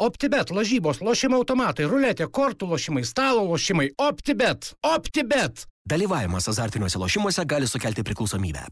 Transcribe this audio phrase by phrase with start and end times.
[0.00, 3.90] OptiBet, lažybos, lošimo automatai, ruletė, kortų lošimai, stalo lošimai.
[4.00, 4.70] OptiBet.
[4.80, 5.66] OptiBet.
[5.84, 8.64] Dalyvavimas azartiniuose lošimuose gali sukelti priklausomybę.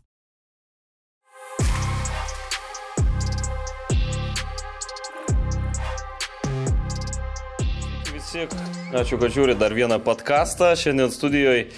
[8.15, 8.49] Visi,
[8.97, 10.73] ačiū, kad žiūri dar vieną podcastą.
[10.81, 11.69] Šiandien studijoje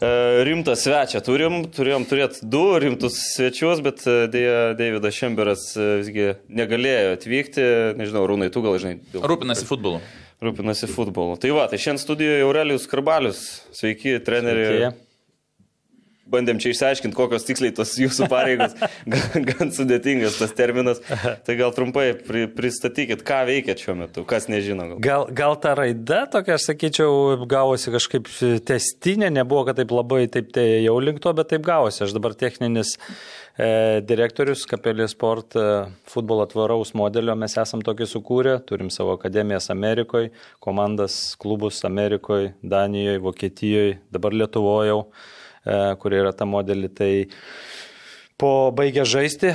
[0.00, 1.58] rimtą svečią turim.
[1.74, 7.66] Turėjom turėti du rimtus svečius, bet e, dėja Davidas Šemberas e, visgi negalėjo atvykti.
[7.98, 9.00] Nežinau, Rūnai, tu gal žinai.
[9.14, 9.26] Dėl...
[9.26, 10.02] Rūpinasi futbolu.
[10.44, 11.34] Rūpinasi futbolu.
[11.42, 13.44] Tai va, tai šiandien studijoje Aurelijus Karbalius.
[13.74, 14.70] Sveiki, treneri.
[14.70, 15.07] Sveiki
[16.32, 18.76] bandėm čia išsiaiškinti, kokios tiksliai tos jūsų pareigos,
[19.12, 21.00] gan, gan sudėtingas tas terminas.
[21.46, 24.90] Tai gal trumpai pri, pristatykit, ką veikiat šiuo metu, kas nežino.
[24.92, 25.00] Gal.
[25.08, 28.30] Gal, gal ta raida tokia, aš sakyčiau, gavosi kažkaip
[28.68, 32.04] testinė, nebuvo, kad taip labai taip tai jau link to, bet taip gavosi.
[32.06, 32.94] Aš dabar techninis
[33.56, 35.66] e, direktorius Kapelė Sport e,
[36.10, 40.32] futbolo tvaraus modelio, mes esam tokį sukūrę, turim savo akademijas Amerikoje,
[40.64, 45.02] komandas, klubus Amerikoje, Danijoje, Vokietijoje, dabar Lietuvoje jau.
[45.68, 46.88] E, kurie yra ta modelį.
[46.96, 47.12] Tai
[48.40, 49.52] po baigę žaisti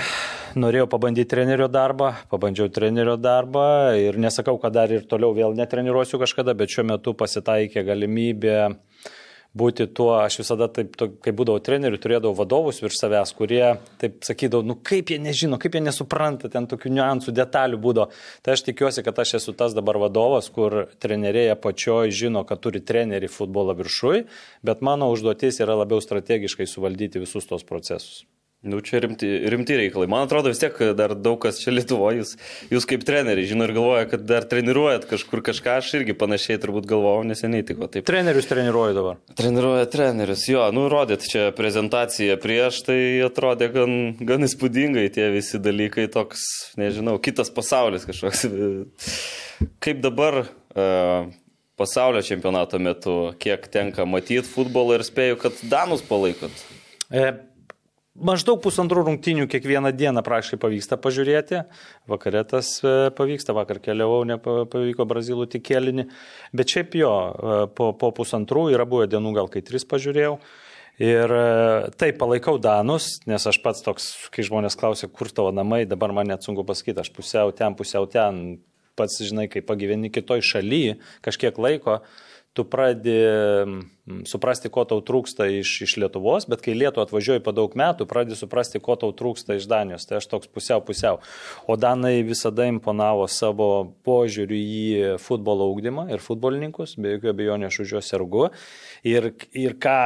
[0.59, 3.65] norėjau pabandyti trenerio darbą, pabandžiau trenerio darbą
[3.97, 8.57] ir nesakau, kad dar ir toliau vėl netreniruosiu kažkada, bet šiuo metu pasitaikė galimybė
[9.57, 13.61] būti tuo, aš visada taip, to, kai būdavau treneriu, turėdavau vadovus virš savęs, kurie
[14.01, 18.09] taip sakydavo, nu kaip jie nežino, kaip jie nesupranta, ten tokių niuansų, detalių būdavo.
[18.45, 22.81] Tai aš tikiuosi, kad aš esu tas dabar vadovas, kur trenerėje pačioj žino, kad turi
[22.81, 24.25] trenerį futbolo viršui,
[24.65, 28.23] bet mano užduotis yra labiau strategiškai suvaldyti visus tos procesus.
[28.63, 30.07] Nu, čia rimti, rimti reikalai.
[30.07, 32.29] Man atrodo, vis tiek dar daug kas čia Lietuvoje, jūs,
[32.71, 36.87] jūs kaip treneriai, žinau ir galvoja, kad dar treniruojat kažkur kažką, aš irgi panašiai turbūt
[36.87, 38.07] galvojau, neseniai tiko taip.
[38.07, 39.19] Trenerius treniruoju dabar.
[39.35, 42.97] Treniruoja trenerius, jo, nu, rodėt čia prezentaciją prieš, tai
[43.27, 46.47] atrodė gan, gan įspūdingai tie visi dalykai, toks,
[46.79, 48.47] nežinau, kitas pasaulis kažkoks.
[49.83, 51.31] Kaip dabar uh,
[51.75, 56.63] pasaulio čempionato metu, kiek tenka matyti futbolą ir spėju, kad Danus palaikot?
[57.11, 57.33] E
[58.13, 61.63] Maždaug pusantrų rungtinių kiekvieną dieną praškai pavyksta pažiūrėti.
[62.05, 66.05] Vakarė tas e, pavyksta, vakar keliavau, nepavyko brazilų tik kelinį.
[66.53, 70.35] Bet šiaip jo, e, po, po pusantrų yra buvę dienų, gal kai tris pažiūrėjau.
[71.01, 71.47] Ir e,
[71.97, 76.29] taip palaikau Danus, nes aš pats toks, kai žmonės klausia, kur tavo namai, dabar man
[76.29, 78.59] net sunku pasakyti, aš pusiau ten, pusiau ten,
[78.93, 82.03] pats žinai, kai pagyveni kitoj šalyje kažkiek laiko,
[82.53, 83.17] tu pradedi
[84.27, 88.35] suprasti, ko tau trūksta iš, iš Lietuvos, bet kai Lietuva atvažiuoji po daug metų, pradedi
[88.35, 90.07] suprasti, ko tau trūksta iš Danijos.
[90.09, 91.21] Tai aš toks pusiau pusiau.
[91.67, 93.69] O Danai visada imponavo savo
[94.03, 98.49] požiūriu į futbolo augdymą ir futbolininkus, be jokių abejonių aš už juos sergu.
[99.07, 99.99] Ir, ir ką,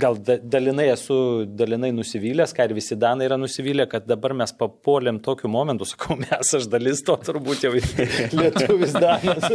[0.00, 5.20] gal dalinai esu dalinai nusivylęs, ką ir visi Danai yra nusivylę, kad dabar mes papuolėm
[5.24, 7.72] tokiu momentu, sakau, mes aš dalis to turbūt jau
[8.40, 9.46] lietuvis Danas.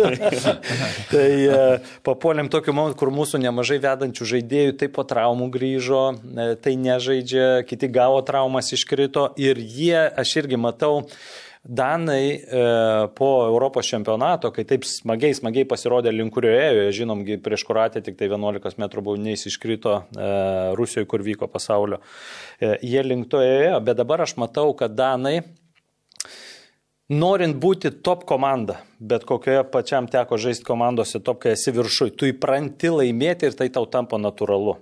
[1.13, 1.59] tai e,
[2.05, 7.63] papuolėm tokiu momentu, kur mūsų nemažai vedančių žaidėjų taip po traumų grįžo, e, tai nežaidžia,
[7.69, 11.01] kiti gavo traumas iškrito ir jie, aš irgi matau,
[11.65, 12.41] Danai e,
[13.17, 18.19] po Europos čempionato, kai taip smagiai, smagiai pasirodė link kurio ėjo, žinom, prieš Kroatiją tik
[18.19, 20.27] tai 11 m baudiniais iškrito e,
[20.77, 22.03] Rusijoje, kur vyko pasaulio,
[22.61, 25.39] e, jie link to ėjo, bet dabar aš matau, kad Danai
[27.13, 32.25] Norint būti top komanda, bet kokioje pačiam teko žaisti komandose top, kai esi viršui, tu
[32.25, 34.73] įpranti laimėti ir tai tau tampa natūralu.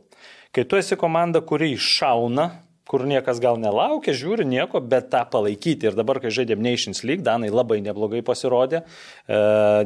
[0.55, 2.45] Kai tu esi komanda, kuri iššauna,
[2.87, 5.89] kur niekas gal nelaukia, žiūri nieko, bet tą palaikyti.
[5.89, 8.85] Ir dabar, kai žaidėm Nations League, Danai labai neblogai pasirodė,
[9.27, 9.39] e,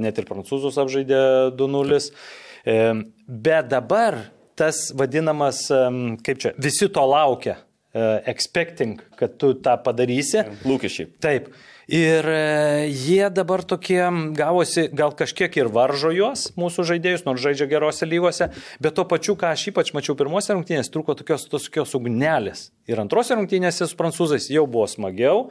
[0.03, 1.21] net ir prancūzus apžaidė
[1.57, 1.97] 2-0.
[2.67, 2.75] E,
[3.25, 4.19] bet dabar
[4.53, 5.81] tas vadinamas, e,
[6.21, 7.63] kaip čia, visi to laukia,
[8.29, 10.43] expecting, kad tu tą padarysi.
[10.69, 11.07] Lūkesčiai.
[11.23, 11.47] Taip.
[11.87, 14.01] Ir e, jie dabar tokie
[14.35, 18.49] gavosi, gal kažkiek ir varžo juos, mūsų žaidėjus, nors žaidžia gerose lygose,
[18.83, 22.65] bet tuo pačiu, ką aš ypač mačiau pirmose rungtynėse, trūko tokios, tokios ugnelės.
[22.91, 25.45] Ir antrose rungtynėse su prancūzais jau buvo smagiau,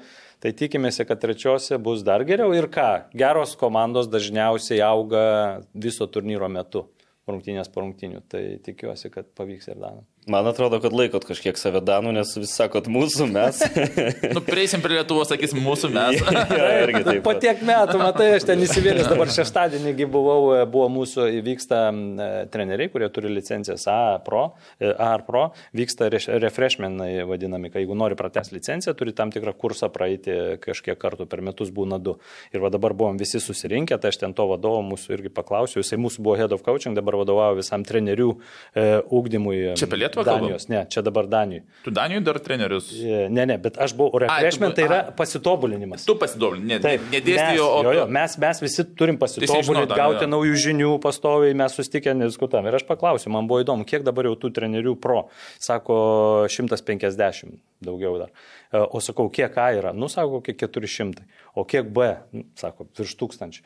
[0.45, 2.53] tai tikimės, kad trečiose bus dar geriau.
[2.53, 5.25] Ir ką, geros komandos dažniausiai auga
[5.73, 6.85] viso turnyro metu,
[7.25, 10.05] rungtynės po rungtynių, tai tikiuosi, kad pavyks ir Danam.
[10.27, 13.61] Man atrodo, kad laikot kažkiek save Danų, nes vis sakot mūsų mes.
[14.35, 16.17] nu, prieisim prie Lietuvos, sakysim mūsų mes.
[16.59, 17.21] ja, irgi taip.
[17.29, 22.27] Po tiek metų, matai, aš ten įsivėlęs, dabar šeštadienį buvau, e, buvo mūsų, vyksta e,
[22.51, 24.49] treneriai, kurie turi licencijas A, Pro,
[24.81, 25.45] e, A ar Pro,
[25.79, 31.29] vyksta refreshmenai vadinami, kai jeigu nori pratęs licenciją, turi tam tikrą kursą praeiti kažkiek kartų
[31.31, 32.17] per metus būna du.
[32.51, 36.03] Ir va dabar buvom visi susirinkę, tai aš ten to vadovo mūsų irgi paklausiau, jisai
[36.03, 39.63] mūsų buvo head of coaching, dabar vadovauja visam trenerių e, ūkdymui.
[39.79, 40.47] Čia pelėtų Lietuvą kalbam?
[40.49, 41.63] Danijos, ne, čia dabar Danijoj.
[41.85, 42.89] Tu Danijoje dar trenerius.
[42.97, 45.15] E, Ne, ne, bet aš buvau refreshment, tai yra ai.
[45.19, 46.05] pasitobulinimas.
[46.09, 49.87] Tu pasidoblinai, ne, Taip, nedėstė mes, jo, o jo, jo, mes, mes visi turim pasitobulinti,
[49.93, 50.31] tą, gauti jo.
[50.35, 52.67] naujų žinių pastoviai, mes susitikę nediskutam.
[52.67, 55.27] Ir aš paklausiu, man buvo įdomu, kiek dabar jau tų trenerių pro.
[55.61, 56.01] Sako,
[56.49, 58.31] 150 daugiau dar.
[58.73, 59.93] E, O sakau, kiek A yra?
[59.97, 61.25] Nu, sako, kokie 400.
[61.55, 62.11] O kiek B?
[62.33, 63.63] Nu, Sako, virš tūkstančių.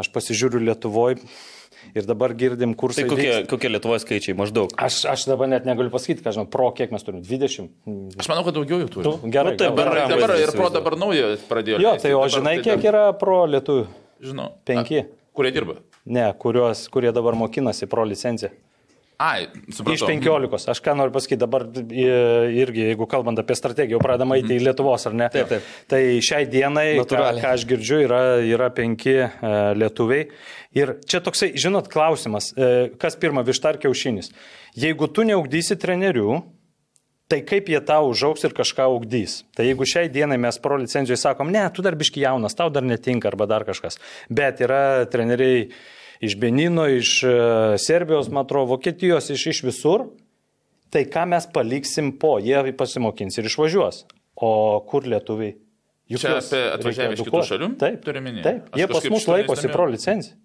[0.00, 1.18] Aš pasižiūriu Lietuvoje
[1.94, 3.04] ir dabar girdim kursai.
[3.04, 3.48] Tai kokie, vyksta.
[3.52, 4.72] kokie Lietuvoje skaičiai maždaug?
[4.76, 7.22] Aš, aš dabar net negaliu pasakyti, ką žinau, pro kiek mes turim.
[7.22, 7.70] 20.
[8.18, 9.04] Aš manau, kad daugiau jų turi.
[9.08, 11.80] Tu, gerai, Nu, tai Dabar, dabar vaizdą ir pro dabar naują pradėjo.
[11.82, 13.86] Jo, tai o Dabar žinai, tai kiek dar- yra pro lietuvių?
[14.22, 14.50] Žinau.
[14.64, 15.02] Penki.
[15.02, 15.78] A, Kurie dirba?
[16.04, 18.50] Ne, kuriuos, kurie dabar mokinasi pro licenciją.
[19.20, 19.94] Ai, supratau.
[19.94, 20.64] Iš penkiolikos.
[20.72, 22.06] Aš ką noriu pasakyti, dabar i-
[22.62, 25.28] irgi, jeigu kalbant apie strategiją, jau pradedama eiti į Lietuvos, ar ne?
[25.30, 25.62] Taip, taip.
[25.86, 27.42] Tai šiai dienai, ką, Natūraliai.
[27.44, 29.28] ką aš girdžiu, yra, yra penki e,
[29.78, 30.28] lietuviai.
[30.74, 34.32] Ir čia toksai, žinot, klausimas, e, kas pirma, višta ar kiaušinis.
[34.74, 36.42] Jeigu tu neugdysi trenerių,
[37.28, 39.44] tai kaip jie tau užauks ir kažką ugdys.
[39.56, 42.82] Tai jeigu šiai dienai mes pro licencijoje sakom, ne, tu dar biški jaunas, tau dar
[42.82, 43.96] netinka arba dar kažkas.
[44.28, 45.70] Bet yra treneriai
[46.22, 47.32] iš Benino, iš e,
[47.82, 50.06] Serbijos, man atrodo, Vokietijos, iš, iš visur.
[50.92, 54.04] Tai ką mes paliksim po, jie pasimokins ir išvažiuos.
[54.42, 54.52] O
[54.88, 55.56] kur lietuviai?
[56.12, 57.68] Juk Čia apie atvažiavę iš kitų šalių?
[57.80, 58.44] Taip, Turi minėti.
[58.44, 58.72] taip.
[58.76, 60.36] Jie pas mus laikosi pro licenciją.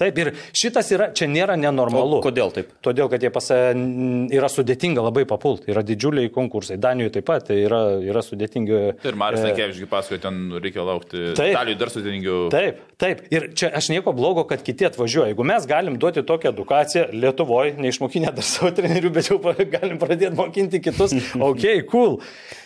[0.00, 2.18] Taip, ir šitas yra, čia nėra nenormalu.
[2.18, 2.72] O kodėl taip?
[2.84, 5.68] Todėl, kad jie pas, yra sudėtinga labai papult.
[5.70, 6.78] Yra didžiuliai konkursai.
[6.82, 8.80] Danijoje taip pat yra, yra sudėtingi.
[9.02, 11.30] Tai ir Marius e, Nekevičius pasakojo, ten reikia laukti.
[11.38, 11.54] Taip.
[11.54, 12.40] Italijai dar sudėtingiau.
[12.54, 13.24] Taip, taip.
[13.34, 15.30] Ir čia aš nieko blogo, kad kiti atvažiuoja.
[15.32, 20.34] Jeigu mes galim duoti tokią edukaciją Lietuvoje, neišmokinę dar savo trenerių, bet jau galim pradėti
[20.38, 21.14] mokinti kitus,
[21.50, 22.18] ok, cool.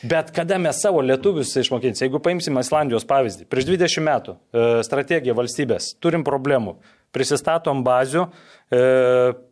[0.03, 5.37] Bet kada mes savo lietuvius išmokinsim, jeigu paimsim Islandijos pavyzdį, prieš 20 metų e, strategija
[5.39, 6.77] valstybės, turim problemų,
[7.15, 8.27] prisistatom bazių,
[8.73, 8.83] e,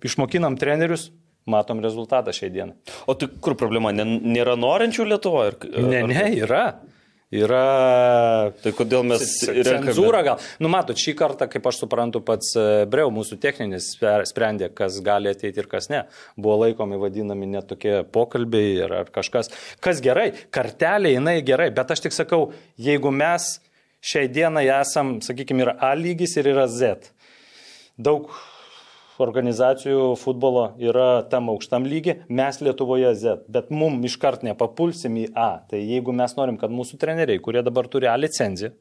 [0.07, 1.11] išmokinam trenerius,
[1.47, 2.77] matom rezultatą šiai dienai.
[3.07, 3.95] O tai kur problema?
[3.95, 5.57] Nėra norinčių Lietuvoje?
[5.79, 6.67] Ne, ne, yra.
[7.35, 10.43] Yra Tai kodėl mes Cenzūra gal.
[10.63, 15.01] Nu, matot, šį kartą, kaip aš suprantu, pats e, Breu, mūsų techninis, spre- sprendė, kas
[15.05, 16.05] gali ateiti ir kas ne.
[16.39, 19.51] Buvo laikomi vadinami net tokie pokalbiai ir ar kažkas.
[19.83, 23.57] Kas gerai, kartelė jinai gerai, bet aš tik sakau, jeigu mes
[24.07, 27.11] šiai dienai esam, sakykime, yra A lygis ir yra Z.
[27.97, 28.29] Daug
[29.25, 35.63] organizacijų futbolo yra tam aukštam lygi, mes Lietuvoje Z, bet mum iškart nepapulsim į A.
[35.71, 38.75] Tai jeigu mes norim, kad mūsų treneriai, kurie dabar turi A licenciją,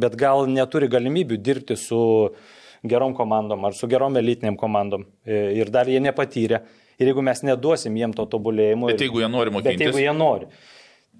[0.00, 2.00] bet gal neturi galimybių dirbti su
[2.84, 6.60] gerom komandom ar su gerom elitiniam komandom e, ir dar jie nepatyrė,
[7.00, 8.92] ir jeigu mes neduosim jiem to tobulėjimo.
[8.92, 9.86] Bet jeigu jie nori Bet mokintis.
[9.88, 10.50] jeigu jie nori.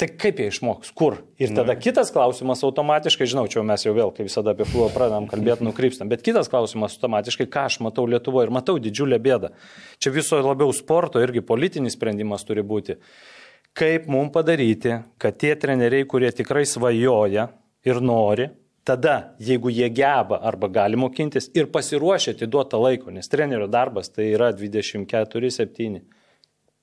[0.00, 0.94] Tai kaip jie išmoks?
[0.96, 1.18] Kur?
[1.36, 5.26] Ir tada kitas klausimas automatiškai, žinau, čia mes jau vėl, kaip visada apie futbolą pradedam
[5.28, 9.50] kalbėti, nukrypstam, bet kitas klausimas automatiškai, ką aš matau Lietuvoje ir matau didžiulę bėdą.
[10.00, 12.96] Čia viso labiau sporto irgi politinis sprendimas turi būti.
[13.76, 17.50] Kaip mums padaryti, kad tie treneriai, kurie tikrai svajoja
[17.84, 18.48] ir nori,
[18.88, 24.32] tada, jeigu jie geba arba gali mokintis ir pasiruošia atiduotą laiko, nes trenerio darbas tai
[24.32, 26.00] yra 24-7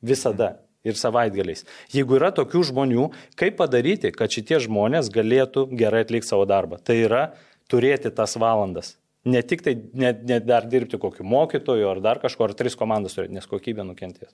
[0.06, 0.54] visada
[0.88, 1.66] ir savaitgaliais.
[1.94, 6.80] Jeigu yra tokių žmonių, kaip padaryti, kad šitie žmonės galėtų gerai atlikti savo darbą?
[6.82, 7.24] Tai yra
[7.72, 8.96] turėti tas valandas.
[9.28, 13.18] Ne tik tai, ne, ne dar dirbti kokiu mokytoju ar dar kažko, ar tris komandas
[13.18, 14.32] turėti, nes kokybė nukentės.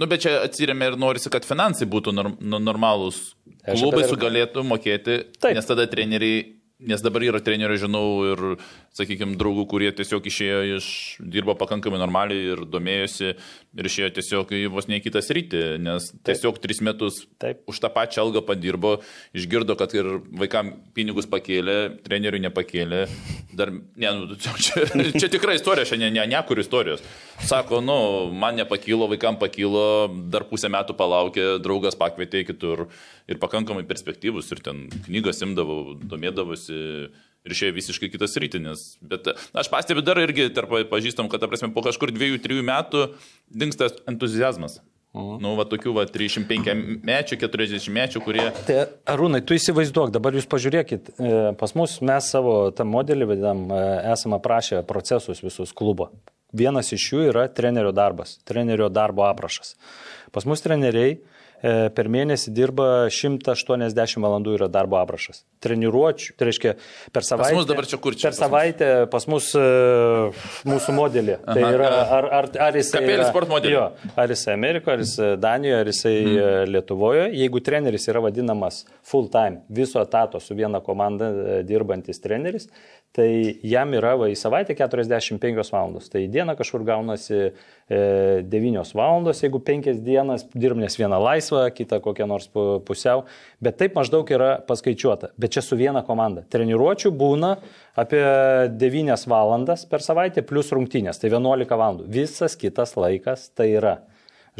[0.00, 3.18] Nu, bet čia atsiriame ir norisi, kad finansai būtų norm, nu, normalūs.
[3.66, 5.52] Klubai sugalėtų mokėti, Taip.
[5.58, 6.46] nes tada treneriai,
[6.80, 8.44] nes dabar yra trenerių, žinau, ir,
[8.96, 10.86] sakykime, draugų, kurie tiesiog išėjo iš,
[11.22, 16.58] dirbo pakankamai normaliai ir domėjosi ir išėjo tiesiog į vos ne kitą sritį, nes tiesiog
[16.62, 17.62] tris metus Taip.
[17.70, 18.96] už tą pačią algą padirbo,
[19.36, 20.10] išgirdo, kad ir
[20.42, 23.04] vaikam pinigus pakėlė, treneriui nepakėlė.
[23.54, 27.04] Dar, ne, nu, čia, čia tikra istorija, šiandien ne, ne kur istorijos.
[27.46, 28.00] Sako, nu,
[28.34, 32.88] man nepakilo, vaikam pakilo, dar pusę metų palaukė, draugas pakvietė kitur
[33.30, 36.80] ir pakankamai perspektyvus ir ten knygas imdavau, domėdavosi
[37.46, 38.86] ir išėjo visiškai kitas rytinis.
[39.00, 43.10] Bet aš pastebiu dar irgi tarp pažįstam, kad, ta prasme, po kažkur dviejų, trijų metų
[43.48, 44.80] dinksta entuzijazmas.
[45.10, 48.44] Nu, va tokių, va, 35 mečių, 40 mečių, kurie...
[48.68, 48.76] Tai
[49.10, 53.80] Arūnai, tu įsivaizduok, dabar jūs pažiūrėkit, e, pas mus mes savo tą modelį vadinam, e,
[54.12, 56.12] esame aprašę procesus visus klubo.
[56.54, 59.74] Vienas iš jų yra trenerio darbas, trenerio darbo aprašas.
[60.30, 65.42] Pas mus treneriai e, per mėnesį dirba 180 valandų yra darbo aprašas.
[65.60, 66.74] Treniruočių, tai reiškia
[67.12, 67.56] per savaitę.
[67.58, 68.44] mus dabar čia kur čia Per pas mus?
[68.44, 69.64] savaitę pas mus e,
[70.70, 71.36] mūsų modelį.
[71.44, 71.72] Tai Aha.
[71.76, 73.74] yra, ar, ar, ar jis Kapėlis sport modelį.
[73.74, 73.84] Jo,
[74.16, 76.70] ar jis Amerikoje, ar jis Danijoje, ar jis mm.
[76.70, 77.26] Lietuvoje.
[77.40, 82.70] Jeigu treneris yra vadinamas full time, viso etato su viena komanda e, dirbantis treneris,
[83.16, 86.06] tai jam yra va, į savaitę 45 valandos.
[86.12, 91.98] Tai į dieną kažkur gaunasi e, 9 valandos, jeigu 5 dienas dirbnės vieną laisvą, kitą
[92.04, 93.24] kokią nors pu- pusiau.
[93.58, 95.32] Bet taip maždaug yra paskaičiuota.
[95.40, 96.44] Bet čia su viena komanda.
[96.54, 97.56] Treniruočių būna
[97.98, 98.22] apie
[98.78, 101.18] 9 valandas per savaitę plus rungtynės.
[101.18, 102.06] Tai 11 valandų.
[102.06, 103.98] Visas kitas laikas tai yra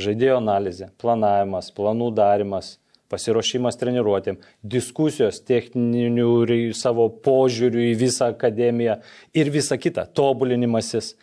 [0.01, 2.79] žaidėjo analizė, planavimas, planų darimas,
[3.11, 9.01] pasiruošimas treniruotėm, diskusijos techninių savo požiūrių į visą akademiją
[9.35, 11.15] ir visa kita, tobulinimasis.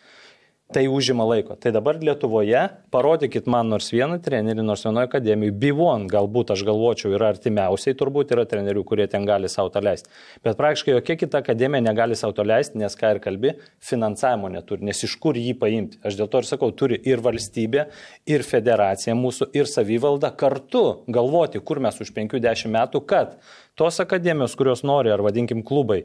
[0.74, 1.56] Tai užima laiko.
[1.56, 5.54] Tai dabar Lietuvoje parodykit man nors vieną trenerį, nors vienoje akademijoje.
[5.62, 10.12] B1 galbūt aš galvočiau yra artimiausiai, turbūt yra trenerių, kurie ten gali savo to leisti.
[10.44, 14.84] Bet praktiškai jokia kita akademija negali savo to leisti, nes ką ir kalbi, finansavimo neturi,
[14.90, 16.02] nes iš kur jį paimti.
[16.04, 17.88] Aš dėl to ir sakau, turi ir valstybė,
[18.28, 23.40] ir federacija mūsų, ir savivalda kartu galvoti, kur mes už 50 metų, kad
[23.80, 26.04] tos akademijos, kurios nori, ar vadinkim klubai,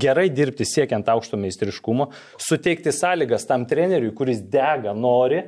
[0.00, 2.10] gerai dirbti siekiant aukšto meistriškumo,
[2.42, 5.42] suteikti sąlygas tam treneriui, kuris dega, nori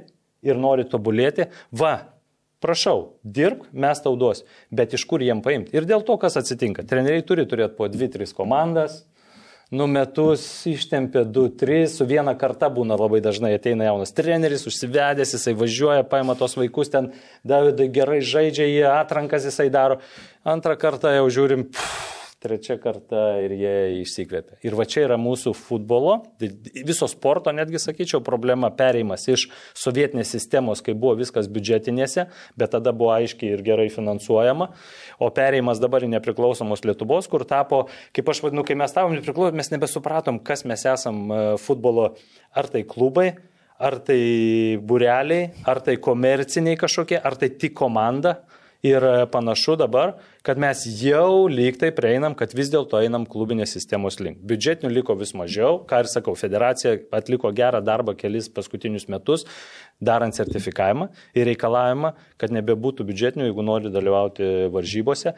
[0.47, 1.95] ir nori tobulėti, va,
[2.61, 5.75] prašau, dirbk, mes tau duos, bet iš kur jiem paimti.
[5.76, 9.02] Ir dėl to, kas atsitinka, treneriai turi turėti po 2-3 komandas,
[9.71, 15.54] nu metus ištempė 2-3, su viena karta būna labai dažnai ateina jaunas treneris, užsivedęs, jisai
[15.59, 17.12] važiuoja, paima tos vaikus ten,
[17.47, 20.00] Davidai gerai žaidžia, jie atrankas jisai daro,
[20.45, 24.56] antrą kartą jau žiūrim, pff, trečia karta ir jie išsikvėpia.
[24.64, 30.80] Ir va čia yra mūsų futbolo, viso sporto netgi sakyčiau, problema pereimas iš sovietinės sistemos,
[30.85, 34.70] kai buvo viskas biudžetinėse, bet tada buvo aiškiai ir gerai finansuojama,
[35.20, 37.85] o pereimas dabar į nepriklausomos Lietuvos, kur tapo,
[38.16, 42.14] kaip aš vadinu, kai mes tavom nepriklausomi, mes nebesupratom, kas mes esam e, futbolo,
[42.56, 43.35] ar tai klubai,
[43.80, 48.38] ar tai bureliai, ar tai komerciniai kažkokie, ar tai tik komanda.
[48.82, 53.75] Ir e, panašu dabar, kad mes jau lyg tai prieinam, kad vis dėlto einam klubinės
[53.76, 54.38] sistemos link.
[54.40, 59.44] Biudžetinių liko vis mažiau, ką ir sakau, federacija atliko gerą darbą kelis paskutinius metus,
[60.00, 65.34] darant sertifikavimą ir reikalavimą, kad nebebūtų biudžetinių, jeigu nori dalyvauti varžybose.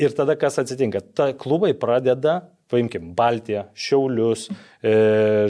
[0.00, 1.04] Ir tada kas atsitinka?
[1.12, 2.38] Ta klubai pradeda,
[2.72, 4.48] paimkim, Baltiją, Šiaulius,
[4.80, 4.96] e,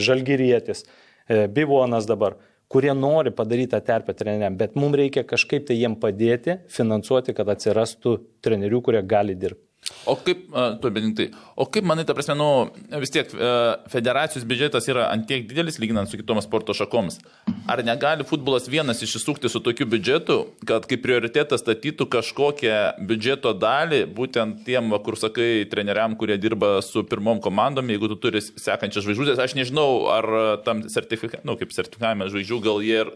[0.03, 0.83] Žalgyrietis,
[1.27, 2.35] e, Bivonas dabar
[2.69, 7.49] kurie nori padaryti tą terpę treneriam, bet mums reikia kažkaip tai jiem padėti, finansuoti, kad
[7.55, 9.68] atsirastų trenerių, kurie gali dirbti.
[10.09, 10.45] O kaip,
[10.81, 11.27] tu benintai,
[11.59, 12.47] o kaip manai, ta prasme, nu,
[13.01, 13.49] vis tiek e,
[13.91, 17.19] federacijos biudžetas yra antiek didelis lyginant su kitomis sporto šakomis.
[17.69, 22.79] Ar negali futbolas vienas išsisukti su tokiu biudžetu, kad kaip prioritetą statytų kažkokią
[23.09, 28.41] biudžeto dalį būtent tiem, kur sakai, treneriam, kurie dirba su pirmom komandom, jeigu tu turi
[28.41, 30.29] sekančias žvaigždės, aš nežinau, ar
[30.65, 33.13] tam sertifikavime, nu, kaip sertifikavime žvaigždžių, gal jie ir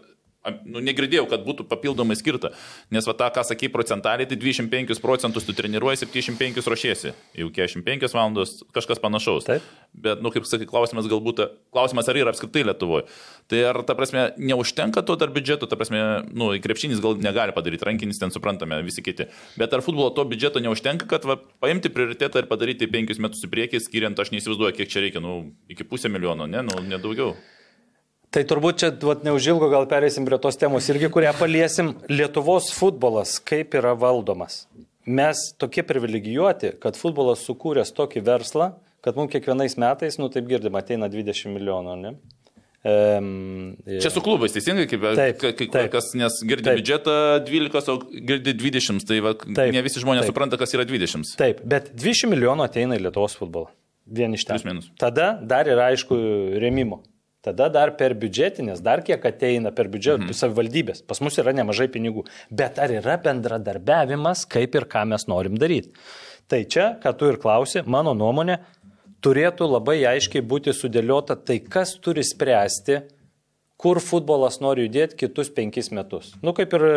[0.65, 2.51] nu, negirdėjau, kad būtų papildomai skirta.
[2.93, 7.13] Nes va tą, ką sakai, procentaliai, tai 25 procentus tu treniruoji, 75 ruošiesi.
[7.39, 9.47] Jau 45 valandos kažkas panašaus.
[9.47, 9.65] Taip.
[9.93, 13.05] Bet, nu, kaip sakai, klausimas galbūt, klausimas ar yra apskritai Lietuvoje.
[13.51, 16.01] Tai ar, ta prasme, neužtenka to dar biudžeto, ta prasme,
[16.33, 19.29] nu, krepšinis gal negali padaryti, rankinis ten suprantame, visi kiti.
[19.59, 23.51] Bet ar futbolo to biudžeto neužtenka, kad va, paimti prioritetą ir padaryti penkius metus į
[23.53, 27.35] priekį, skiriant, aš neįsivaizduoju, kiek čia reikia, nu, iki pusę milijono, ne, nu, nedaugiau.
[28.33, 31.93] Tai turbūt čia vat, neužilgo gal perėsim prie tos temos irgi, kurią paliesim.
[32.09, 34.63] Lietuvos futbolas kaip yra valdomas.
[35.05, 38.71] Mes tokie privilegijuoti, kad futbolas sukūręs tokį verslą,
[39.05, 42.13] kad mums kiekvienais metais, nu taip girdim, ateina 20 milijonų, ne?
[42.83, 45.91] Um, Čia su klubais, teisingai, kaip Taip, ka- kai taip.
[45.93, 46.81] kas, nes girdi Taip.
[46.81, 47.13] biudžetą
[47.47, 47.95] 12, o
[48.27, 50.33] girdi 20, tai va, Taip, ne visi žmonės taip.
[50.33, 51.37] supranta, kas yra 20.
[51.39, 53.69] Taip, bet 20 milijonų ateina į Lietuvos futbolą.
[54.03, 54.81] Vien iš ten.
[54.99, 56.17] Tada dar yra aišku
[56.59, 57.03] remimo.
[57.43, 60.37] Tada dar per biudžetinės, dar kiek ateina per biudžetą, mhm.
[60.37, 61.01] savivaldybės.
[61.07, 62.23] Pas mus yra nemažai pinigų.
[62.47, 65.91] Bet ar yra bendradarbiavimas, kaip ir ką mes norim daryti?
[66.47, 68.61] Tai čia, ką tu ir klausi, mano nuomonė,
[69.23, 73.01] turėtų labai aiškiai būti sudėliota tai, kas turi spręsti,
[73.83, 76.31] kur futbolas nori judėti kitus penkis metus.
[76.45, 76.93] Nu, kaip ir e,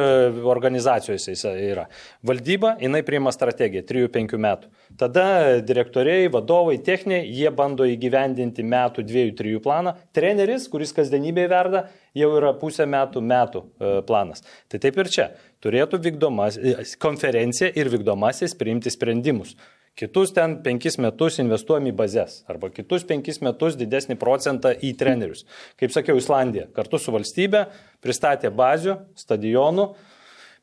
[0.47, 1.88] organizacijose jis yra.
[2.26, 4.71] Valdyba, jinai priima strategiją 3-5 metų.
[5.00, 5.26] Tada
[5.66, 9.97] direktoriai, vadovai, techniniai, jie bando įgyvendinti metų, dviejų, trijų planą.
[10.14, 11.83] Treneris, kuris kasdienybėje verda,
[12.16, 14.47] jau yra pusę metų metų e, planas.
[14.71, 15.31] Tai taip ir čia.
[15.66, 19.57] Turėtų vykdomas, e, konferencija ir vykdomasis priimti sprendimus.
[19.97, 25.47] Kitus ten penkis metus investuojam į bazės arba kitus penkis metus didesnį procentą į trenerius.
[25.81, 27.62] Kaip sakiau, Islandija kartu su valstybe
[28.05, 29.87] pristatė bazių, stadionų,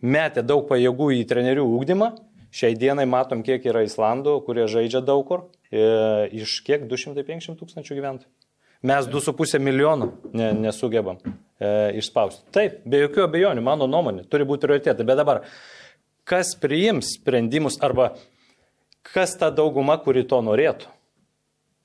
[0.05, 2.11] metė daug pajėgų į trenerių ūkdymą.
[2.53, 5.47] Šiai dienai matom, kiek yra Islandų, kurie žaidžia daug kur.
[5.73, 5.81] E,
[6.37, 8.29] iš kiek 250 tūkstančių gyventojų.
[8.85, 12.45] Mes 2,5 milijonų ne, nesugebam e, išspausti.
[12.53, 15.07] Taip, be jokių abejonių, mano nuomonė, turi būti prioritetai.
[15.07, 15.41] Bet dabar,
[16.29, 18.11] kas priims sprendimus arba
[19.11, 20.91] kas ta dauguma, kuri to norėtų?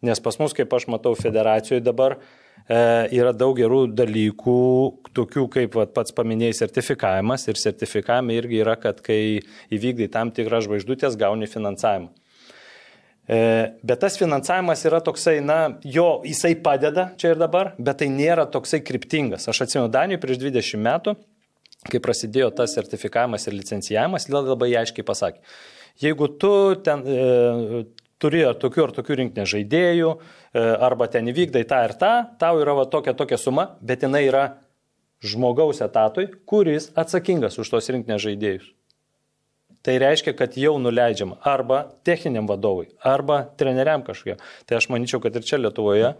[0.07, 2.79] Nes pas mus, kaip aš matau, federacijoje dabar e,
[3.19, 4.61] yra daug gerų dalykų,
[5.17, 7.49] tokių kaip vat, pats paminėjai sertifikavimas.
[7.51, 9.41] Ir sertifikavime irgi yra, kad kai
[9.75, 12.13] įvykdai tam tikrą žvaigždutės, gauni finansavimą.
[13.29, 13.39] E,
[13.85, 18.47] bet tas finansavimas yra toksai, na, jo, jisai padeda čia ir dabar, bet tai nėra
[18.49, 19.51] toksai kryptingas.
[19.51, 21.15] Aš atsimenu Danijoje prieš 20 metų,
[21.91, 25.43] kai prasidėjo tas sertifikavimas ir licencijavimas, labai aiškiai pasakė,
[26.02, 26.52] jeigu tu
[26.85, 27.85] ten e,
[28.23, 32.62] turi ar tokių ar tokių rinkinę žaidėjų, e, arba ten įvykdai tą ir tą, tau
[32.62, 34.47] yra va tokia tokia suma, bet jinai yra
[35.25, 38.73] žmogaus etatui, kuris atsakingas už tos rinkinės žaidėjus.
[39.83, 44.37] Tai reiškia, kad jau nuleidžiama arba techniniam vadovui, arba treneriam kažkokie.
[44.67, 46.12] Tai aš manyčiau, kad ir čia Lietuvoje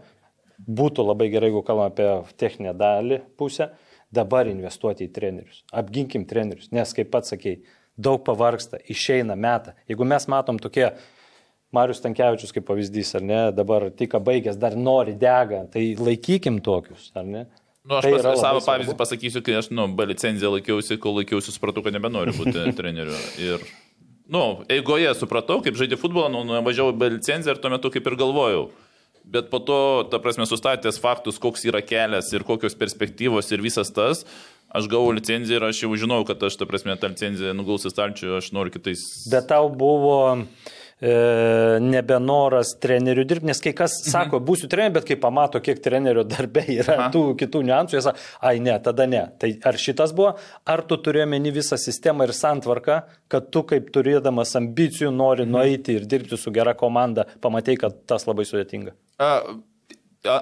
[0.67, 2.07] būtų labai gerai, jeigu kalbame apie
[2.39, 3.69] techninę dalį pusę,
[4.15, 5.61] dabar investuoti į trenerius.
[5.75, 7.59] Apginkim trenerius, nes kaip pats sakėjai,
[7.99, 9.75] daug pavarksta, išeina metą.
[9.91, 10.87] Jeigu mes matom tokie
[11.75, 17.11] Marius Tankievičius kaip pavyzdys, ar ne, dabar tik baigęs, dar nori dega, tai laikykim tokius,
[17.19, 17.43] ar ne?
[17.85, 18.65] Nu, aš Tai pas, savo svarbu.
[18.67, 23.15] pavyzdį pasakysiu, kai aš, nu, B licenciją laikiausi, kol laikiausi, supratau, kad nebenoriu būti treneriu.
[23.41, 23.63] Ir,
[24.29, 28.17] nu, eigoje supratau, kaip žaidė futbolą, nu, nuvažiavau B licenciją ir tuo metu kaip ir
[28.19, 28.67] galvojau.
[29.29, 29.79] Bet po to,
[30.09, 34.23] ta prasme, sustatęs faktus, koks yra kelias ir kokios perspektyvos ir visas tas,
[34.73, 37.93] aš gavau licenciją ir aš jau žinau, kad aš, ta prasme, tą licenciją nuguls į
[37.95, 38.99] stalčių, aš noriu kitais.
[39.31, 40.19] Bet tau buvo
[41.01, 44.11] e, nebenoras trenerių dirbti, nes kai kas Mhm.
[44.11, 47.09] sako, būsiu treneriu, bet kai pamato, kiek trenerių darbe yra Aha.
[47.13, 49.21] tų kitų niuansų, jie sako, ai ne, tada ne.
[49.39, 50.33] Tai ar šitas buvo,
[50.67, 52.99] ar tu turėjai meni visą sistemą ir santvarką,
[53.31, 55.51] kad tu kaip turėdamas ambicijų nori Mhm.
[55.55, 58.91] nueiti ir dirbti su gera komanda, pamatai, kad tas labai sudėtinga.
[59.19, 59.43] A-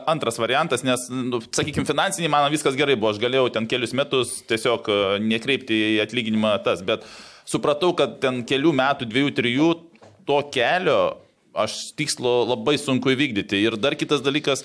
[0.09, 4.39] Antras variantas, nes, nu, sakykime, finansiniai man viskas gerai buvo, aš galėjau ten kelius metus
[4.49, 4.89] tiesiog
[5.21, 7.05] nekreipti į atlyginimą tas, bet
[7.45, 9.69] supratau, kad ten kelių metų, dviejų, trijų
[10.25, 11.01] to kelio
[11.57, 13.61] aš tikslo labai sunku įvykdyti.
[13.67, 14.63] Ir dar kitas dalykas,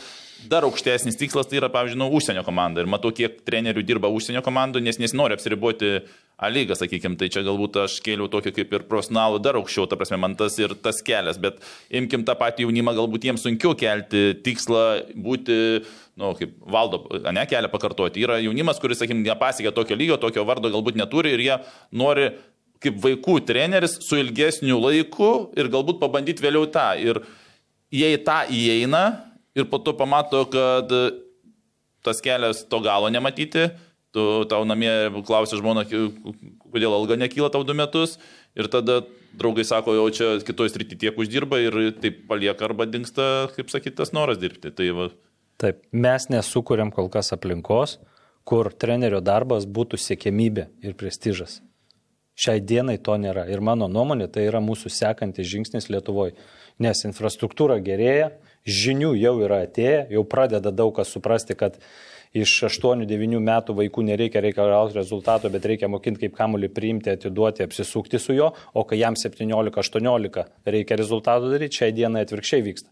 [0.51, 2.83] dar aukštesnis tikslas tai yra, pavyzdžiui, nu, užsienio komanda.
[2.83, 5.99] Ir matau, kiek trenerių dirba užsienio komandų, nes nesinori apsiriboti
[6.43, 9.95] A lygą, sakykime, tai čia galbūt aš kėliau tokį kaip ir profesionalų dar aukščiau, ta
[9.95, 11.61] prasme, man tas ir tas kelias, bet
[11.95, 14.83] imkim tą patį jaunimą, galbūt jiems sunkiau kelti tikslą
[15.15, 15.59] būti,
[16.17, 18.25] na, nu, kaip valdo, ne kelią pakartoti.
[18.27, 21.61] Yra jaunimas, kuris, sakykime, nepasiekė tokio lygio, tokio vardo galbūt neturi ir jie
[21.95, 22.33] nori
[22.83, 26.89] kaip vaikų treneris su ilgesniu laiku ir galbūt pabandyti vėliau tą.
[26.99, 27.23] Ir
[27.95, 29.05] jie į tą įeina
[29.59, 30.93] ir po to pamato, kad
[32.03, 33.71] tas kelias to galo nematyti,
[34.13, 34.93] tu tau namie
[35.25, 38.19] klausia žmona, kodėl alga nekyla tau du metus
[38.59, 39.01] ir tada
[39.39, 43.97] draugai sako, jau čia kitoj srity tiek uždirba ir taip palieka arba dinksta, kaip sakyt,
[44.03, 44.75] tas noras dirbti.
[44.77, 45.13] Tai va,
[45.63, 48.01] Taip, mes nesukūrėm kol kas aplinkos,
[48.49, 51.61] kur trenerio darbas būtų siekėmybė ir prestižas.
[52.35, 53.45] Šiai dienai to nėra.
[53.53, 56.35] Ir mano nuomonė, tai yra mūsų sekantis žingsnis Lietuvoje.
[56.83, 58.33] Nes infrastruktūra gerėja,
[58.69, 61.79] žinių jau yra atėję, jau pradeda daug kas suprasti, kad
[62.33, 68.21] iš 8-9 metų vaikų nereikia reikalauti rezultato, bet reikia mokinti, kaip kamuolį priimti, atiduoti, apsisukti
[68.23, 72.89] su juo, o kai jam 17-18 reikia rezultatų daryti, šiai dienai atvirkščiai vyksta.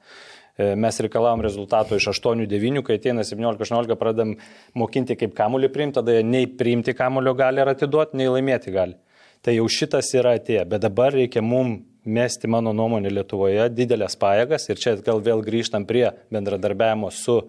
[0.60, 4.34] E, Mes reikalavom rezultato iš 8-9, kai ateina 17-18, pradedam
[4.76, 8.98] mokinti, kaip kamuolį priimti, tada jie nei priimti kamulio gali ir atiduoti, nei laimėti gali.
[9.40, 11.78] Tai jau šitas yra atėję, bet dabar reikia mum
[12.10, 17.40] mesti, mano nuomonė, Lietuvoje didelės pajėgas ir čia gal vėl grįžtam prie bendradarbiavimo su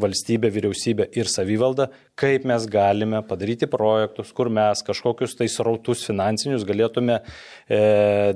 [0.00, 6.64] valstybė, vyriausybė ir savivalda, kaip mes galime padaryti projektus, kur mes kažkokius tai srautus finansinius
[6.68, 7.80] galėtume e,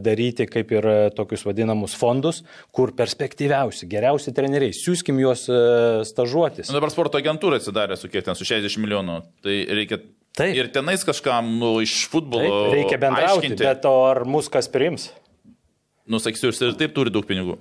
[0.03, 2.42] daryti kaip ir tokius vadinamus fondus,
[2.74, 5.62] kur perspektyviausi, geriausi treneriai, siūskim juos e,
[6.09, 6.68] stažuotis.
[6.68, 9.20] nu, dabar sporto agentūra atsidarė su kiek ten, su 60 milijonų.
[9.44, 10.03] Tai reikia
[10.35, 10.57] Taip.
[10.59, 12.42] ir tenais kažkam nu, iš futbolo.
[12.42, 13.68] Taip, reikia bendrauti, aiškinti.
[13.68, 15.12] bet ar mus kas priims?
[16.05, 17.57] Nu, sakysiu, jis ir taip turi daug pinigų.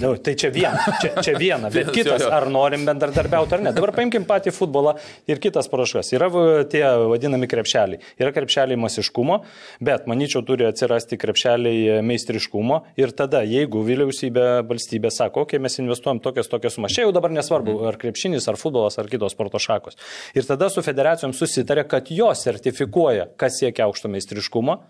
[0.00, 3.72] Nu, tai čia viena, čia, čia viena, bet kitas, ar norim bendradarbiauti ar ne.
[3.74, 4.94] Dabar paimkim patį futbolą
[5.30, 6.10] ir kitas paraškas.
[6.16, 6.28] Yra
[6.70, 8.02] tie vadinami krepšeliai.
[8.18, 9.38] Yra krepšeliai masiškumo,
[9.84, 15.78] bet manyčiau turi atsirasti krepšeliai meistriškumo ir tada, jeigu vyriausybė, valstybė sako, okei, okay, mes
[15.82, 19.62] investuojam tokias, tokias sumas, čia jau dabar nesvarbu, ar krepšinis, ar futbolas, ar kitos sporto
[19.62, 19.98] šakos.
[20.34, 24.80] Ir tada su federacijom susitarė, kad jos sertifikuoja, kas siekia aukšto meistriškumo.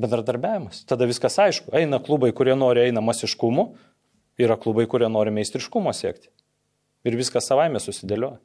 [0.00, 0.82] Bendradarbiavimas.
[0.90, 1.70] Tada viskas aišku.
[1.78, 3.68] Eina klubai, kurie nori eina masiškumu,
[4.42, 6.32] yra klubai, kurie nori meistriškumo siekti.
[7.06, 8.40] Ir viskas savaime susidėlioja.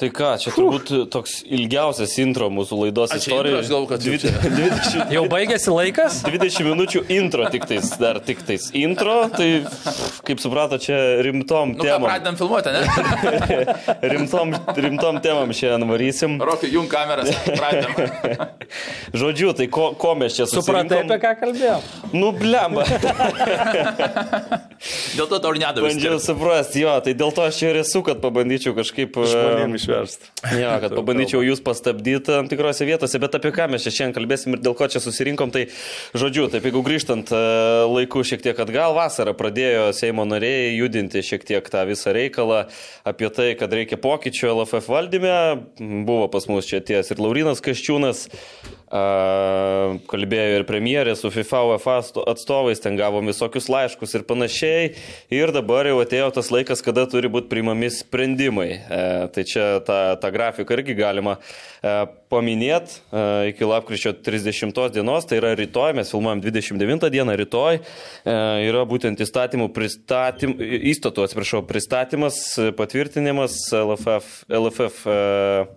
[0.00, 3.58] Tai ką, čia turbūt toks ilgiausias intro mūsų laidos istorijoje.
[3.60, 4.30] aš galvoju, kad jau čia.
[4.56, 6.20] 20, Jau baigėsi laikas?
[6.24, 9.48] 20 minučių intro tik tais, dar tik tais intro, tai
[10.24, 12.08] kaip suprato, čia rimtom Nu ką, temom.
[12.08, 12.80] pradedam filmuoti, ne?
[14.14, 16.38] Rimtom, rimtom temom šiandien varysim.
[16.48, 17.92] Rokai, jung kameras, pradedam.
[19.20, 21.12] Žodžiu, tai ko, ko mes čia Supratai, susirinkom?
[21.12, 21.80] apie ką kalbėjom?
[22.16, 22.88] Nu, blemba.
[25.12, 25.90] Dėl to tau ir nedavė.
[25.90, 29.12] Bandžiau suprasti, jo, tai dėl to aš čia ir esu, kad pabandyčiau kažkaip...
[29.12, 30.30] Žmonėm e, išversti.
[30.56, 34.56] Jo, kad pabandyčiau jūs pastabdyti tam tikrose vietose, bet apie ką mes čia šiandien kalbėsim
[34.56, 35.66] ir dėl ko čia susirinkom, tai
[36.16, 37.42] žodžiu, taip jeigu grįžtant e,
[37.90, 42.64] laiku šiek tiek atgal, vasarą pradėjo Seimo nariai judinti šiek tiek tą visą reikalą
[43.08, 45.38] apie tai, kad reikia pokyčių LFF valdyme,
[46.08, 48.26] buvo pas mus čia ties ir Laurinas Kaščiūnas,
[48.90, 49.02] a,
[50.10, 54.94] kalbėjo ir premjerė su FIFA UEFA atsto- atstovais, ten gavom visokius laiškus ir panašiai.
[55.34, 58.70] Ir dabar jau atėjo tas laikas, kada turi būti priimami sprendimai.
[58.80, 59.02] E,
[59.34, 61.94] tai čia tą, tą grafiką irgi galima e,
[62.30, 67.82] paminėti e, iki lapkričio 30 dienos, tai yra rytoj, mes filmuojam 29 dieną, rytoj e,
[68.68, 70.54] yra būtent įstatymų pristatym,
[70.92, 72.40] įstatų, atsiprašau, pristatymas,
[72.78, 75.16] patvirtinimas LFF, LFF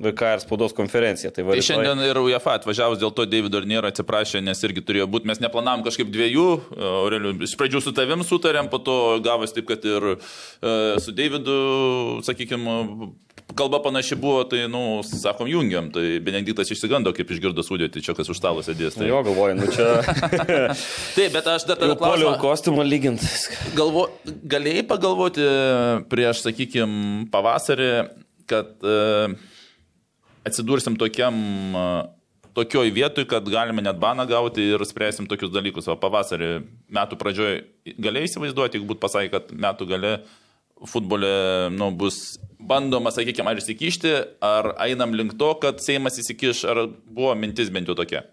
[0.04, 1.34] VK ir spaudos konferencija.
[1.34, 4.86] Tai, va, Tai šiandien ir UEFA atvažiavus dėl to Davido ir nėra atsiprašė, nes irgi
[4.86, 6.48] turėjo būti, mes neplanavom kažkaip dviejų,
[6.94, 10.10] Aureliu, iš pradžių su tavim sutarėm, po to gavosi taip, kad ir
[11.04, 11.58] su Davidu,
[12.26, 13.13] sakykime,
[13.56, 18.30] kalba panaši buvo, tai, nu, sakom, jungiam, tai Benediktas išsigando, kaip išgirdo sudėti, čia kas
[18.32, 18.98] už stalo sėdės.
[18.98, 19.08] Tai...
[19.10, 19.88] Jo, galvoju, nu čia
[21.18, 23.24] Taip, bet aš dar tada klausiu, kostiumą lygint.
[23.78, 25.48] galvo, galėjai pagalvoti
[26.12, 27.92] prieš, sakykime, pavasarį,
[28.50, 28.98] kad e,
[30.48, 31.36] atsidursim tokiam,
[31.78, 31.88] e,
[32.58, 35.89] tokioj vietoj, kad galime net baną gauti ir spręsim tokius dalykus.
[35.89, 36.56] O pavasarį
[36.94, 37.63] metų pradžioje
[37.98, 40.16] galėjai įsivaizduoti, jeigu būtų pasakę, kad metų gale
[40.89, 41.30] futbole
[41.72, 42.36] nu, bus
[42.69, 47.91] bandoma, sakykime, ar įsikišti, ar einam link to, kad Seimas įsikiš, ar buvo mintis bent
[47.91, 48.26] jau tokia.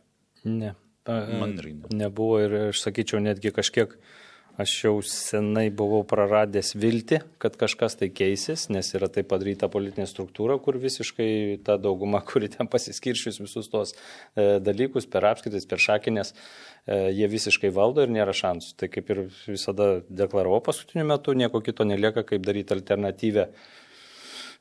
[0.44, 0.74] Ne.
[1.08, 1.94] Man irgi ne.
[2.04, 3.96] Nebuvo ir aš sakyčiau netgi kažkiek,
[4.60, 10.06] aš jau senai buvau praradęs viltį, kad kažkas tai keisis, nes yra tai padaryta politinė
[10.10, 15.82] struktūra, kur visiškai ta dauguma, kuri ten pasiskiršius visus tos e, dalykus per apskaitis, per
[15.82, 18.76] šakinės, e, jie visiškai valdo ir nėra šansų.
[18.80, 23.48] Tai kaip ir visada deklaravau paskutiniu metu, nieko kito nelieka, kaip daryti alternatyvę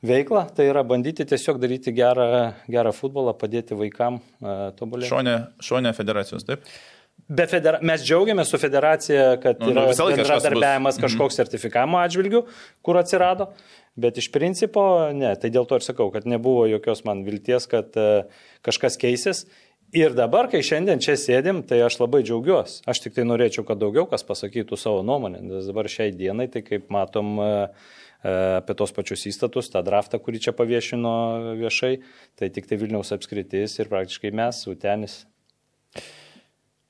[0.06, 5.10] veiklą, tai yra bandyti tiesiog daryti gerą, gerą futbolą, padėti vaikam uh, tobulėti.
[5.12, 6.64] Šonė, šonė federacijos, taip?
[7.30, 7.78] Be federa...
[7.86, 11.04] Mes džiaugiamės su federacija, kad Nu, nu, nu, yra kažkas bendradarbiavimas bus.
[11.04, 12.40] kažkoks sertifikavimo atžvilgių,
[12.86, 13.50] kur atsirado,
[14.00, 14.82] bet iš principo
[15.14, 15.34] ne.
[15.38, 18.24] Tai dėl to ir sakau, kad nebuvo jokios man vilties, kad e,
[18.66, 19.44] kažkas keisis.
[19.94, 22.84] Ir dabar, kai šiandien čia sėdim, tai aš labai džiaugiuosi.
[22.90, 26.62] Aš tik tai norėčiau, kad daugiau kas pasakytų savo nuomonę, nes dabar šiai dienai, tai
[26.66, 31.14] kaip matom e, e, apie tos pačius įstatus, tą draftą, kurį čia paviešino
[31.60, 31.94] viešai,
[32.36, 35.22] tai tik tai Vilniaus apskritis ir praktiškai mes, Utenis.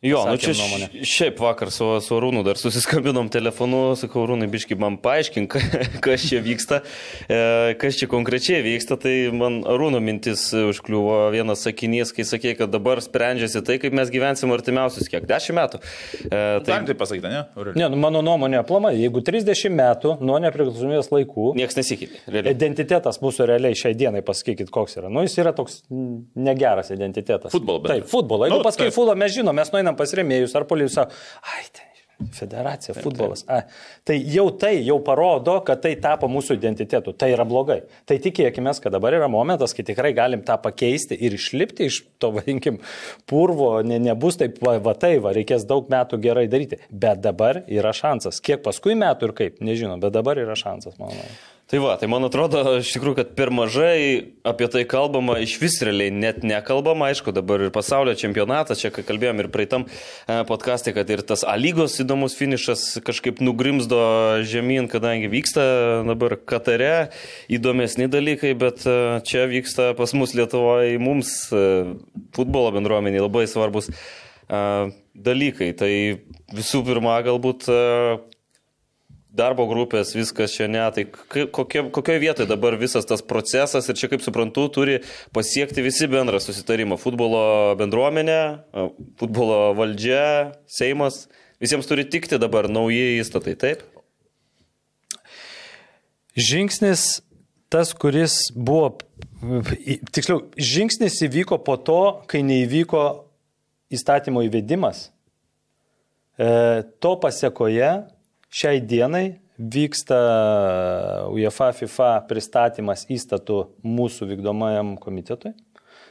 [0.02, 0.86] Jo, nu čia nuomonę.
[0.96, 5.52] š- šiaip vakar su, su Rūnu dar susiskambinom telefonu, sakau, Rūnai, biški man paaiškink,
[6.06, 6.78] kas čia vyksta,
[7.28, 7.40] e,
[7.76, 13.02] kas čia konkrečiai vyksta, tai man Rūno mintis užkliuvo vienas sakinys, kai sakė, kad dabar
[13.04, 15.82] sprendžiasi tai, kaip mes gyvensim artimiausius kiek, dešimt metų.
[15.82, 17.42] E, Tai tai tai pasakyti, ne?
[17.52, 17.76] Aurelijus?
[17.82, 22.22] Ne, nu, mano nuomonė, aplamai, jeigu 30 metų nuo nepriklausomybės laikų niekas nesikeitė.
[22.24, 22.56] realiai.
[22.56, 25.12] identitetas mūsų realiai šiai dienai, pasakykit, koks yra.
[25.12, 27.52] Nu, jis yra toks negeras identitetas.
[27.52, 27.92] Futbolo jau.
[27.92, 28.48] Taip, futbolo.
[28.48, 31.86] Jeigu Nu, nu, pasakai futbolą, mes žinom, mes nueinam pas remėjus ar polius, ai, ten.
[32.36, 33.46] Federacija, futbolas.
[33.48, 33.62] A,
[34.04, 37.14] tai jau tai jau parodo, kad tai tapo mūsų identitetu.
[37.16, 37.78] Tai yra blogai.
[38.04, 42.28] Tai tikėkime, kad dabar yra momentas, kai tikrai galim tą pakeisti ir išlipti iš to,
[42.36, 42.76] vadinkim,
[43.24, 43.70] purvo.
[43.80, 46.82] Ne, nebus taip, va, va tai, va, reikės daug metų gerai daryti.
[46.92, 48.42] Bet dabar yra šansas.
[48.44, 51.24] Kiek paskui metų ir kaip, nežinau, bet dabar yra šansas, manau.
[51.70, 55.76] Tai va, tai man atrodo, iš tikrųjų, kad per mažai apie tai kalbama, iš vis
[55.86, 60.90] realiai net nekalbama, aišku, dabar ir pasaulio čempionatas, čia kai kalbėjom ir praeitam e, podcast'e,
[60.96, 64.00] kad ir tas A lygos įdomus finišas kažkaip nugrimzdo
[64.50, 65.62] žemyn, kadangi vyksta
[66.08, 67.12] dabar Katare
[67.46, 68.96] įdomesni dalykai, bet e,
[69.30, 71.62] čia vyksta pas mus Lietuvoje mums e,
[72.34, 73.92] futbolo bendruomeniai labai svarbus
[74.50, 75.70] dalykai.
[75.78, 75.92] Tai
[76.50, 77.70] visų pirma, galbūt
[79.36, 84.10] darbo grupės, viskas čia ne, tai kokie, kokioje vietoje dabar visas tas procesas ir čia,
[84.10, 84.98] kaip suprantu, turi
[85.36, 86.98] pasiekti visi bendrą susitarimą.
[87.00, 88.40] Futbolo bendruomenė,
[89.20, 91.24] futbolo valdžia, Seimas,
[91.62, 93.86] visiems turi tikti dabar nauji įstatai, taip?
[96.38, 97.20] Žingsnis
[97.70, 98.96] tas, kuris buvo,
[100.10, 103.04] tiksliau, žingsnis įvyko po to, kai neįvyko
[103.94, 105.08] įstatymo įvedimas.
[106.40, 107.90] E, to pasiekoje
[108.50, 110.18] šiai dienai vyksta
[111.30, 115.52] UEFA FIFA pristatymas įstatų mūsų vykdomajam komitetui.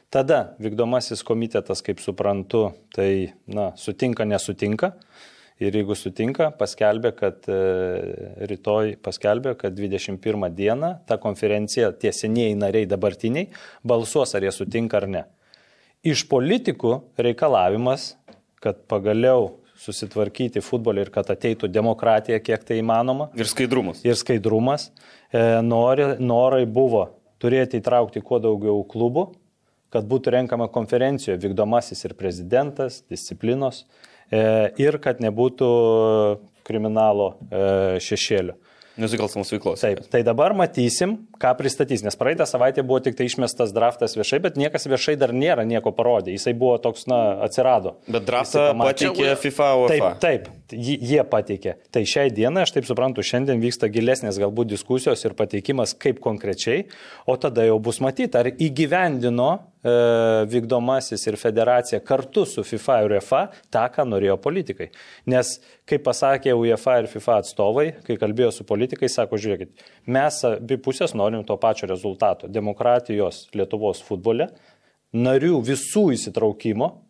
[0.10, 4.96] Tada vykdomasis komitetas, kaip suprantu, tai na, sutinka, nesutinka.
[5.60, 7.58] Ir jeigu sutinka, paskelbė, kad e,
[8.48, 13.50] rytoj paskelbė, kad 21 dieną ta konferencija, tie senieji nariai dabartiniai,
[13.84, 15.26] balsuos, ar jie sutinka ar ne.
[16.08, 18.14] Iš politikų reikalavimas,
[18.64, 23.30] kad pagaliau susitvarkyti futbolį ir kad ateitų demokratija, kiek tai įmanoma.
[23.40, 24.04] Ir skaidrumas.
[24.08, 24.90] Ir skaidrumas.
[25.32, 27.06] E, nori, norai buvo
[27.40, 29.30] turėti įtraukti kuo daugiau klubų,
[29.94, 33.86] kad būtų renkama konferencijoje vykdomasis ir prezidentas, disciplinos
[34.30, 34.42] e,
[34.82, 35.70] ir kad nebūtų
[36.68, 37.64] kriminalo e,
[38.04, 38.60] šešėlio.
[39.00, 39.84] Nusikalstamos veiklos.
[39.84, 44.42] Taip, tai dabar matysim, ką pristatys, nes praeitą savaitę buvo tik tai išmestas draftas viešai,
[44.44, 46.36] bet niekas viešai dar nėra nieko parodė.
[46.36, 47.98] Jisai buvo toks, na, atsirado.
[48.10, 49.94] Bet draftą pateikė FIFA UEFA.
[50.20, 51.76] Taip, taip, jie pateikė.
[51.94, 56.86] Tai šiai dienai, aš taip suprantu, šiandien vyksta gilesnės galbūt diskusijos ir pateikimas, kaip konkrečiai,
[57.30, 59.94] o tada jau bus matyti, ar įgyvendino e,
[60.50, 64.90] vykdomasis ir federacija kartu su FIFA ir UEFA tą, ką norėjo politikai.
[65.30, 65.58] Nes,
[65.90, 71.16] kaip pasakė UEFA ir FIFA atstovai, kai kalbėjo su politikais, sako, žiūrėkit, mes abi pusės
[71.18, 74.50] norim to pačio rezultato- demokratijos Lietuvos futbole,
[75.14, 77.09] narių visų įsitraukimo,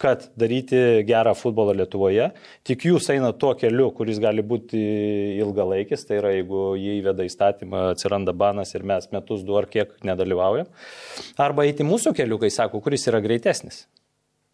[0.00, 2.30] kad daryti gerą futbolą Lietuvoje.
[2.64, 4.80] Tik jūs eina tuo keliu, kuris gali būti
[5.42, 9.92] ilgalaikis, tai yra jeigu jį įveda įstatymą, atsiranda banas ir mes metus du ar kiek
[10.06, 10.70] nedalyvaujam.
[11.36, 13.84] Arba eiti mūsų keliu, kai sako, kuris yra greitesnis.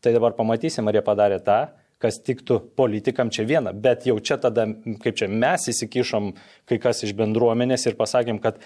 [0.02, 1.60] Tai dabar pamatysim, ar jie padarė tą,
[2.02, 3.72] kas tiktų politikam čia viena.
[3.72, 4.66] Bet jau čia tada,
[5.02, 6.32] kaip čia mes įsikišom,
[6.68, 8.58] kai kas iš bendruomenės ir pasakėm, kad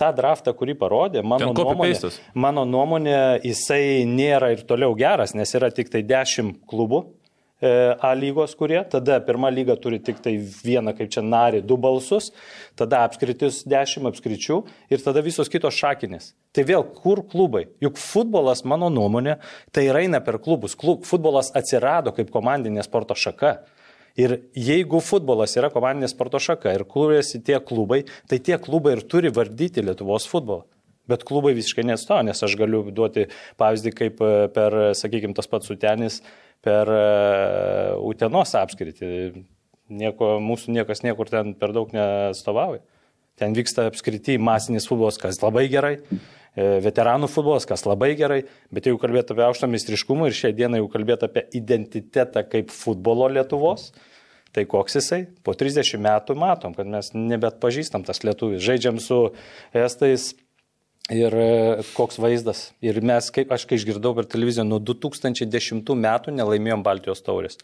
[0.00, 5.70] tą draftą, kurį parodė, mano nuomonė, mano nuomonė, jisai nėra ir toliau geras, nes yra
[5.74, 7.04] tik tai 10 klubų.
[7.64, 7.70] e,
[8.02, 12.32] A lygos, kurie, tada pirma lyga turi tik tai vieną, kaip čia narį, du balsus,
[12.76, 14.58] tada apskritis 10 apskričių
[14.90, 16.32] ir tada visos kitos šakinės.
[16.52, 17.68] Tai vėl, kur klubai?
[17.80, 19.38] Juk futbolas, mano nuomonė,
[19.72, 20.74] tai eina per klubus.
[20.74, 23.62] Klub, futbolas atsirado kaip komandinė sporto šaka.
[24.14, 29.02] Ir jeigu futbolas yra komandinė sporto šaka ir kūrėsi tie klubai, tai tie klubai ir
[29.10, 30.62] turi vardyti Lietuvos futbolą.
[31.10, 33.26] Bet klubai visiškai nesto, nes aš galiu duoti
[33.60, 36.22] pavyzdį, kaip e, per, sakykime, tas pats Utenis,
[36.64, 37.02] per e,
[38.08, 39.10] Utenos apskritį.
[39.92, 42.80] Nieko, mūsų niekas niekur ten per daug neatstovauja.
[43.36, 45.98] Ten vyksta apskrity masinis futbolas, kas labai gerai,
[46.54, 50.90] veteranų futbolas, kas labai gerai, bet jeigu kalbėt apie aukštą meistriškumą ir šią dieną jau
[50.92, 53.90] kalbėt apie identitetą kaip futbolo Lietuvos,
[54.54, 55.24] tai koks jisai?
[55.42, 58.62] Po 30 metų matom, kad mes nebet pažįstam tas lietuvis.
[58.62, 59.18] Žaidžiam su
[59.74, 60.30] estais
[61.12, 62.68] ir e, koks vaizdas.
[62.84, 67.60] Ir mes, kaip aš kai išgirdau per televiziją, nuo 2010 metų nelaimėjom Baltijos taurės.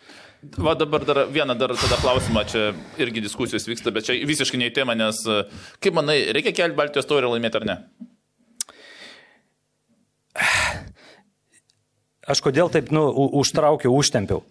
[0.59, 4.69] Va dabar dar vieną dar tada klausimą, čia irgi diskusijos vyksta, bet čia visiškai ne
[4.69, 5.43] į temą, nes e,
[5.81, 7.79] kaip manai, reikia kelti Baltijos taurę laimėti ar ne?
[12.31, 13.09] Aš kodėl taip, nu,
[13.41, 14.45] užtraukiau, užtempiau.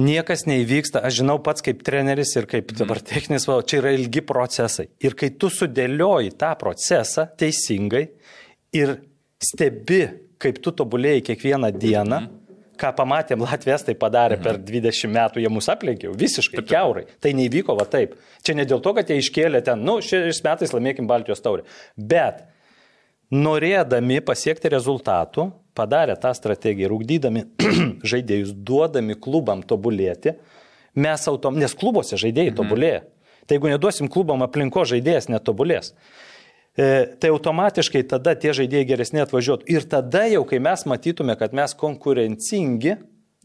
[0.00, 4.22] Niekas neįvyksta, aš žinau pats kaip treneris ir kaip dabar techninis, va, čia yra ilgi
[4.24, 4.86] procesai.
[5.02, 8.04] Ir kai tu sudėlioji tą procesą teisingai
[8.78, 8.94] ir
[9.42, 10.04] stebi,
[10.40, 12.20] kaip tu tobulėjai kiekvieną dieną,
[12.80, 17.04] ką pamatėm, Latvijas tai padarė per 20 metų, jie mus aplenkė visiškai keurai.
[17.20, 18.14] Tai neįvyko va taip.
[18.46, 21.66] Čia ne dėl to, kad jie iškėlė ten, nu, šiais metais laimėkim Baltijos taurę.
[21.96, 22.46] Bet
[23.30, 27.44] norėdami pasiekti rezultatų, padarė tą strategiją ir ugdydami
[28.12, 30.34] žaidėjus, duodami klubam tobulėti,
[30.98, 33.04] mes autom, nes klubuose žaidėjai tobulėja.
[33.46, 35.94] Tai jeigu neduosim klubam aplinko žaidėjas netobulės.
[36.78, 39.66] E, tai automatiškai tada tie žaidėjai geresni atvažiuotų.
[39.70, 42.94] Ir tada jau, kai mes matytume, kad mes konkurencingi,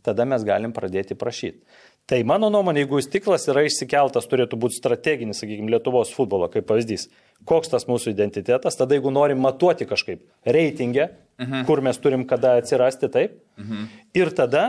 [0.06, 1.64] tada mes galim pradėti prašyti.
[2.06, 7.08] Tai mano nuomonė, jeigu stiklas yra išsikeltas, turėtų būti strateginis, sakykime, Lietuvos futbolo kaip pavyzdys.
[7.50, 11.08] Koks tas mūsų identitetas, tada jeigu norim matuoti kažkaip reitingę,
[11.42, 11.64] mhm.
[11.66, 13.88] kur mes turim kada atsirasti taip, mhm.
[14.22, 14.68] ir tada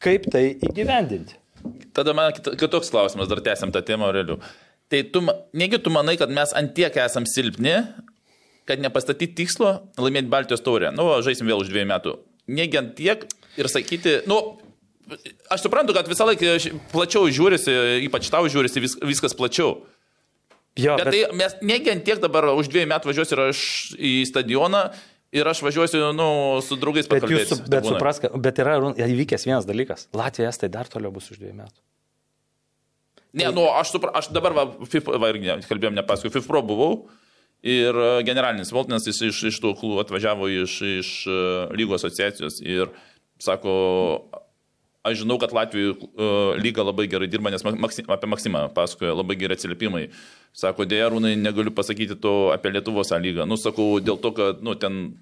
[0.00, 1.36] kaip tai įgyvendinti.
[1.92, 4.38] Tada man kitoks klausimas, dar tęsiam tą temą, Aureliu.
[4.88, 5.20] Tai tu,
[5.52, 7.74] negi tu manai, kad mes antiek esam silpni,
[8.68, 10.94] kad nepastatyti tikslo laimėti Baltijos taurę.
[10.94, 12.14] Nu, žaisim vėl už dviejų metų.
[12.48, 13.26] Negi antiek
[13.60, 14.38] ir sakyti, nu,
[15.54, 16.58] aš suprantu, kad visą laiką
[16.92, 17.74] plačiau žiūrisi,
[18.08, 19.78] ypač tau žiūrisi vis, viskas plačiau.
[20.78, 23.62] Jo, Bet, bet tai mes negi antiek dabar už dviejų metų važiuosiu ir aš
[23.98, 24.82] į stadioną
[25.34, 26.28] ir aš važiuosiu, nu,
[26.62, 27.56] su draugais Bet, pakalbėti.
[27.56, 30.06] su- bet supras, bet yra įvykęs vienas dalykas.
[30.14, 31.80] Latvija tai dar toliau bus už dviejų metų.
[33.38, 36.62] Ne, nu, aš, supra, aš dabar, va, FIFA, va, irgi ne- kalbėjom ne paskui, FIFA
[36.64, 37.08] buvau
[37.62, 41.36] ir e, generalinis valdinas jis iš, iš tų klubų atvažiavo iš, iš e,
[41.76, 42.88] lygų asociacijos ir
[43.42, 44.27] sako,
[45.08, 49.38] aš žinau, kad Latvijų uh, lyga labai gerai dirba, nes Maksim, apie Maksimą pasakoja labai
[49.40, 50.04] geri atsiliepimai.
[50.56, 53.48] Sako, dėja, rūnai, negaliu pasakyti to apie Lietuvos lygą.
[53.48, 55.18] Nu, sakau, dėl to, kad, nu, ten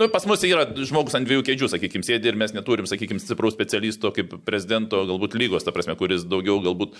[0.00, 3.52] Nu, pas mus yra žmogus ant dviejų kėdžių, sakykime, sėdi ir mes neturim, sakykime, stipraus
[3.52, 6.94] specialisto kaip prezidento, galbūt lygos, ta prasme, kuris daugiau galbūt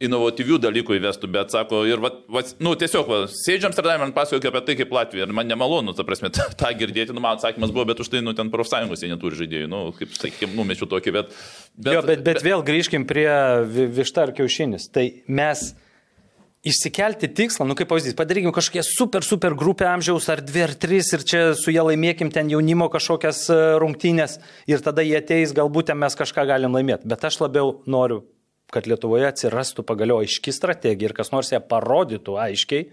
[0.00, 4.52] inovatyvių dalykų įvestų, bet sako, ir, va, va, nu, tiesiog, va, sėdžiam Amsterdame, man pasakoja
[4.52, 7.84] apie tai, kaip Latvija, ir man nemalonu, ta prasme, tą, girdėti, nu, man atsakymas buvo,
[7.92, 11.36] bet už tai, nu, ten profsąjungos jie neturi žaidėjų, nu, kaip, sakykime, numečiu tokį, bet...
[11.76, 13.28] Bet, jo, bet, bet, bet vėl grįžkim prie
[14.00, 14.88] višta ar kiaušinis.
[14.94, 15.68] Tai mes
[16.64, 21.08] išsikelti tikslą, nu kaip pavyzdys, padarykim kažkokią super, super grupę amžiaus ar dvi ar tris
[21.16, 24.36] ir čia su jie laimėkim ten jaunimo kažkokias e, rungtynės
[24.68, 27.08] ir tada jie ateis, galbūt ten mes kažką galim laimėti.
[27.08, 28.20] Bet aš labiau noriu,
[28.74, 32.86] kad Lietuvoje atsirastų pagaliau aiški strategija ir kas nors ją parodytų aiškiai,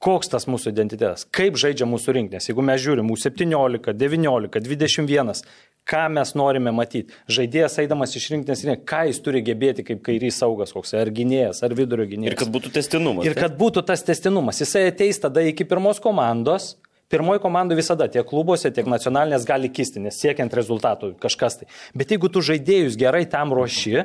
[0.00, 2.48] koks tas mūsų identitetas, kaip žaidžia mūsų rinkinės.
[2.48, 5.42] Jeigu mes žiūrim U17, 19, 21,
[5.90, 7.16] ką mes norime matyti.
[7.32, 11.60] Žaidėjas eidamas iš rinktinės rinktinės, ką jis turi gebėti kaip kairys saugas koks, ar gynėjas,
[11.66, 12.32] ar vidurio gynėjas.
[12.32, 13.28] Ir kad būtų testinumas.
[13.28, 14.60] Ir kad būtų tas testinumas.
[14.62, 16.74] Jisai ateis tada iki pirmos komandos.
[17.10, 21.70] Pirmoji komanda visada tiek klubuose, tiek nacionalinės gali kisti, nes siekiant rezultatų kažkas tai.
[21.98, 24.04] Bet jeigu tu žaidėjus gerai tam ruoši,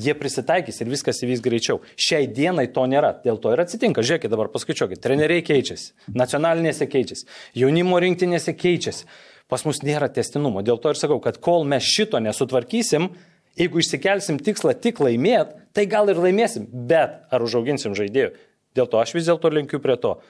[0.00, 1.82] jie prisitaikys ir viskas įvyks greičiau.
[2.00, 4.04] Šiai dienai to nėra, dėl to ir atsitinka.
[4.06, 7.28] Žiūrėkit dabar, paskaičiuokit, treneriai keičiasi, nacionalinėse keičiasi,
[7.60, 9.04] jaunimo rinktinėse keičiasi
[9.50, 10.62] pas mus nėra testinumo.
[10.64, 13.10] Dėl to ir sakau, kad kol mes šito nesutvarkysim,
[13.58, 18.32] jeigu išsikelsim tikslą tik laimėt, tai gal ir laimėsim, bet ar užauginsim žaidėjų.
[18.78, 20.20] Dėl to aš vis dėlto linkiu prie to.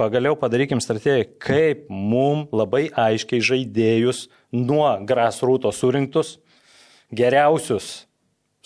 [0.00, 4.22] Pagaliau padarykim strategiją, kaip mum labai aiškiai žaidėjus
[4.56, 6.38] nuo grasrūto surinktus,
[7.12, 8.06] geriausius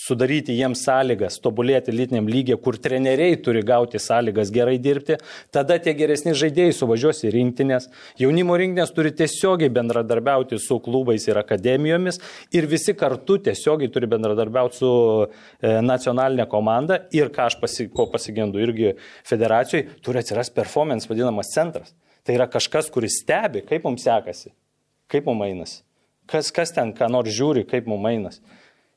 [0.04, 5.16] sudaryti jiems sąlygas tobulėti lytiniam lygiai, kur treneriai turi gauti sąlygas gerai dirbti,
[5.54, 7.88] tada tie geresni žaidėjai suvažiuos į rinktinės.
[8.20, 12.20] Jaunimo rinktinės turi tiesiogiai bendradarbiauti su klubais ir akademijomis
[12.52, 14.92] ir visi kartu tiesiogiai turi bendradarbiauti su
[15.24, 21.52] e, nacionalinė komanda ir ką aš pasi, ko pasigendu irgi federacijai, turi atsirasti performance vadinamas
[21.54, 21.96] centras.
[22.24, 24.54] Tai yra kažkas, kuris stebi, kaip mums sekasi,
[25.12, 25.82] kaip mums einasi.
[26.30, 28.40] Kas, kas ten, ką nors žiūri, kaip mums einasi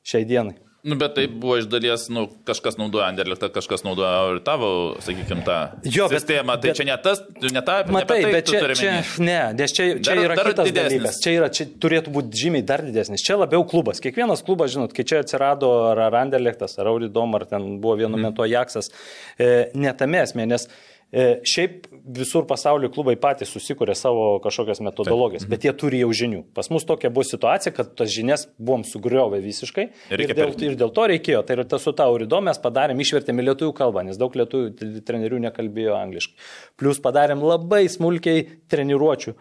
[0.08, 0.56] šiai dienai.
[0.82, 4.68] Nu, bet tai buvo iš dalies, nu, kažkas naudoja Anderlechtą, kažkas naudoja ir tavo,
[5.02, 6.54] sakykime, tą jo, bet, sistemą.
[6.62, 9.74] Tai bet, čia ne tas, ne ta, matai, ne tai, bet čia, čia, ne, nes
[9.74, 10.92] čia, čia dar, yra dar kitas didesnis.
[10.92, 11.18] dalykas.
[11.24, 13.24] Čia, yra, čia turėtų būti žymiai dar didesnis.
[13.26, 13.98] Čia labiau klubas.
[14.04, 18.28] Kiekvienas klubas, žinot, kai čia atsirado ar Anderlechtas, ar Audidom, ar ten buvo vienu mm.
[18.28, 18.92] metu Ajaxas,
[19.34, 25.46] e, ne tame esmė, nes E, šiaip visur pasaulyje klubai patys susikūrė savo kažkokias metodologijas,
[25.46, 25.52] Taip.
[25.54, 26.42] bet jie turi jau žinių.
[26.56, 30.76] Pas mus tokia buvo situacija, kad tas žinias buvom sugriovę visiškai ir, ir, dėl, ir
[30.80, 31.40] dėl to reikėjo.
[31.48, 35.96] Tai yra tas su taurido mes padarėm, išvertėme lietuvių kalbą, nes daug lietuvių trenerių nekalbėjo
[35.96, 36.36] angliškai.
[36.80, 39.38] Plus padarėm labai smulkiai treniruočių e,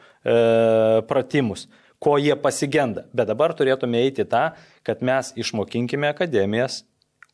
[1.10, 1.68] pratimus
[2.00, 3.08] ko jie pasigenda.
[3.12, 4.52] Bet dabar turėtume eiti tą,
[4.88, 6.84] kad mes išmokinkime akademijas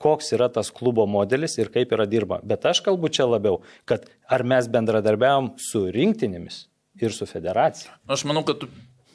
[0.03, 2.41] koks yra tas klubo modelis ir kaip yra dirba.
[2.43, 6.65] Bet aš kalbu čia labiau, kad ar mes bendradarbiavom su rinktinėmis
[7.01, 7.95] ir su federacija.
[8.11, 8.65] Aš manau, kad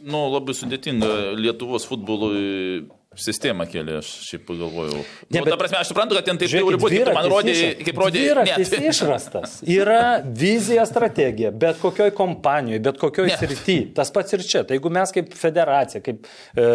[0.01, 2.87] nu, labai sudėtinga Lietuvos futbolui
[3.23, 5.03] sistemą kėlė, aš šiaip pagalvojau.
[5.29, 7.55] Ne, nu, ta prasme, aš suprantu, kad ten taip turi būti, man rodė,
[7.87, 8.23] kaip rodė.
[8.25, 9.57] Dviratis išrastas.
[9.69, 13.79] Yra vizija, strategija, bet kokioj kompanijoje, bet kokioj srity.
[13.97, 14.65] Tas pats ir čia.
[14.69, 16.67] Tai jeigu mes kaip federacija, kaip e,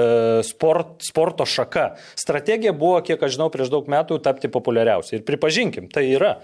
[0.48, 5.20] sport, sporto šaka, strategija buvo, kiek aš žinau, prieš daug metų tapti populiariausia.
[5.20, 6.36] Ir pripažinkim, tai yra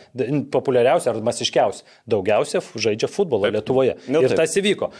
[0.53, 1.87] populiariausia ar masiškiausia.
[2.09, 3.99] Daugiausia žaidžia futbolą Lietuvoje.
[4.11, 4.93] Nu, ir tas įvyko.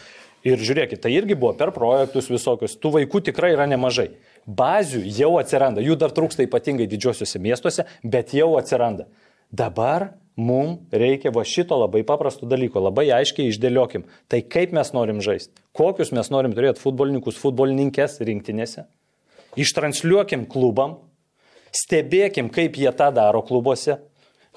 [0.46, 2.78] Ir žiūrėkit, tai irgi buvo per projektus visokius.
[2.80, 4.08] Tų vaikų tikrai yra nemažai
[4.46, 9.06] bazių jau atsiranda, jų dar trūksta ypatingai didžiosiuose miestuose, bet jau atsiranda.
[9.52, 14.06] Dabar mums reikia va šito labai paprasto dalyko, labai aiškiai išdėliokim.
[14.30, 18.86] Tai kaip mes norim žaisti, kokius mes norim turėti futbolininkus, futbolininkės rinktinėse,
[19.60, 21.00] ištransliuokim klubam,
[21.74, 23.98] stebėkim, kaip jie tą daro klubuose,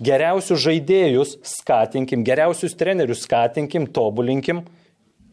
[0.02, 4.64] geriausius žaidėjus skatinkim, geriausius trenerius skatinkim, tobulinkim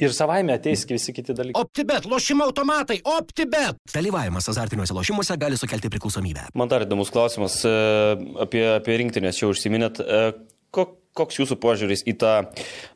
[0.01, 1.61] Ir savaime ateis visi kiti dalykai.
[1.61, 3.83] OptiBet, lošimo automatai, OptiBet.
[3.93, 6.47] Dalyvavimas azartiniuose lošimuose gali sukelti priklausomybę.
[6.57, 7.75] Man dar įdomus klausimas e,
[8.41, 10.01] apie, apie rinktinės, jau užsiminėt.
[10.01, 10.23] E,
[10.73, 12.33] koks jūsų požiūris į tą,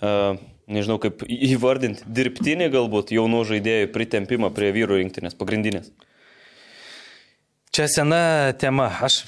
[0.01, 0.15] e,
[0.73, 5.93] nežinau kaip įvardinti, dirbtinį galbūt jaunų žaidėjų pritempimą prie vyrų rinktinės pagrindinės?
[7.75, 8.25] Čia sena
[8.57, 8.87] tema.
[9.03, 9.25] Aš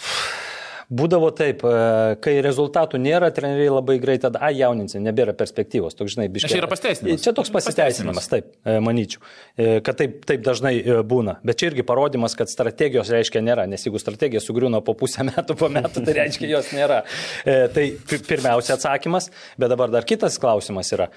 [0.86, 6.14] Būdavo taip, e, kai rezultatų nėra, treneriai labai greitai tada, a, jauninsi, nebėra perspektyvos, toks,
[6.14, 6.52] žinai, biškai.
[6.52, 7.24] Čia yra pasiteisinimas.
[7.24, 9.24] Čia toks pasiteisinimas, taip, e, manyčiau,
[9.58, 10.76] e, kad taip, taip dažnai
[11.10, 11.40] būna.
[11.46, 15.58] Bet čia irgi parodimas, kad strategijos reiškia nėra, nes jeigu strategija sugriūna po pusę metų,
[15.58, 17.02] po metų, tai reiškia jos nėra.
[17.42, 17.84] Tai
[18.30, 21.10] pirmiausia atsakymas, bet dabar dar kitas klausimas yra.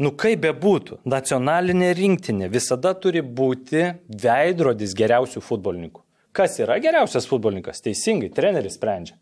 [0.00, 6.02] Nu kaip bebūtų, nacionalinė rinktinė visada turi būti veidrodis geriausių futbolininkų.
[6.32, 7.82] Kas yra geriausias futbolininkas?
[7.82, 9.16] Teisingai, treneris sprendžia.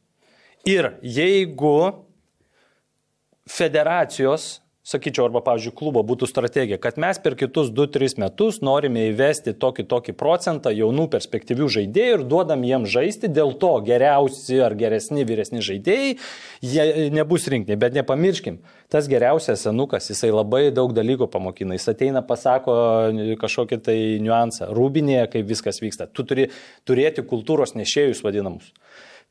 [0.68, 2.04] Ir jeigu
[3.48, 4.58] federacijos,
[4.88, 9.84] sakyčiau, arba, pavyzdžiui, klubo būtų strategija, kad mes per kitus 2-3 metus norime įvesti tokį
[9.90, 15.60] tokį procentą jaunų perspektyvių žaidėjų ir duodam jiems žaisti, dėl to geriausi ar geresni vyresni
[15.64, 16.14] žaidėjai,
[16.64, 17.76] jie nebus rinkti.
[17.80, 18.62] Bet nepamirškim,
[18.92, 22.78] tas geriausias senukas, jisai labai daug dalykų pamokina, jis ateina, pasako
[23.42, 26.08] kažkokį tai niuansą, rūbinėje, kaip viskas vyksta.
[26.08, 26.48] Tu turi
[26.88, 28.72] turėti kultūros nešėjus vadinamus.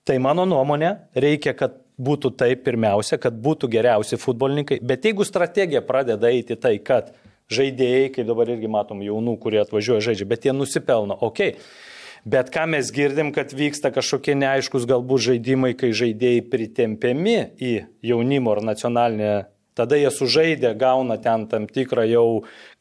[0.08, 5.82] Tai mano nuomonė, reikia, kad būtų taip pirmiausia, kad būtų geriausi futbolininkai, bet jeigu strategija
[5.86, 7.14] pradeda eiti tai, kad
[7.54, 11.56] žaidėjai, kaip dabar irgi matom jaunų, kurie atvažiuoja žaidžia, bet jie nusipelno, okei.
[11.56, 11.96] Okay.
[12.28, 17.72] Bet ką mes girdim, kad vyksta kažkokie neaiškus galbūt žaidimai, kai žaidėjai pritempiami į
[18.10, 19.30] jaunimo ar nacionalinę,
[19.78, 22.28] tada jie sužaidė, gauna ten tam tikrą jau,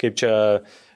[0.03, 0.33] kaip čia,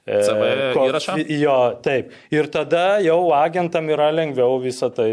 [0.07, 1.15] CV ko- įrašą?
[1.29, 2.09] Jo, taip.
[2.33, 5.11] Ir tada jau agentam yra lengviau visą tai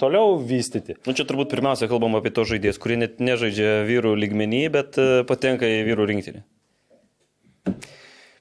[0.00, 0.96] toliau vystyti.
[1.06, 5.08] Nu, čia turbūt pirmiausia kalbam apie to žaidėjus, kurie net nežaidžia vyrų lygmenį, bet e,
[5.28, 6.42] patenka į vyrų rinktinį.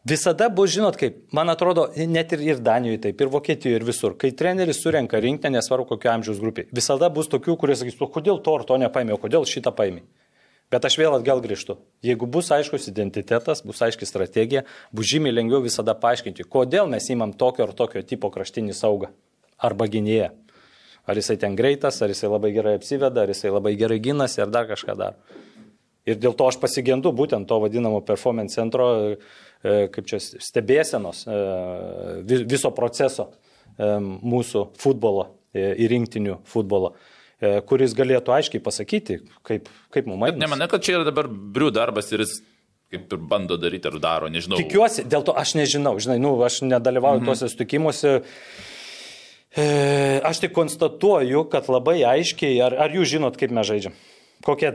[0.07, 4.15] Visada bus, žinot, kaip, man atrodo, net ir, ir Danijoje taip, ir Vokietijoje, ir visur.
[4.17, 8.55] Kai treneris surenka rinktinę, nesvarbu kokio amžiaus grupė, visada bus tokių, kurie sakys, kodėl to
[8.57, 10.01] ar to nepaėmė, kodėl šitą paėmė.
[10.71, 11.75] Bet aš vėl atgal grįžtu.
[12.05, 14.63] Jeigu bus aiškus identitetas, bus aiški strategija,
[14.95, 19.11] bus žymiai lengviau visada paaiškinti, kodėl mes įmam tokio ar tokio tipo kraštinį saugą
[19.59, 20.31] arba gynėją.
[21.09, 24.53] Ar jisai ten greitas, ar jisai labai gerai apsiveda, ar jisai labai gerai gynasi, ar
[24.53, 25.39] dar kažką daro.
[26.07, 31.41] Ir dėl to aš pasigendu būtent to vadinamo performance centro, e, kaip čia stebėsenos, e,
[32.25, 33.31] vi- viso proceso
[33.77, 36.93] e, mūsų futbolo ir rinktinių futbolo,
[37.67, 40.41] kuris galėtų aiškiai pasakyti, kaip, kaip mums einasi.
[40.43, 42.39] nemanai, kad čia yra dabar brių darbas ir jis
[42.91, 44.59] kaip ir bando daryti ar daro, nežinau.
[44.59, 47.29] Tikiuosi, dėl to aš nežinau, žinai, nu, aš nedalyvauju mhm.
[47.29, 48.17] tuose sutikimuose.
[49.51, 49.65] E,
[50.27, 53.95] aš tik konstatuoju, kad labai aiškiai, ar, ar jūs žinot, kaip mes žaidžiam?
[54.43, 54.73] Kokia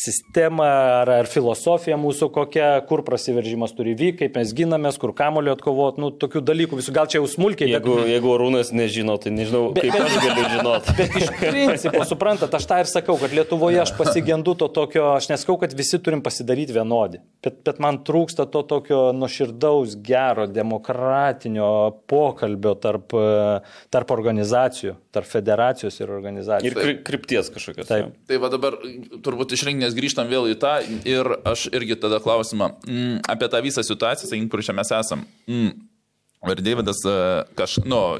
[0.00, 0.66] sistema
[1.00, 5.98] ar, ar filosofija mūsų, kokia, kur prasiveržimas turi vykti, kaip mes ginamės, kur kamulio atkovot,
[6.00, 9.84] nu, tokių dalykų visų, gal čia jau smulkiai, Jeigu, jeigu Arūnas nežino, tai nežinau, Bet-
[9.86, 10.94] kaip aš galiu žinoti.
[10.98, 15.28] Bet iš principo, suprantat, aš tą ir sakau, kad Lietuvoje aš pasigendu to tokio, aš
[15.34, 21.68] nesakau, kad visi turim pasidaryti vienodi, bet, bet man trūksta to tokio nuoširdaus, gero, demokratinio
[22.10, 23.60] pokalbio tarp, e,
[23.92, 26.70] tarp organizacijų, tarp federacijos ir organizacijų.
[26.72, 27.88] Ir kry, krypties kažkokios.
[27.90, 28.12] Taip.
[28.30, 28.76] Tai va dabar
[29.24, 33.60] turbūt iš rinkinės grįžtam vėl į tą ir aš irgi tada klausimą mm, apie tą
[33.62, 35.24] visą situaciją, sakykim, kur čia mes esam.
[35.48, 35.86] Mm.
[36.48, 38.18] Ir Davidas, e, kaž, nu,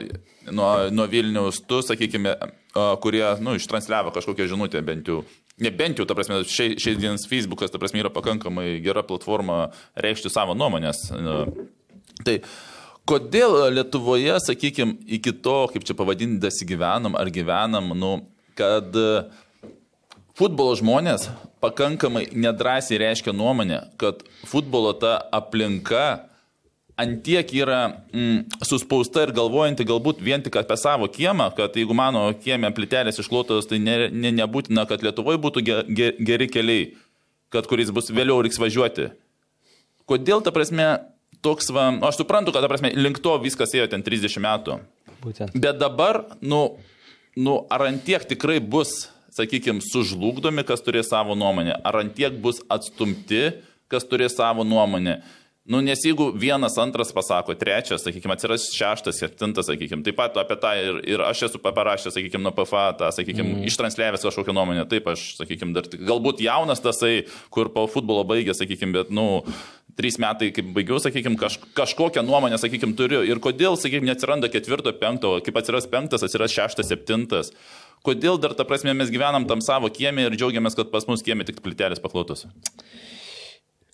[0.52, 5.22] nuo, nuo Vilnius, tu, sakykime, e, kurie, nu, ištransliavo kažkokią žinutę bent jau.
[5.60, 9.70] Ne bent jau, ta prasme, šia- šiais dienas Facebookas, ta prasme, yra pakankamai gera platforma
[9.96, 11.10] reikšti savo nuomonės.
[11.12, 11.68] E,
[12.20, 12.34] Tai
[13.08, 18.18] kodėl Lietuvoje, sakykime, iki to, kaip čia pavadinti, dasigyvenam ar gyvenam, nu,
[18.54, 19.22] kad e,
[20.40, 21.28] futbolo žmonės
[21.60, 26.30] pakankamai nedrasiai reiškia nuomonę, kad futbolo ta aplinka
[27.00, 27.80] antiek yra
[28.12, 33.20] mm, suspausta ir galvojanti galbūt vien tik apie savo kiemą, kad jeigu mano kiemė plitelės
[33.22, 36.90] išklotos, tai ne, ne, nebūtina, kad Lietuvoje būtų ge, ge, geri keliai,
[37.52, 39.10] kad kuris bus vėliau reiks važiuoti.
[40.10, 40.88] Kodėl, ta prasme,
[41.44, 44.80] toks va, nu, aš suprantu, kad, ta prasme, link to viskas ėjo ten 30 metų.
[45.24, 45.56] Būtent.
[45.56, 46.62] Bet dabar, nu,
[47.36, 49.08] nu ar antiek tikrai bus,
[49.40, 53.48] sakykime, sužlugdomi, kas turės savo nuomonę, ar antiek bus atstumti,
[53.90, 55.20] kas turės savo nuomonę.
[55.70, 60.56] Nu, nes jeigu vienas, antras pasako, trečias, sakykime, atsiras šeštas, septintas, sakykime, taip pat apie
[60.58, 63.66] tą ir, ir aš esu parašęs, sakykime, nuo PFA, tą, sakykime, mm.
[63.68, 68.96] ištransliavęs kažkokią nuomonę, taip aš, sakykime, dar galbūt jaunas tasai, kur po futbolo baigė, sakykime,
[68.96, 69.44] bet, nu,
[70.00, 73.20] trys metai, kaip baigiau, sakykime, kaž, kažkokią nuomonę, sakykime, turiu.
[73.28, 77.52] Ir kodėl, sakykime, neatsiranda ketvirto, penkto, kaip atsiras penktas, atsiras šeštas, septintas.
[78.06, 81.44] Kodėl dar, ta prasme, mes gyvenam tam savo kiemė ir džiaugiamės, kad pas mus kiemė
[81.48, 82.46] tik plitelės paklotos.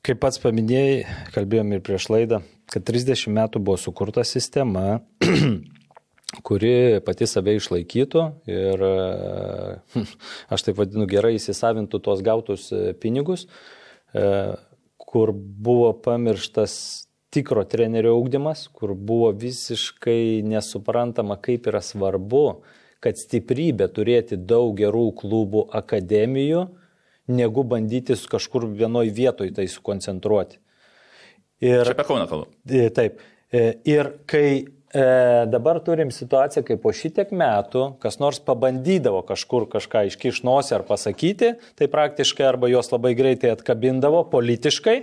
[0.06, 1.00] Kaip pats paminėjai,
[1.34, 2.38] kalbėjom ir prieš laidą,
[2.70, 5.00] kad 30 metų buvo sukurta sistema,
[6.46, 8.86] kuri pati save išlaikytų ir,
[10.54, 13.48] aš taip vadinu, gerai įsisavintų tuos gautus e, pinigus,
[14.14, 14.54] e,
[15.02, 16.78] kur buvo pamirštas
[17.34, 22.46] tikro trenerio augdymas, kur buvo visiškai nesuprantama, kaip yra svarbu,
[23.06, 26.66] kad stiprybė turėti daug gerų klubų akademijų,
[27.30, 30.58] negu bandytis kažkur vienoj vietoj tai sukoncentruoti.
[31.62, 32.50] Ir, Čia apie Kauną kalbu.
[32.68, 33.22] E, Taip.
[33.54, 35.04] E, Ir kai e,
[35.48, 41.54] dabar turim situaciją, kai po šitiek metų kas nors pabandydavo kažkur kažką iškišnosi ar pasakyti,
[41.78, 44.98] tai praktiškai arba juos labai greitai atkabindavo politiškai,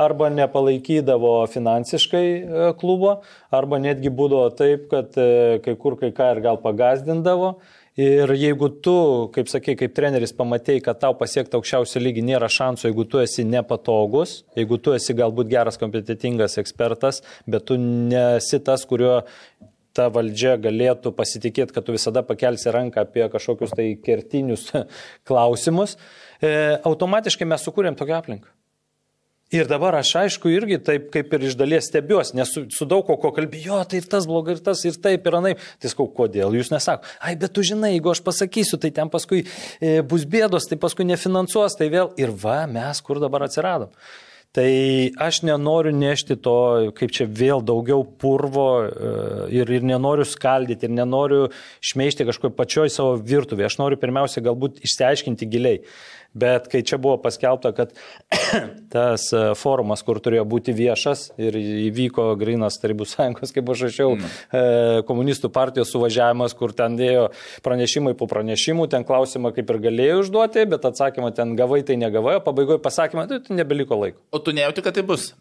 [0.00, 3.20] arba nepalaikydavo finansiškai e, klubo,
[3.54, 7.54] arba netgi būdavo taip, kad e, kai kur kai ką ir gal pagazdindavo.
[7.94, 8.94] Ir jeigu tu,
[9.34, 13.44] kaip sakai, kaip treneris pamatėjai, kad tau pasiekti aukščiausią lygį nėra šansų, jeigu tu esi
[13.46, 19.20] nepatogus, jeigu tu esi galbūt geras, kompetitingas ekspertas, bet tu nesi tas, kurio
[19.94, 24.72] ta valdžia galėtų pasitikėti, kad tu visada pakelsi ranką apie kažkokius tai kertinius
[25.28, 25.94] klausimus,
[26.42, 26.50] e,
[26.82, 28.53] automatiškai mes sukūrėm tokią aplinką.
[29.52, 33.04] Ir dabar aš aišku irgi taip kaip ir iš dalies stebiuosi, nes su, su daug
[33.06, 35.62] ko, ko kalbėjau, tai tas blogai, ir tas, ir taip, ir anaip.
[35.82, 39.44] Tai sakau, kodėl jūs nesako, ai, bet tu žinai, jeigu aš pasakysiu, tai ten paskui
[39.44, 42.14] e, bus bėdos, tai paskui nefinansuos, tai vėl.
[42.18, 43.92] Ir va, mes kur dabar atsiradom.
[44.54, 44.70] Tai
[45.18, 46.58] aš nenoriu nešti to,
[46.94, 49.14] kaip čia vėl daugiau purvo e,
[49.58, 51.48] ir, ir nenoriu skaldyti, ir nenoriu
[51.82, 53.72] šmeišti kažkokio pačioj savo virtuvėje.
[53.72, 55.82] Aš noriu pirmiausia galbūt išsiaiškinti giliai.
[56.34, 57.94] Bet kai čia buvo paskelbta, kad
[58.94, 64.16] tas e, forumas, kur turėjo būti viešas ir įvyko Grinas Tarybų sąjungos, kaip aš rašiau,
[64.18, 65.06] mm.
[65.08, 67.28] komunistų partijos suvažiavimas, kur ten dėjo
[67.64, 72.38] pranešimai po pranešimų, ten klausimą kaip ir galėjau užduoti, bet atsakymą ten gavai, tai negavai,
[72.40, 74.22] o pabaigoje pasakymą, tai nebeliko laiko.
[74.34, 75.32] O tu nejauti, kad tai bus?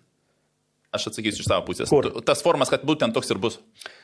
[0.94, 1.90] Aš atsakysiu iš savo pusės.
[1.90, 2.12] Kur?
[2.26, 3.58] Tas formas, kad būtent toks ir bus.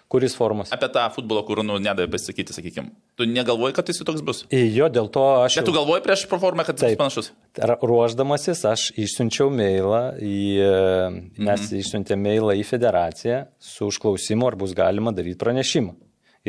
[0.10, 0.72] Kuris formas?
[0.74, 2.90] Apie tą futbolą, kur, nu, nedavė pasakyti, sakykime.
[3.20, 4.40] Tu negalvoji, kad jis toks bus?
[4.50, 5.60] Jo, dėl to aš...
[5.60, 7.30] Bet tu galvoji prieš proformą, kad jis panašus?
[7.62, 10.40] Ruoždamasis, aš išsiunčiau mailą, į,
[11.38, 11.82] mes mhm.
[11.84, 15.94] išsiuntėme mailą į federaciją su užklausimu, ar bus galima daryti pranešimą.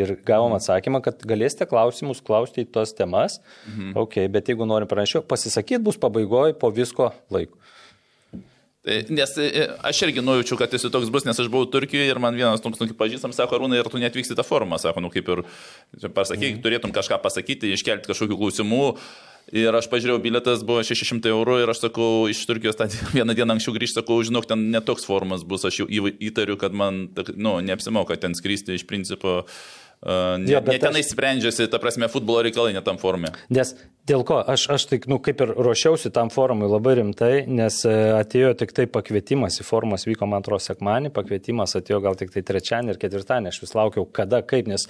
[0.00, 0.62] Ir gavom mhm.
[0.62, 3.42] atsakymą, kad galėsite klausimus klausti į tos temas.
[3.68, 3.92] Mhm.
[4.00, 7.60] Ok, bet jeigu norim pranešti, pasisakyti bus pabaigoje po visko laiko.
[8.80, 12.20] Tai, nes e, aš irgi nujaučiu, kad jis toks bus, nes aš buvau Turkijoje ir
[12.22, 15.28] man vienas toks nuki pažįstam, sako, Arūnai, ir tu netvyksi tą formą, sako, nu kaip
[15.34, 15.42] ir,
[16.16, 16.62] pasakyk, mm.
[16.64, 18.86] turėtum kažką pasakyti, iškelti kažkokių klausimų.
[19.56, 22.86] Ir aš pažiūrėjau, biletas buvo 600 eurų ir aš sakau, iš Turkijos tą
[23.18, 27.08] vieną dieną anksčiau grįžti, sakau, žinok, ten netoks formas bus, aš jau įtariu, kad man,
[27.34, 29.42] nu, neapsimoka ten skristi iš principo.
[30.00, 31.10] Uh, ne, ja, ne tenai aš...
[31.12, 33.34] sprendžiasi, ta prasme, futbolo reikalai netam formė.
[33.52, 33.74] Nes
[34.10, 34.40] Dėl ko?
[34.42, 38.72] Aš, aš taip, nu, kaip ir ruošiausi tam forumui labai rimtai, nes e, atėjo tik
[38.74, 42.98] tai pakvietimas į forumas, vyko man atrodo sekmanį, pakvietimas atėjo gal tik tai trečiąjį ir
[42.98, 44.88] ketvirtąjį, aš vis laukiau, kada, kaip, nes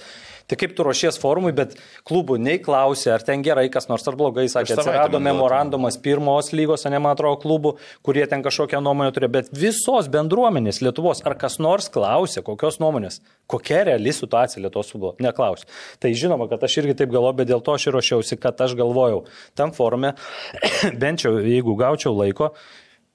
[0.49, 1.75] tai kaip tu ruošies forumui, bet
[2.07, 6.87] klubų nei klausė, ar ten gerai, kas nors ar blogai, sakė, atsirado memorandumas pirmos lygos,
[6.89, 11.59] ne man atrodo, klubų, kurie ten kažkokią nuomonę turėjo, bet visos bendruomenės Lietuvos, ar kas
[11.61, 15.69] nors klausė, kokios nuomonės, kokia reali situacija Lietuvos futbolo, neklausė.
[16.01, 18.73] Tai žinoma, kad aš irgi taip galvoju, bet dėl to aš ir ruošiausi, kad aš
[18.79, 20.13] galvoju, galvojau tam forume,
[21.01, 22.53] bent jau jeigu gaučiau laiko,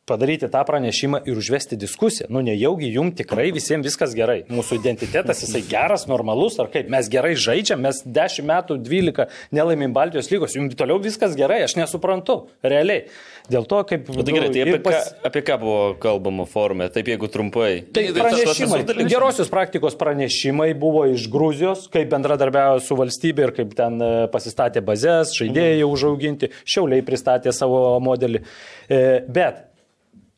[0.06, 2.28] padaryti tą pranešimą ir užvesti diskusiją.
[2.30, 4.44] Nu, nejaugi jum tikrai visiems viskas gerai.
[4.52, 9.26] Mūsų identitetas jisai geras, normalus, ar kaip mes gerai žaidžiam, mes 10 metų, 12
[9.56, 13.08] nelaimim Baltijos lygos, jums toliau viskas gerai, aš nesuprantu, realiai.
[13.50, 14.06] Dėl to, kaip...
[14.14, 15.10] Na, tai gerai, tai apie, pas...
[15.10, 17.70] ką, apie ką buvo kalbama forume, taip jeigu trumpai.
[17.94, 24.02] Tai pranešimai, gerosios praktikos pranešimai buvo iš Gruzijos, kaip bendradarbiavo su valstybė ir kaip ten
[24.02, 28.42] e, pasistatė bazės, žaidėjai užauginti, šiauliai pristatė savo modelį.
[28.90, 29.00] E,
[29.30, 29.66] bet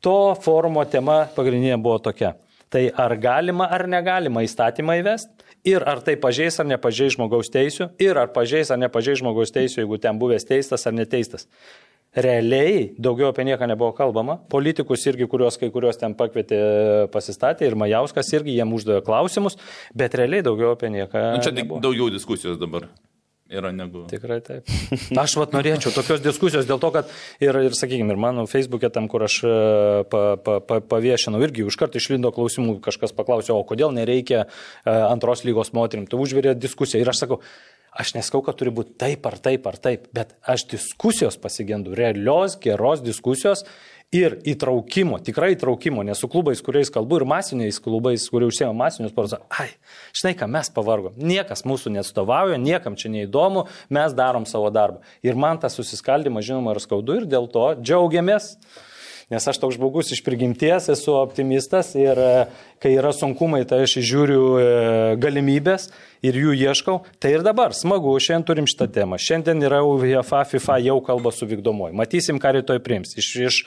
[0.04, 2.34] to forumo tema pagrindinė buvo tokia.
[2.68, 5.46] Tai ar galima ar negalima įstatymą įvesti?
[5.68, 7.90] Ir ar tai pažeis ar nepažeis žmogaus teisų?
[8.02, 11.48] Ir ar pažeis ar nepažeis žmogaus teisų, jeigu ten buvęs teistas ar neteistas?
[12.16, 14.38] Realiai daugiau apie nieką nebuvo kalbama.
[14.52, 16.60] Politikus irgi, kuriuos kai kuriuos ten pakvietė
[17.12, 19.58] pasistatė ir Majauskas irgi jiem uždavė klausimus,
[19.96, 21.26] bet realiai daugiau apie nieką.
[21.36, 21.82] Nu, čia nebuvo.
[21.84, 22.88] daugiau diskusijos dabar
[23.48, 24.04] yra negu.
[24.10, 24.68] Tikrai taip.
[25.22, 29.08] Aš vat norėčiau tokios diskusijos dėl to, kad ir, ir sakykime, ir mano Facebook'e tam,
[29.10, 29.54] kur aš e,
[30.12, 34.48] pa, pa, pa, paviešinau, irgi užkart išlindo klausimų, kažkas paklausė, o kodėl nereikia e,
[34.92, 36.06] antros lygos moterim.
[36.08, 37.42] Tu užvirė diskusiją ir aš sakau,
[37.98, 42.54] Aš neskau, kad turi būti taip ar taip ar taip, bet aš diskusijos pasigendu, realios,
[42.62, 43.64] geros diskusijos
[44.14, 49.12] ir įtraukimo, tikrai įtraukimo, nes su klubais, kuriais kalbu ir masiniais klubais, kurie užsiema masinius
[49.12, 49.68] sportus, ai,
[50.16, 55.02] žinai, ką mes pavargom, niekas mūsų neatstovauja, niekam čia neįdomu, mes darom savo darbą.
[55.26, 58.54] Ir man tas susiskaldimas, žinoma, yra skaudu ir dėl to džiaugiamės.
[59.28, 62.28] Nes aš toks žmogus iš prigimties esu optimistas ir e,
[62.80, 64.62] kai yra sunkumai, tai aš žiūriu e,
[65.20, 65.90] galimybės
[66.24, 66.94] ir jų ieškau.
[67.20, 69.20] Tai ir dabar smagu, šiandien turim šitą temą.
[69.20, 71.92] Šiandien yra UEFA, FIFA jau kalba su vykdomoju.
[72.00, 73.12] Matysim, ką rytoj priims.
[73.20, 73.60] Iš, iš,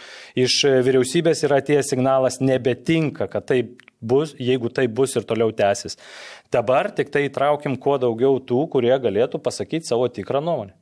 [0.47, 0.57] iš
[0.89, 5.99] vyriausybės yra atėjęs signalas, nebetinka, kad taip bus, jeigu tai bus ir toliau tęsis.
[6.49, 10.80] Dabar tik tai įtraukim kuo daugiau tų, kurie galėtų pasakyti savo tikrą nuomonę.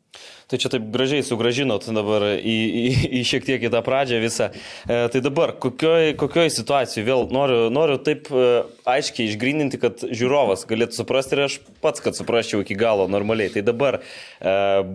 [0.50, 2.86] Tai čia taip gražiai sugražinot dabar į, į,
[3.20, 4.48] į šiek tiek į tą pradžią visą.
[4.50, 8.48] E, tai dabar, kokioj, kokioj situacijai vėl noriu, noriu taip e,
[8.90, 13.54] aiškiai išgrininti, kad žiūrovas galėtų suprasti ir aš pats, kad suprasčiau iki galo normaliai.
[13.54, 14.04] Tai dabar e,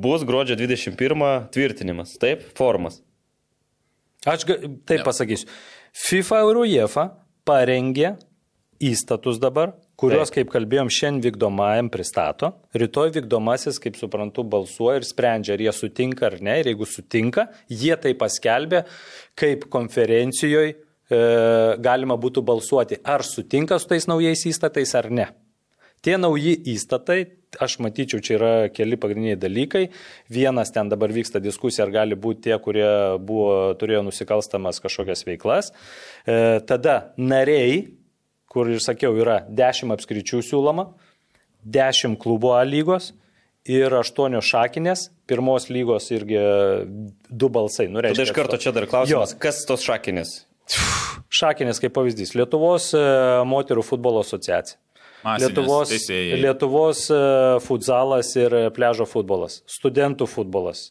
[0.02, 2.98] bus gruodžio 21 tvirtinimas, taip, formas.
[4.26, 5.46] Aš ga- taip pasakysiu.
[5.94, 7.08] FIFA ir UEFA
[7.46, 8.16] parengė
[8.82, 10.36] įstatus dabar, kuriuos, Taip.
[10.40, 12.50] kaip kalbėjom, šiandien vykdomajam pristato.
[12.76, 16.58] Rytoj vykdomasis, kaip suprantu, balsuoja ir sprendžia, ar jie sutinka ar ne.
[16.62, 18.84] Ir jeigu sutinka, jie tai paskelbė,
[19.38, 20.76] kaip konferencijoje e,
[21.84, 25.30] galima būtų balsuoti, ar sutinka su tais naujais įstatais ar ne.
[26.04, 27.22] Tie nauji įstatai,
[27.64, 29.86] aš matyčiau, čia yra keli pagrindiniai dalykai.
[30.32, 32.90] Vienas ten dabar vyksta diskusija, ar gali būti tie, kurie
[33.24, 35.72] buvo, turėjo nusikalstamas kažkokias veiklas.
[36.28, 37.86] E, tada nariai,
[38.54, 40.92] kur ir sakiau, yra 10 apskričių siūloma,
[41.64, 43.10] 10 klubo A lygos
[43.66, 46.40] ir 8 šakinės, pirmos lygos irgi
[47.30, 47.88] du balsai.
[47.88, 50.42] Nu, Tada reiškia, iš karto čia dar klausimas, kas tos šakinės?
[51.34, 52.34] Šakinės kaip pavyzdys.
[52.38, 53.00] Lietuvos e,
[53.48, 54.78] moterų futbolo asociacija.
[55.24, 56.38] Masinės Lietuvos, teisėjai.
[56.40, 57.18] Lietuvos e,
[57.64, 60.86] futsalas ir pležo futbolas, studentų futbolas,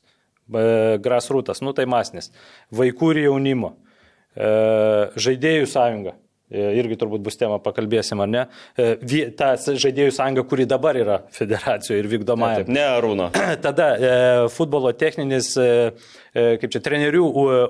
[0.49, 2.31] e, grasrūtas, nu tai masinis,
[2.73, 3.75] vaikų ir jaunimo,
[4.33, 6.15] žaidėjų sąjunga.
[6.53, 8.43] E, Irgi turbūt bus tema, pakalbėsim, ar ne?
[8.77, 12.61] E, Ta žaidėjų sąjunga, kuri dabar yra federacijoje ir vykdomąją.
[12.61, 13.29] Taip, ne Arūno.
[13.65, 14.13] Tada e,
[14.53, 15.53] futbolo techninis,
[16.33, 17.23] kaip čia, trenerių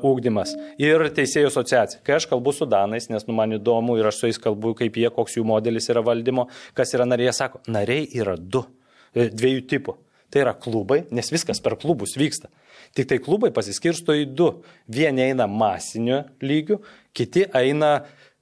[0.07, 2.01] ūkdymas ir teisėjų asociacija.
[2.05, 4.99] Kai aš kalbu su Danais, nes nu, man įdomu ir aš su jais kalbu, kaip
[4.99, 8.65] jie, koks jų modelis yra valdymo, kas yra nariai, sako, nariai yra du,
[9.15, 9.97] dviejų tipų.
[10.33, 12.49] Tai yra klubai, nes viskas per klubus vyksta.
[12.97, 14.47] Tik tai klubai pasiskirsto į du.
[14.89, 16.79] Vieni eina masiniu lygiu,
[17.13, 17.99] kiti eina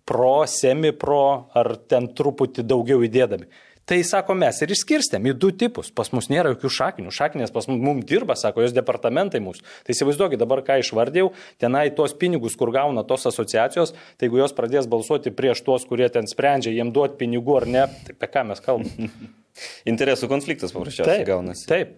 [0.07, 3.49] pro, semi-pro ar ten truputį daugiau įdėdami.
[3.91, 5.89] Tai sako, mes ir išskirstėm į du tipus.
[5.91, 7.11] Pas mus nėra jokių šakinių.
[7.11, 9.65] Šakinės pas mums dirba, sako, jos departamentai mūsų.
[9.87, 14.55] Tai įsivaizduokit dabar, ką išvardėjau, tenai tuos pinigus, kur gauna tos asociacijos, tai jeigu jos
[14.55, 18.45] pradės balsuoti prieš tuos, kurie ten sprendžia, jiem duoti pinigų ar ne, tai apie ką
[18.53, 19.11] mes kalbame.
[19.91, 21.67] Interesų konfliktas paprasčiausiai Taip, gaunasi.
[21.67, 21.97] Taip.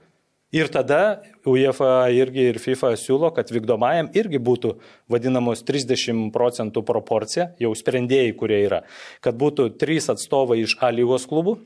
[0.54, 4.76] Ir tada UEFA irgi ir FIFA siūlo, kad vykdomajam irgi būtų
[5.10, 8.84] vadinamos 30 procentų proporcija, jau sprendėjai, kurie yra,
[9.26, 11.58] kad būtų 3 atstovai iš A lygos klubų,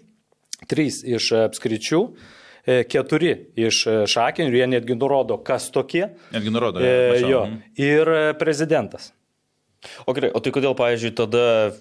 [0.72, 2.02] 3 iš apskričių,
[2.68, 3.34] 4
[3.68, 3.82] iš
[4.12, 6.08] šakinių, ir jie netgi nurodo, kas tokie.
[6.32, 6.80] Netgi nurodo.
[6.84, 7.62] E, jo, Mhm.
[7.76, 9.12] ir e, prezidentas.
[10.08, 11.74] O, gerai, o tai kodėl, pavyzdžiui, tada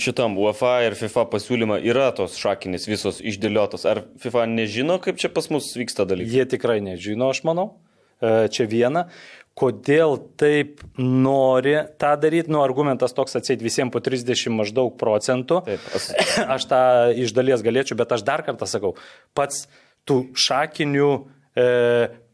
[0.00, 3.86] šitam UEFA ir FIFA pasiūlyma yra tos šakinės visos išdėliotos?
[3.88, 6.32] Ar FIFA nežino, kaip čia pas mus vyksta dalykai?
[6.34, 7.74] Jie tikrai nežino, aš manau.
[8.22, 9.06] E, Čia viena.
[9.54, 12.50] Kodėl taip nori tą daryti?
[12.50, 15.60] Nu, argumentas toks atseit visiems po 30 maždaug procentų.
[15.68, 16.08] Taip, as-
[16.56, 16.80] Aš tą
[17.22, 18.96] iš dalies galėčiau, bet aš dar kartą sakau,
[19.38, 19.68] pats
[20.10, 21.10] tų šakinių
[21.54, 21.68] e,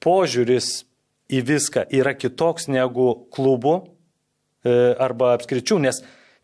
[0.01, 0.71] požiūris
[1.31, 3.75] į viską yra kitoks negu klubų
[4.65, 6.01] e, arba apskričių, nes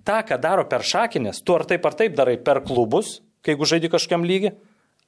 [0.06, 3.68] tą, ką daro per šakinės, tu ar taip ar taip darai per klubus, kai jeigu
[3.68, 4.54] žaidži kažkam lygį,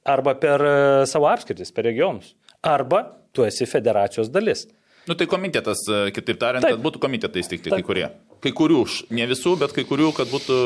[0.08, 0.74] arba per e,
[1.10, 2.34] savo apskritis, per regionus,
[2.66, 4.66] arba tu esi federacijos dalis.
[5.08, 6.76] Nu tai komitetas, e, kitaip tariant, Taip.
[6.76, 8.08] kad būtų komitetai įsteigti kai kurie.
[8.44, 8.82] Kai kurių,
[9.16, 10.58] ne visų, bet kai kurių, kad būtų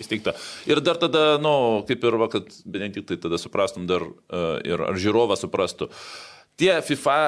[0.00, 0.34] įsteigta.
[0.70, 4.96] Ir dar tada, nu, kaip ir, va, kad Benediktai tada suprastum dar uh, ir ar
[4.96, 5.90] žiūrovas suprastų.
[6.60, 7.18] Tie FIFA,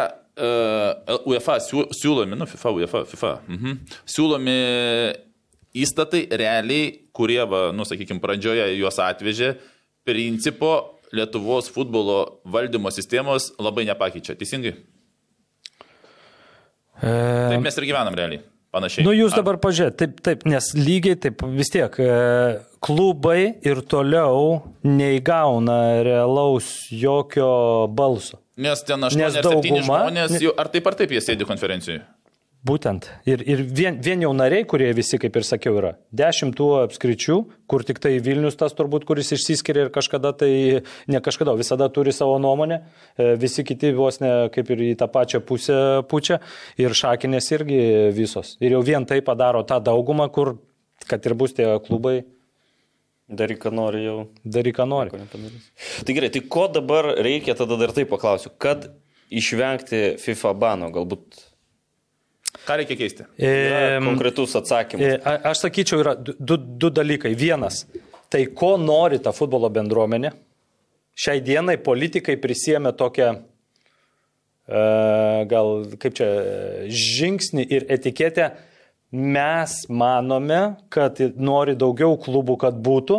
[0.41, 3.77] uh, UEFA siū- siūlomi, nu, FIFA, UEFA, FIFA, mhm,
[4.09, 4.57] siūlomi
[5.75, 9.55] įstatai realiai, kurie, va, nu, sakykime, pradžioje juos atvežė,
[10.09, 14.33] principo Lietuvos futbolo valdymo sistemos labai nepakeičia.
[14.41, 14.73] Teisingai?
[17.03, 18.41] Taip mes ir gyvenam realiai.
[18.73, 19.05] Panašiai.
[19.05, 22.07] Nu, jūs Ar- dabar pažiūrėt, taip, taip, nes lygiai taip vis tiek e,
[22.81, 27.51] klubai ir toliau neįgauna realaus jokio
[27.93, 28.39] balso.
[28.57, 32.01] Nes ten Nes 8-7 dauguma- žmonės, jau, ar taip ar taip jie sėdi konferencijoje.
[32.63, 33.09] Būtent.
[33.27, 35.97] Ir, ir vien, vien jau nariai, kurie visi, kaip ir sakiau, yra.
[36.15, 40.53] Dešimt tų apskričių, kur tik tai Vilnius tas turbūt, kuris išsiskiria ir kažkada tai,
[41.11, 42.79] ne kažkada, visada turi savo nuomonę.
[43.19, 46.39] E, Visi kiti vos ne kaip ir į tą pačią pusę pučia.
[46.79, 47.83] Ir šakinės irgi
[48.15, 48.55] visos.
[48.63, 50.55] Ir jau vien tai padaro tą daugumą, kur,
[51.11, 52.21] kad ir bus tie klubai,
[53.33, 54.17] Daryk, ką nori jau.
[54.45, 55.11] daryk, ką nori.
[56.05, 58.91] Tai gerai, tai ko dabar reikia, tada dar taip paklausiu, kad
[59.33, 61.41] išvengti FIFA bano, galbūt
[62.67, 63.25] Ką reikia keisti?
[63.43, 65.03] Em, konkretus atsakymas.
[65.03, 67.35] E, a- Aš sakyčiau, yra du, du, du dalykai.
[67.39, 67.85] Vienas,
[68.31, 70.31] tai ko nori ta futbolo bendruomenė.
[71.19, 73.31] Šiai dienai politikai prisėmė tokią,
[74.69, 74.83] e,
[75.51, 76.29] gal kaip čia,
[76.89, 78.53] žingsnį ir etiketę.
[79.13, 83.19] Mes manome, kad nori daugiau klubų, kad būtų.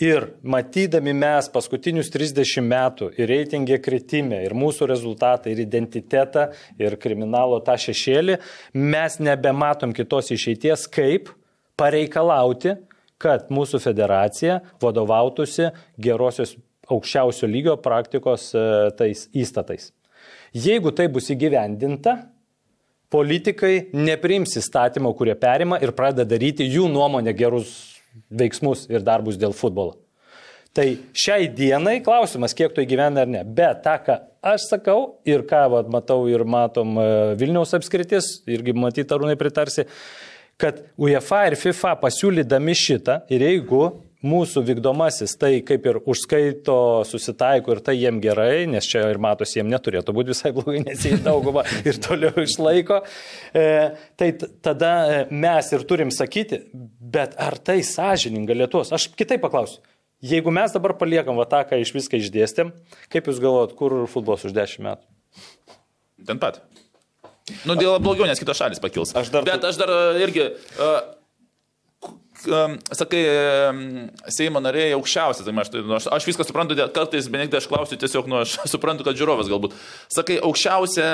[0.00, 6.46] Ir matydami mes paskutinius 30 metų ir reitingė kritimė, ir mūsų rezultatą, ir identitetą,
[6.80, 8.38] ir kriminalo tą šešėlį,
[8.72, 11.28] mes nebematom kitos išeities, kaip
[11.76, 12.78] pareikalauti,
[13.20, 15.68] kad mūsų federacija vadovautųsi
[16.00, 16.56] gerosios
[16.88, 18.64] aukščiausio lygio praktikos e,
[18.96, 19.90] tais įstatais.
[20.56, 22.16] Jeigu tai bus įgyvendinta,
[23.12, 27.99] politikai nepriims įstatymo, kurie perima ir pradeda daryti jų nuomonę gerus
[28.30, 29.98] veiksmus ir darbus dėl futbolo.
[30.74, 30.86] Tai
[31.18, 33.40] šiai dienai klausimas, kiek tu įgyvena ar ne.
[33.42, 34.18] Bet tą, ką
[34.52, 37.06] aš sakau ir ką vat, matau ir matom e,
[37.40, 39.88] Vilniaus apskritis, irgi matyti arūnai pritarsi,
[40.60, 43.82] kad UEFA ir FIFA pasiūlydami šitą ir jeigu
[44.26, 46.76] mūsų vykdomasis tai kaip ir užskaito,
[47.08, 51.04] susitaiko ir tai jiem gerai, nes čia ir matosi, jiem neturėtų būti visai blogai, nes
[51.06, 53.00] jie daugumą ir toliau išlaiko,
[53.56, 53.64] e,
[54.20, 54.32] tai
[54.64, 56.62] tada e, mes ir turim sakyti,
[57.00, 58.92] bet ar tai sąžininga Lietuvos?
[58.96, 59.80] Aš kitaip paklausiu.
[60.20, 62.74] Jeigu mes dabar paliekam va tą, ką iš viską išdėstėm,
[63.08, 65.08] kaip jūs galvojat, kur futbolas už 10 metų?
[66.28, 66.60] Ten pat.
[67.64, 69.14] Nu, dėl blogiau, nes kitos šalis pakils.
[69.16, 70.44] Aš dar- Bet aš dar e, irgi,
[70.76, 70.98] uh,
[72.96, 73.20] sakai,
[73.70, 73.82] um,
[74.32, 77.98] Seimo nariai aukščiausias, tai aš, tai, nu, aš, aš viską suprantu, kartais, Benediktai, aš klausiu
[78.00, 79.76] tiesiog, nu, aš suprantu, kad žiūrovas galbūt.
[80.12, 81.10] Sakai, aukščiausią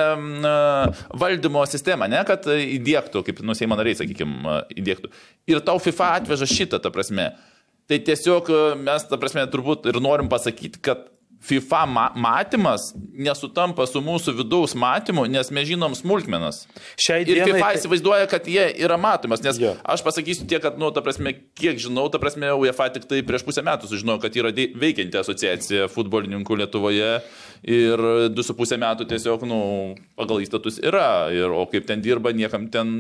[1.19, 5.13] valdymo sistemą, ne, kad įdėktų, kaip, nu, Seimo nariai, sakykime, įdėktų.
[5.51, 7.33] Ir tau FIFA atveža šitą, ta prasme.
[7.87, 8.51] Tai tiesiog
[8.83, 11.07] mes, ta prasme, turbūt ir norim pasakyti, kad
[11.47, 16.65] FIFA ma matymas nesutampa su mūsų vidaus matymu, nes mes žinom smulkmenas.
[16.99, 19.77] Šiai Ir dienai FIFA tai- įsivaizduoja, kad jie yra matomas, nes Jo.
[19.85, 23.45] aš pasakysiu tiek, kad, nu, ta prasme, kiek žinau, ta prasme, UEFA tik tai prieš
[23.47, 27.23] pusę metų sužinojo, kad yra veikianti asociacija futbolininkų Lietuvoje
[27.63, 31.29] ir du su pusę metų tiesiog, nu, pagal įstatus yra.
[31.33, 32.91] Ir, o kaip ten dirba, niekam ten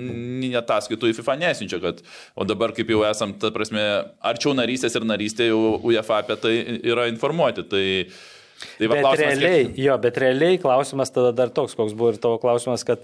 [0.44, 2.02] netaskaitų į FIFA nesinčia, kad,
[2.36, 3.82] o dabar kaip jau esam, ta prasme,
[4.22, 7.66] arčiau narystės ir narystė jau UEFA apie tai yra informuoti.
[7.66, 7.84] Tai,
[8.78, 12.12] tai va, Bet klausimas, realiai, kiek- jo, bet realiai klausimas tada dar toks, koks buvo
[12.14, 13.02] ir tavo klausimas, kad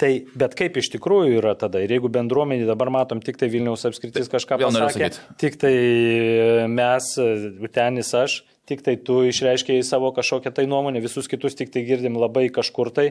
[0.00, 1.82] tai, bet kaip iš tikrųjų yra tada.
[1.84, 5.10] Ir jeigu bendruomenį dabar matom tik tai Vilniaus apskritis kažką vėl noriu pasakė,
[5.42, 5.74] tik tai
[6.72, 7.10] mes,
[7.74, 8.38] tenis aš,
[8.70, 12.92] tik tai tu išreiškiai savo kažkokią tai nuomonę, visus kitus tik tai girdim labai kažkur
[12.94, 13.08] tai,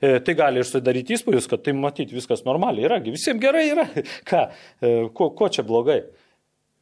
[0.00, 3.86] e, tai gali ir sudaryti įspūdis, kad tai matyti viskas normaliai yra, visiems gerai yra.
[4.30, 4.46] Ką,
[4.82, 6.00] E, ko, ko čia blogai?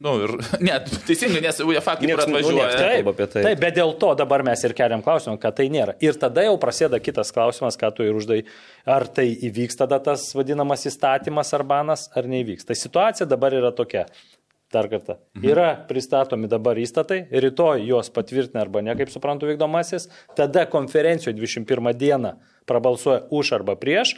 [0.01, 0.33] Nu, ir,
[0.67, 2.57] ne, teisingai, nes UEFA kaip ir nu, atvažiuoja.
[2.57, 3.09] nieks taip.
[3.13, 3.43] apie tai.
[3.45, 5.93] Taip, bet dėl to dabar mes ir keliam klausimą, kad tai nėra.
[6.01, 8.41] Ir tada jau prasideda kitas klausimas, ką tu ir uždai,
[8.89, 12.65] ar tai įvyks tada tas vadinamas įstatymas ar banas, ar neįvyks.
[12.65, 14.07] Tai situacija dabar yra tokia.
[14.71, 15.17] Dar kartą.
[15.35, 15.47] Mhm.
[15.51, 21.91] Yra pristatomi dabar įstatai, rytoj juos patvirtina arba ne, kaip suprantu, vykdomasis, tada konferencijoje 21
[21.99, 22.37] dieną
[22.69, 24.15] prabalsuoja už arba prieš.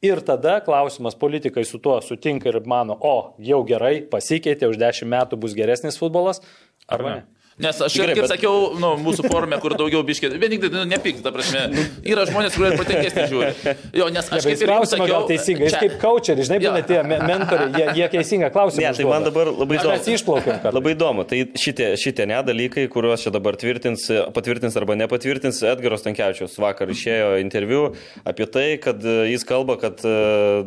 [0.00, 5.10] Ir tada klausimas, politikai su tuo sutinka ir mano, o jau gerai, pasikeitė, už 10
[5.12, 6.40] metų bus geresnis futbolas,
[6.88, 7.39] arba ne.
[7.60, 11.18] Nes aš, Gerai, kaip bet- sakiau, nu, mūsų forume, kur daugiau biškė, vieningai, nu, nepyk,
[11.22, 11.66] ta prasme,
[12.08, 13.74] yra žmonės, kurie protingesni žiūri.
[14.00, 16.82] Jo, nes aš Aš kaip ir klausimą sakiau, gal teisingai, čia- kaip coacheris, žinai, būna
[16.88, 18.86] tie me- mentoriai, jie, jie teisingą klausimą.
[18.86, 20.16] Ne, tai man dabar labai Mes įdomu.
[20.16, 21.26] išplaukėm, kad Labai įdomu.
[21.28, 27.36] Tai šitie, šitie nedalykai, kuriuos čia dabar tvirtins, patvirtins arba nepatvirtins, Edgaros Tankievičius vakar išėjo
[27.44, 27.94] interviu
[28.24, 30.64] apie tai, kad e, jis kalba, kad e,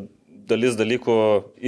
[0.50, 1.16] dalis dalykų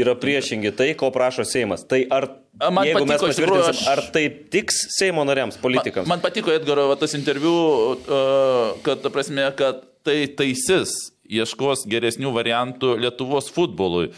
[0.02, 1.86] yra priešingi tai, ko prašo Seimas.
[1.88, 2.30] Tai ar,
[2.72, 6.08] man jeigu mes patiko, iš tikrųjų, aš- ar tai tiks Seimo nariams, politikams?
[6.08, 7.56] Man, man patiko Edgaro va, tas interviu,
[7.96, 10.94] uh, kad, ta prasme, kad tai taisis,
[11.26, 14.12] ieškos geresnių variantų Lietuvos futbolui.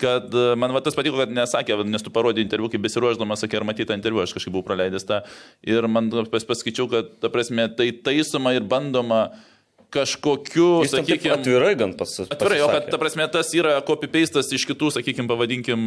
[0.00, 3.58] Kad e, man va, tas patiko, kad nesakė, nes tu parodė interviu, kaip besiruoždamas, sakė,
[3.58, 5.18] ar matytą interviu, aš kažkaip buvau praleidęs tą.
[5.68, 9.26] Ir man pas, paskaičiau, kad, ta prasme, tai taisoma ir bandoma
[9.90, 12.92] kažkokiu, sakykime, atvirai gan pas, Atvirai, o kad, pasisakė.
[12.92, 15.80] ta prasme, tas yra copy-pastas iš kitų, sakykime, pavadinkim,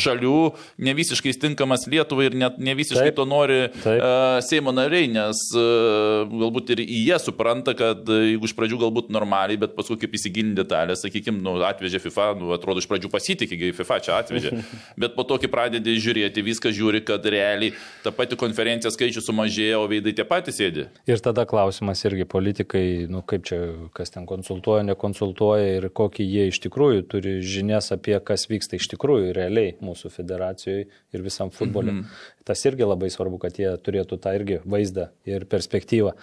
[0.00, 0.38] šalių,
[0.86, 3.18] ne visiškai tinkamas Lietuvai ir net ne visiškai Taip.
[3.18, 4.00] to nori Taip.
[4.00, 9.12] uh, Seimo nariai, nes uh, galbūt ir jie supranta, kad uh, jeigu iš pradžių galbūt
[9.12, 13.60] normaliai, bet paskui kaip įsigilinti detalę, sakykime, nu, atvežė FIFA, nu, atrodo, iš pradžių pasitikė,
[13.60, 14.54] kai FIFA čia atvežė,
[15.04, 19.84] bet po to, kai pradedi žiūrėti, viską žiūri, kad realiai ta pati konferencija skaičius sumažėjo,
[19.84, 20.86] o veidai tie patys sėdi.
[21.10, 23.49] Ir tada klausimas irgi politikai, nu kaip čia,
[23.96, 28.88] kas ten konsultuoja, nekonsultuoja ir kokį jie iš tikrųjų turi žinias apie, kas vyksta iš
[28.94, 31.92] tikrųjų realiai mūsų federacijoje ir visam futbole.
[31.92, 32.42] Mm -hmm.
[32.44, 36.14] Tas irgi labai svarbu, kad jie turėtų tą irgi vaizdą ir perspektyvą.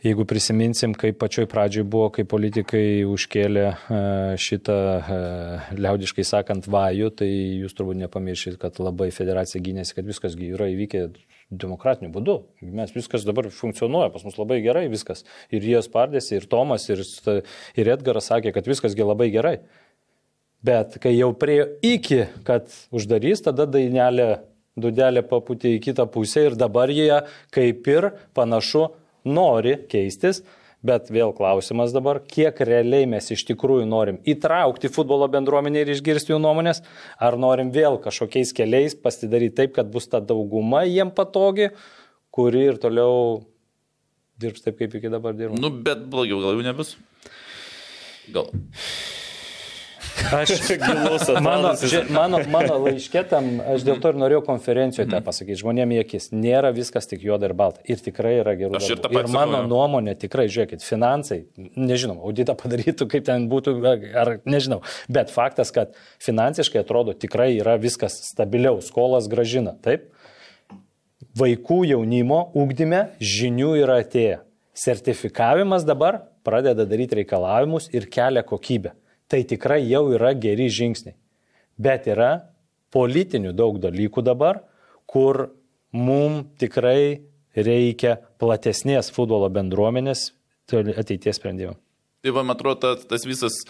[0.00, 3.98] Jeigu prisiminsim, kaip pačioj pradžioj buvo, kai politikai užkėlė e,
[4.40, 5.18] šitą, e,
[5.76, 11.02] liaudiškai sakant, vajų, tai jūs turbūt nepamiršit, kad labai federacija gynėsi, kad viskas yra įvykę
[11.50, 12.36] demokratiniu būdu.
[12.62, 15.24] Mes viskas dabar funkcionuoja, pas mus labai gerai viskas.
[15.50, 17.02] Ir jie spardėsi, ir Tomas, ir,
[17.78, 19.58] ir Edgaras sakė, kad viskas gi labai gerai.
[20.62, 24.42] Bet kai jau prie iki, kad uždarys, tada dainelė,
[24.80, 27.22] dudelė paputė į kitą pusę ir dabar jie
[27.54, 28.90] kaip ir panašu
[29.24, 30.44] nori keistis.
[30.80, 36.32] Bet vėl klausimas dabar, kiek realiai mes iš tikrųjų norim įtraukti futbolo bendruomenę ir išgirsti
[36.32, 36.80] jų nuomonės,
[37.20, 41.68] ar norim vėl kažkokiais keliais pasidaryti taip, kad bus ta dauguma jiem patogi,
[42.32, 43.42] kuri ir toliau
[44.40, 45.60] dirbs taip, kaip iki dabar dirba.
[45.60, 46.94] Nu, bet blogiau gal jau nebus.
[48.32, 48.48] Gal.
[50.32, 50.50] Aš,
[50.86, 55.94] Gilus mano, ži, mano, mano laiškėtam, aš dėl to ir norėjau konferencijoje tą pasakyti, žmonėm
[55.96, 57.82] į akis, nėra viskas tik juoda ir balta.
[57.90, 61.40] Ir tikrai yra gerų Aš ir tą patį ir mano sakau, nuomonė, tikrai, žiūrėkit, finansai,
[61.78, 63.76] nežinau, auditą padarytų, kaip ten būtų,
[64.22, 64.80] ar nežinau.
[65.12, 69.74] Bet faktas, kad finansiškai atrodo tikrai yra viskas stabiliau, skolas gražina.
[69.84, 70.10] Taip?
[71.38, 74.40] Vaikų jaunimo ūkdyme žinių yra atėję.
[74.80, 78.94] Sertifikavimas dabar pradeda daryti reikalavimus ir kelia kokybę.
[79.30, 81.14] Tai tikrai jau yra geri žingsniai.
[81.80, 82.50] Bet yra
[82.94, 84.64] politinių daug dalykų dabar,
[85.06, 85.52] kur
[85.94, 87.22] mums tikrai
[87.54, 90.30] reikia platesnės futbolo bendruomenės
[90.70, 91.74] ateities sprendimų.
[92.20, 93.62] Tai va, man atrodo, tas, visas,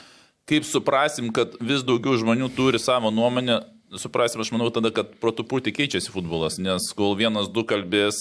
[0.49, 3.61] kaip suprasim, kad vis daugiau žmonių turi savo nuomonę,
[4.01, 8.19] suprasim, aš manau tada, kad protupūti keičiasi futbolas, nes kol vienas, du kalbės,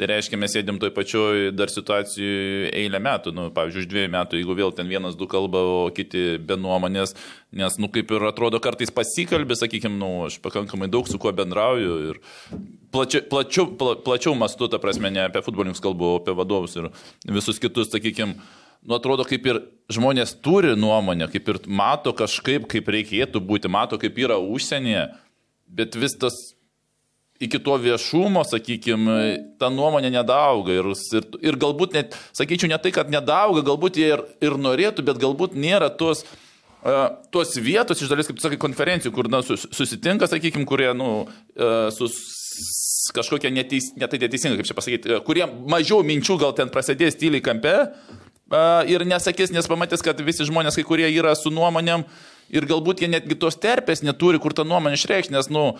[0.00, 4.38] tai reiškia, mes sėdėm toj pačioj dar situacijoje eilę metų, nu, pavyzdžiui, už dviejų metų,
[4.40, 7.12] jeigu vėl ten vienas, du kalba, o kiti be nuomonės,
[7.60, 11.98] nes, nu, kaip ir atrodo, kartais pasikalbė, sakykime, nu, aš pakankamai daug su kuo bendrauju
[12.08, 12.20] ir
[12.94, 16.88] plačiau, plačiau, pla, plačiau mastu, ta prasme, ne apie futbolininkus kalbu, o apie vadovus ir
[17.28, 18.38] visus kitus, sakykime,
[18.80, 19.60] nu, atrodo, kaip ir
[19.92, 25.10] žmonės turi nuomonę, kaip ir mato kažkaip, kaip reikėtų būti, mato, kaip yra užsienyje,
[25.68, 26.40] bet vis tas
[27.40, 29.16] iki to viešumo, sakykime,
[29.60, 30.74] ta nuomonė nedauga.
[30.76, 35.04] Ir, ir, ir galbūt net, sakyčiau, ne tai, kad nedauga, galbūt jie ir, ir norėtų,
[35.08, 36.26] bet galbūt nėra tos,
[36.84, 41.24] uh, tos vietos, iš dalies, kaip sakai, konferencijų, kur na, sus, susitinka, sakykime, kurie, nu,
[41.24, 42.20] uh, sus
[43.16, 47.16] kažkokia neteis, ne tai neteisinga, kaip čia pasakyti, uh, kurie mažiau minčių gal ten prasidės
[47.16, 52.04] tyliai kampe uh, ir nesakys, nes pamatys, kad visi žmonės, kai kurie yra su nuomonėm
[52.52, 55.70] ir galbūt jie netgi tos terpės neturi, kur tą nuomonę išreikšti, nes, nu,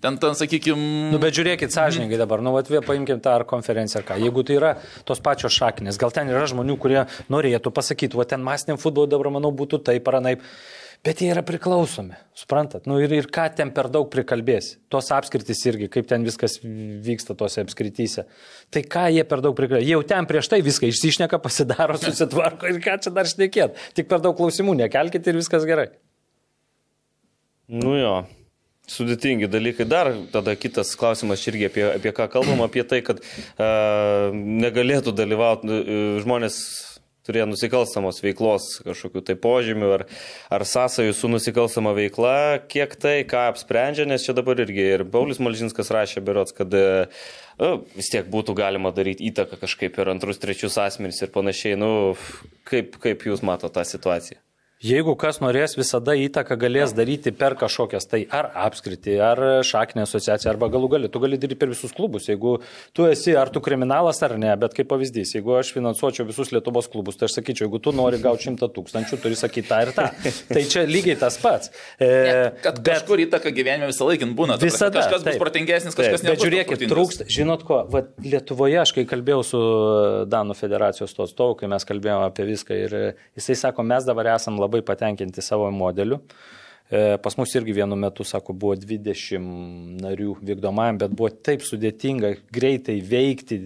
[0.00, 4.08] ten, ten, sakykime, Nu, bet žiūrėkit sąžininkai dabar, nu, atvė, paimkim tą ar konferenciją ar
[4.10, 4.18] ką.
[4.20, 4.74] Jeigu tai yra
[5.08, 7.00] tos pačios šakinės, gal ten yra žmonių, kurie
[7.32, 10.44] norėtų pasakyti, o ten masiniam futbolui dabar, manau, būtų taip ar anaip.
[11.00, 12.84] Bet jie yra priklausomi, suprantat?
[12.84, 14.74] Nu, ir, ir ką ten per daug prikalbės.
[14.92, 18.26] Tos apskritys irgi, kaip ten viskas vyksta tose apskrityse.
[18.68, 19.86] Tai ką jie per daug prikalbės.
[19.88, 23.80] Jau ten prieš tai viską išsišneka, pasidaro, susitvarko ir ką čia dar šnekėt.
[23.96, 25.88] Tik per daug klausimų nekelkite ir viskas gerai.
[27.72, 28.14] Nu jo,
[28.90, 29.86] sudėtingi dalykai.
[29.88, 35.70] Dar tada kitas klausimas irgi apie, apie ką kalbam, apie tai, kad uh, negalėtų dalyvauti
[35.70, 36.62] uh, žmonės
[37.30, 40.04] turėjo nusikalstamos veiklos kažkokių tai požymių ar,
[40.56, 42.34] ar sąsajų su nusikalstama veikla,
[42.72, 47.24] kiek tai, ką apsprendžia, nes čia dabar irgi ir Paulius Malžinskas rašė berots, kad uh,
[47.94, 51.78] vis tiek būtų galima daryti įtaką kažkaip ir antrus, trečius asmenys ir panašiai.
[51.80, 51.90] Nu,
[52.68, 54.40] kaip, kaip jūs matote tą situaciją?
[54.80, 60.54] Jeigu kas norės, visada įtaką galės daryti per kažkokias tai ar apskritį, ar šakinę asociaciją,
[60.54, 62.30] arba galų gali, tu gali daryti per visus klubus.
[62.30, 62.54] Jeigu
[62.96, 66.88] tu esi ar tu kriminalas ar ne, bet kaip pavyzdys, jeigu aš finansuočiau visus Lietuvos
[66.88, 70.06] klubus, tai aš sakyčiau, jeigu tu nori gauti šimtą tūkstančių, turi sakyti tą ir tą.
[70.54, 71.68] Tai čia lygiai tas pats.
[72.00, 72.08] E,
[72.64, 74.56] kad bet, kažkur įtaka gyvenime visą laiką būna.
[74.64, 75.36] Visada, Kažkas taip.
[75.36, 76.32] bus protingesnis, kažkas ne.
[76.32, 79.62] Bet žiūrėkit, trūksta, žinot ko, va, Lietuvoje aš kai kalbėjau su
[80.32, 83.04] Danų federacijos to atstovu, kai mes kalbėjome apie viską ir e,
[83.36, 86.20] jisai sako, mes dabar esam labai patenkinti savo modeliu.
[86.90, 89.38] E, Pas mus irgi vienu metu, sako, buvo 20
[90.02, 93.60] narių vykdomajam, bet buvo taip sudėtinga greitai veikti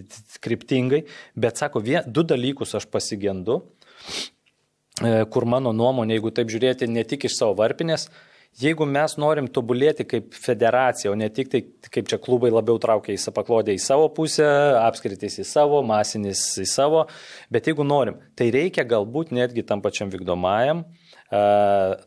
[0.45, 3.61] kryptingai, bet sako, vien, du dalykus aš pasigendu,
[5.01, 8.09] e, kur mano nuomonė, jeigu taip žiūrėti ne tik iš savo varpinės,
[8.55, 11.59] Jeigu mes norim tobulėti kaip federacija, o ne tik tai,
[11.91, 14.47] kaip čia klubai labiau traukia į sapaklodę į savo pusę,
[14.79, 17.01] apskritis į savo, masinis į savo,
[17.51, 20.85] bet jeigu norim, tai reikia galbūt netgi tam pačiam vykdomajam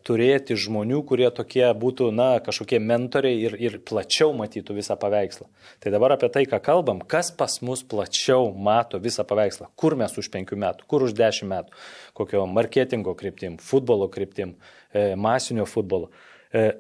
[0.07, 5.49] turėti žmonių, kurie tokie būtų, na, kažkokie mentoriai ir, ir plačiau matytų visą paveikslą.
[5.83, 10.15] Tai dabar apie tai, ką kalbam, kas pas mus plačiau mato visą paveikslą, kur mes
[10.15, 11.83] už penkių metų, kur už dešimt metų,
[12.15, 14.55] kokio marketingo kryptim, futbolo kryptim,
[14.95, 16.13] e, masinio futbolo.
[16.53, 16.73] Uh,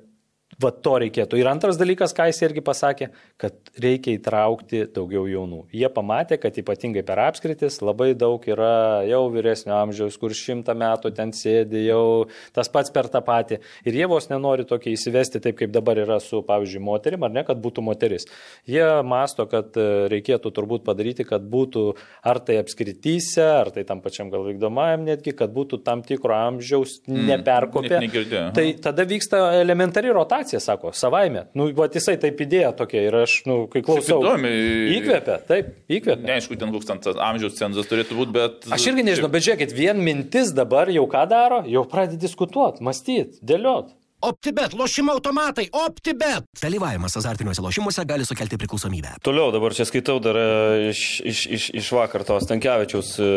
[0.58, 1.38] Va to reikėtų.
[1.38, 3.06] Ir antras dalykas, ką jis irgi pasakė,
[3.38, 5.60] kad reikia įtraukti daugiau jaunų.
[5.70, 11.12] Jie pamatė, kad ypatingai per apskritis labai daug yra jau vyresnio amžiaus, kur šimtą metų
[11.14, 13.60] ten sėdi, jau tas pats per tą patį.
[13.86, 17.46] Ir jie vos nenori tokį įsivesti taip, kaip dabar yra su, pavyzdžiui, moterim, ar ne,
[17.46, 18.26] kad būtų moteris.
[18.66, 21.84] Jie masto, kad e, reikėtų turbūt padaryti, kad būtų
[22.26, 26.98] ar tai apskrityse, ar tai tam pačiam gal vykdomajam netgi, kad būtų tam tikro amžiaus
[27.06, 27.94] neperkopę.
[27.94, 28.50] net negirdėjau.
[28.58, 31.46] Tai tada vyksta elementari rotacija rotacija, sako, savaime.
[31.54, 34.20] Nu, va, jisai taip idėja tokia ir aš, nu, kai klausau.
[34.22, 34.50] įdomi.
[34.96, 36.24] Įkvėpia, taip, įkvėpia.
[36.24, 38.68] Neaišku, ten koks ten amžiaus cenzas turėtų būti, bet...
[38.72, 43.40] Aš irgi nežinau, bet žiūrėkit, vien mintis dabar jau ką daro, jau pradedi diskutuoti, mąstyti,
[43.42, 43.94] dėliot.
[44.18, 46.48] OptiBet, lošimo automatai, OptiBet.
[46.58, 49.20] Dalyvavimas azartiniuose lošimuose gali sukelti priklausomybę.
[49.22, 50.46] Toliau dabar čia skaitau dar e,
[50.88, 53.28] iš, iš, iš, iš vakar tos Tankievičiaus e,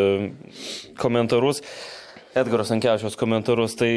[0.98, 1.62] komentarus.
[2.32, 3.90] Edgaros Ankiavičiaus komentarus, tai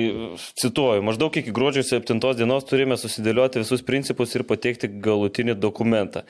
[0.59, 6.25] cituoju, maždaug iki gruodžio 7 dienos turime susidėlioti visus principus ir pateikti galutinį dokumentą.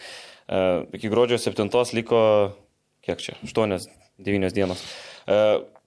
[0.46, 0.60] E,
[1.00, 2.20] iki gruodžio 7 liko,
[3.06, 4.86] kiek čia, 8-9 dienos.
[5.26, 5.40] E,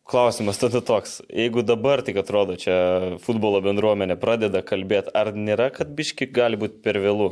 [0.09, 2.75] Klausimas tada toks, jeigu dabar tik atrodo čia
[3.21, 7.27] futbolo bendruomenė pradeda kalbėti, ar nėra, kad biški gali būti per vėlų?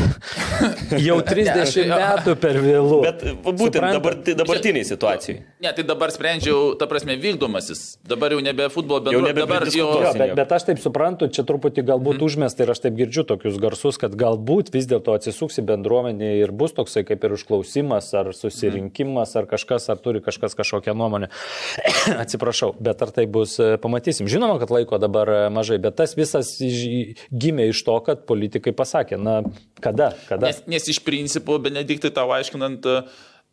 [1.06, 2.98] Jau 30 metų per vėlų.
[3.04, 3.98] Bet būtent Suprantat?
[3.98, 5.38] dabar, dabartiniai situacijai.
[5.62, 7.82] Ne, tai dabar sprendžiau, ta prasme, vykdomasis.
[8.08, 9.32] Dabar jau nebe futbolo Jau bendruomenė.
[9.32, 9.88] nebe Dabar jau...
[10.02, 12.26] Jo, bet, bet aš taip suprantu, čia truputį galbūt mm.
[12.26, 16.74] užmesta ir aš taip girdžiu tokius garsus, kad galbūt vis dėlto atsisuksi bendruomenė ir bus
[16.76, 21.30] toksai kaip ir užklausimas, ar susirinkimas, ar kažkas, ar turi kažkas kažkokią nuomonę.
[22.22, 24.30] Atsiprašau, bet ar tai bus, e, pamatysim.
[24.30, 29.18] Žinoma, kad laiko dabar e, mažai, bet tas visas gimė iš to, kad politikai pasakė,
[29.20, 29.40] na,
[29.82, 30.48] kada, kada.
[30.48, 32.86] Nes, nes iš principo, Benediktai tau aiškinant,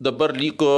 [0.00, 0.72] dabar liko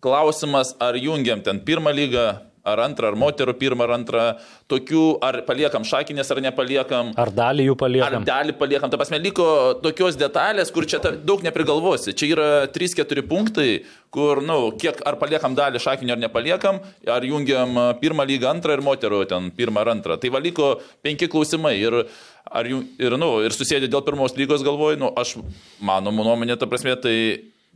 [0.00, 2.28] klausimas, ar jungiam ten pirmą lygą,
[2.64, 4.24] ar antrą, ar moterų pirmą, ar antrą,
[4.70, 7.12] tokių, ar paliekam šakinės, ar nepaliekam.
[7.20, 8.26] Ar dalį jų Ar paliekam?
[8.28, 9.46] dalį paliekam, ta prasme, liko
[9.84, 12.14] tokios detalės, kur čia ta, daug neprigalvosi.
[12.16, 13.68] Čia yra 3-4 punktai,
[14.12, 18.52] kur, na, nu, kiek ar paliekam dalį šakinio ar nepaliekam, ar jungiam a, pirmą lygą,
[18.52, 20.20] antrą ir moterų ten pirmą ar antrą.
[20.20, 20.74] Tai va liko
[21.04, 22.02] penki klausimai ir,
[22.46, 25.36] ar, jų- ir, nu, ir susėdė dėl pirmos lygos galvoju, nu, aš,
[25.80, 27.14] mano nuomonė, ta prasme, tai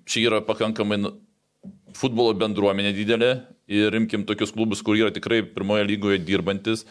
[0.06, 1.14] čia yra pakankamai nu,
[1.94, 3.32] futbolo bendruomenė didelė
[3.70, 6.84] ir imkim tokius klubus, kur yra tikrai pirmoje lygoje dirbantis.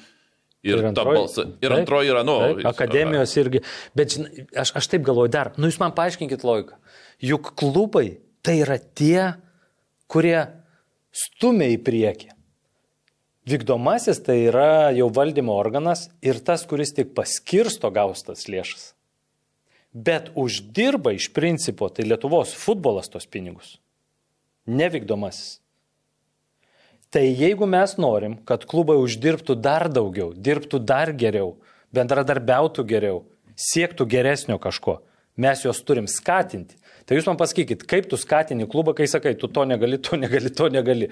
[0.64, 3.60] Ir, Ir antroji- balsa, ir Taip, antroji yra, nu, Taip, akademijos irgi.
[3.94, 6.78] Bet žinai, aš, aš taip galvoju dar, nu jūs man paaiškinkit logiką.
[7.20, 9.34] Juk klubai tai yra tie,
[10.08, 10.48] kurie
[11.12, 12.30] stumia į priekį.
[13.50, 18.94] Vykdomasis tai yra jau valdymo organas ir tas, kuris tik paskirsto gaustas lėšas.
[19.94, 23.78] Bet uždirba iš principo tai Lietuvos futbolas tos pinigus.
[24.66, 25.60] Nevykdomasis.
[27.14, 31.52] Tai jeigu mes norim, kad klubai uždirbtų dar daugiau, dirbtų dar geriau,
[31.94, 33.20] bendradarbiautų geriau,
[33.54, 35.02] siektų geresnio kažko,
[35.38, 36.80] mes juos turim skatinti.
[37.06, 40.50] Tai jūs man pasakykit, kaip tu skatini klubą, kai sakai, tu to negali, to negali,
[40.50, 41.12] to negali.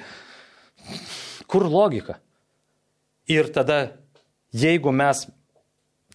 [1.51, 2.19] Kur logika?
[3.31, 3.97] Ir tada,
[4.55, 5.25] jeigu mes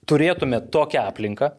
[0.08, 1.52] turėtume tokią aplinką,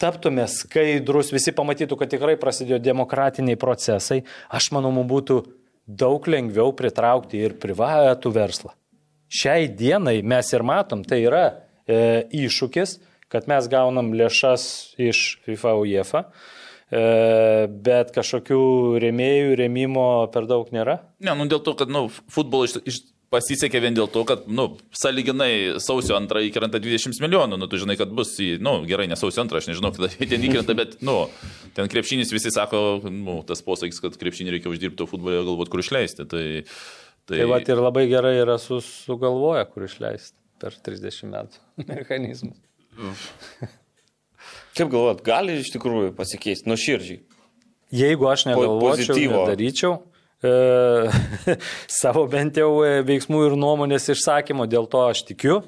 [0.00, 5.40] taptume skaidrus, visi pamatytų, kad tikrai prasidėjo demokratiniai procesai, aš manau, mums būtų
[5.86, 8.72] daug lengviau pritraukti ir privatų verslą.
[9.34, 12.98] Šiai dienai mes ir matom, tai yra e, iššūkis,
[13.32, 14.66] kad mes gaunam lėšas
[15.00, 16.22] iš FIFA UEFA,
[16.94, 18.60] bet kažkokių
[19.02, 21.00] rėmėjų, rėmimo per daug nėra.
[21.24, 23.00] Ne, nu dėl to, kad, nu, futbolo iš, iš,
[23.34, 27.96] pasisekė vien dėl to, kad, nu, saliginai sausio antrą įkrenta 20 milijonų, nu, tu žinai,
[28.00, 31.16] kad bus, į, nu, gerai, ne sausio antrą, aš nežinau, kada ten įkrenta, bet, nu,
[31.76, 35.82] ten krepšinis visi sako, nu, tas posakis, kad krepšinį reikia uždirbti, o futbolė galbūt kur
[35.82, 36.28] išleisti.
[36.30, 36.46] Tai,
[37.26, 42.60] tai, Tai va ir labai gerai yra su, sugalvoja, kur išleisti per 30 metų mechanizmus.
[44.74, 47.20] Kaip galvot, gali iš tikrųjų pasikeisti nuoširdžiai?
[47.94, 49.92] Jeigu aš negalvočiau, nedaryčiau
[50.42, 50.54] e,
[52.00, 55.60] savo bent jau e, veiksmų ir nuomonės išsakymo, dėl to aš tikiu.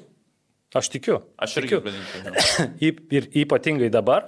[0.75, 1.21] Aš tikiu.
[1.39, 1.55] aš
[1.85, 2.67] vadinčiau.
[2.89, 4.27] Yp- Ir ypatingai dabar,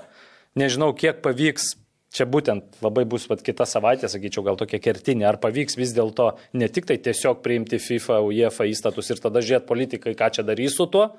[0.55, 1.73] nežinau, kiek pavyks,
[2.15, 6.31] čia būtent labai bus pat kita savaitė, sakyčiau, gal tokia kertinė, ar pavyks vis dėlto
[6.57, 10.79] ne tik tai tiesiog priimti FIFA, UEFA įstatus ir tada žiūrėti politikai, ką čia darys
[10.79, 11.09] su tuo.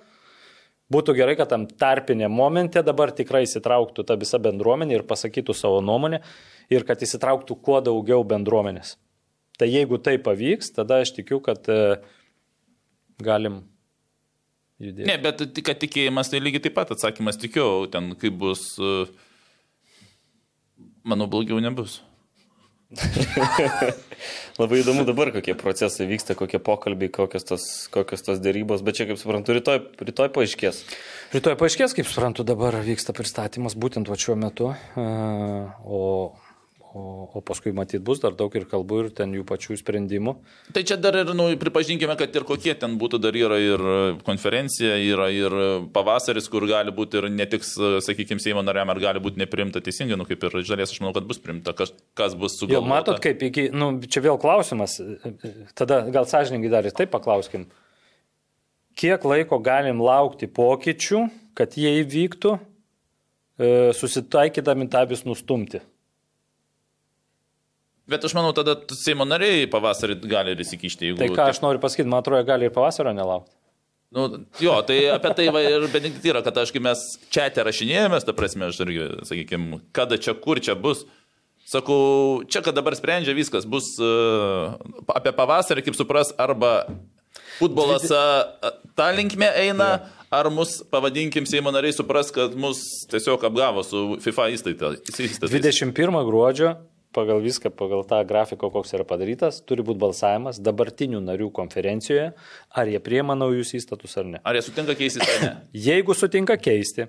[0.90, 5.78] Būtų gerai, kad tam tarpinė momente dabar tikrai įsitrauktų ta visa bendruomenė ir pasakytų savo
[5.86, 6.18] nuomonę
[6.72, 8.96] ir kad įsitrauktų kuo daugiau bendruomenės.
[9.60, 12.00] Tai jeigu tai pavyks, tada aš tikiu, kad e,
[13.22, 13.60] galim
[14.82, 15.06] judėti.
[15.06, 19.04] Ne, bet kad tikėjimas tai lygiai taip pat atsakymas tikiu, ten kaip bus, e,
[21.06, 22.00] manau, blogiau nebus.
[24.60, 27.64] Labai įdomu dabar, kokie procesai vyksta, kokie pokalbiai, kokios tos,
[27.94, 30.82] kokios tos dėrybos, bet čia, kaip suprantu, rytoj, rytoj paaiškės.
[31.36, 35.06] Rytoj paaiškės, kaip suprantu, dabar vyksta pristatymas būtent va šiuo metu, e,
[35.86, 36.02] o,
[36.94, 40.34] o, o paskui matyt bus dar daug ir kalbų ir ten jų pačių sprendimų.
[40.74, 43.84] Tai čia dar ir, nu, pripažinkime, kad ir kokie ten būtų, dar yra ir
[44.26, 45.54] konferencija, yra ir
[45.94, 50.18] pavasaris, kur gali būti ir ne tik, sakykime, Seimo nariam, ar gali būti neprimta teisingai,
[50.18, 52.90] nu, kaip ir žalės, aš manau, kad bus primta, kas, kas bus Jau sugalvota.
[52.94, 54.96] matot, kaip iki, nu, čia vėl klausimas,
[55.78, 57.68] tada gal sąžininkai dar ir taip paklauskim.
[58.98, 61.22] Kiek laiko galim laukti pokyčių,
[61.56, 62.56] kad jie įvyktų,
[63.60, 65.80] e, susitaikydami tą vis nustumti?
[68.10, 71.20] Bet aš manau, tada Seimo nariai pavasarį gali ir įsikišti, jeigu...
[71.22, 73.54] Tai ką aš noriu pasakyti, man atrodo, gali ir pavasario nelaukti.
[74.10, 74.24] Nu,
[74.58, 78.26] jo, tai apie tai va ir Benedikt yra, kad aš kai mes čia te rašinėjomės,
[78.26, 81.06] ta prasme, aš irgi, sakykime, kada čia, kur čia bus,
[81.70, 84.74] Sakau, čia, kad dabar sprendžia viskas, bus uh,
[85.14, 86.88] apie pavasarį, kaip supras, arba
[87.60, 89.90] futbolas uh, tą linkmę eina,
[90.34, 92.80] ar mus, pavadinkim, Seimo nariai supras, kad mus
[93.12, 95.38] tiesiog apgavo su FIFA įstatais.
[95.44, 96.74] 21 gruodžio
[97.14, 102.30] pagal viską, pagal tą grafiką, koks yra padarytas, turi būti balsavimas dabartinių narių konferencijoje,
[102.70, 104.42] ar jie priema naujus įstatus ar ne.
[104.44, 105.54] Ar jie sutinka keisti ar ne?
[105.88, 107.08] Jeigu sutinka keisti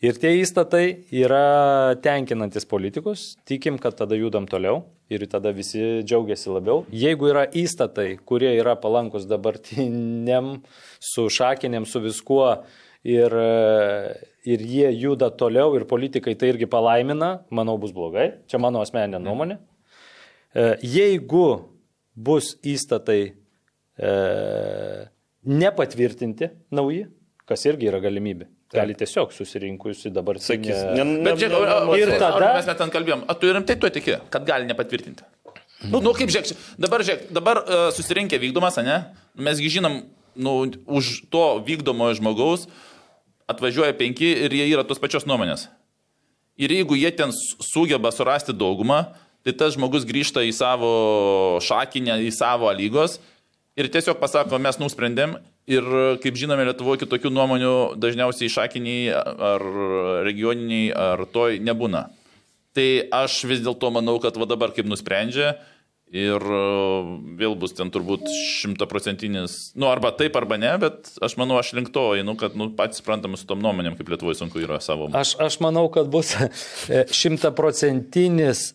[0.00, 6.52] ir tie įstatai yra tenkinantis politikus, tikim, kad tada judam toliau ir tada visi džiaugiasi
[6.54, 6.84] labiau.
[6.94, 10.60] Jeigu yra įstatai, kurie yra palankus dabartiniam,
[11.02, 12.54] su šakiniam, su viskuo
[13.04, 13.32] ir,
[14.44, 18.30] ir jie juda toliau ir politikai tai irgi palaimina, manau bus blogai.
[18.50, 19.58] Čia mano asmeninė nuomonė.
[20.54, 21.46] E, Jeigu
[22.16, 24.10] bus įstatai e,
[25.46, 27.06] nepatvirtinti nauji,
[27.48, 28.48] kas irgi yra galimybė.
[28.70, 31.02] Gali tiesiog susirinkusi dabar Sakys, sakyti.
[31.02, 33.90] ne, Bet žiūrėk, Ir tada- ar mes net ten kalbėjom, o tu ir tai tu
[33.90, 35.24] tiki, kad gali nepatvirtinti.
[35.90, 38.98] Nu, nu kaip žiūrėk, dabar, žiūrėk, dabar uh, susirinkė vykdomas, ne?
[39.34, 40.04] Mesgi žinom,
[40.36, 42.68] nu, už to vykdomo žmogaus
[43.50, 45.68] atvažiuoja penki ir jie yra tos pačios nuomonės.
[46.60, 49.04] Ir jeigu jie ten sugeba surasti daugumą,
[49.44, 50.90] tai tas žmogus grįžta į savo
[51.64, 53.18] šakinę, į savo lygos
[53.80, 55.38] ir tiesiog pasako, mes nusprendėm
[55.70, 55.86] ir,
[56.22, 59.64] kaip žinome, Lietuvoje kitokių nuomonių dažniausiai šakiniai ar
[60.26, 62.08] regioniniai ar toj nebūna.
[62.76, 62.88] Tai
[63.22, 65.56] aš vis dėlto manau, kad va dabar kaip nusprendžia
[66.10, 66.62] ir e,
[67.38, 68.26] vėl bus ten turbūt
[68.60, 72.70] šimtaprocentinis, nu arba taip, arba ne, bet aš manau, aš link to einu, kad nu,
[72.76, 75.10] patys suprantame su tom nuomonėm, kaip Lietuvoje sunku yra savo.
[75.16, 78.72] Aš, aš manau, kad bus e, šimtaprocentinis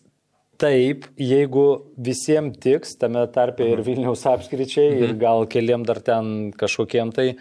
[0.60, 1.66] taip, jeigu
[2.00, 7.36] visiems tiks, tame tarpe ir Vilniaus apskričiai, ir gal keliam dar ten kažkokiem tai e,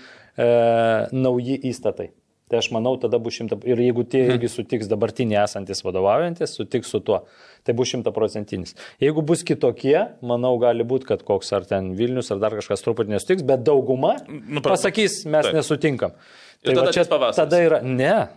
[1.16, 2.12] nauji įstatai.
[2.48, 3.58] Tai aš manau, tada bus šimta.
[3.66, 7.24] Ir jeigu tie irgi sutiks dabartiniai esantis vadovaujantis, sutiks su tuo,
[7.66, 8.76] tai bus šimtaprocentinis.
[9.02, 13.16] Jeigu bus kitokie, manau, gali būti, kad koks ar ten Vilnius ar dar kažkas truputį
[13.16, 15.56] nesutiks, bet dauguma Nu, pra- pasakys, mes Taip.
[15.58, 16.14] nesutinkam.
[16.62, 17.36] Ir Tai tada va čia pavasaris.
[17.42, 17.82] tada yra.
[17.82, 18.28] Ne.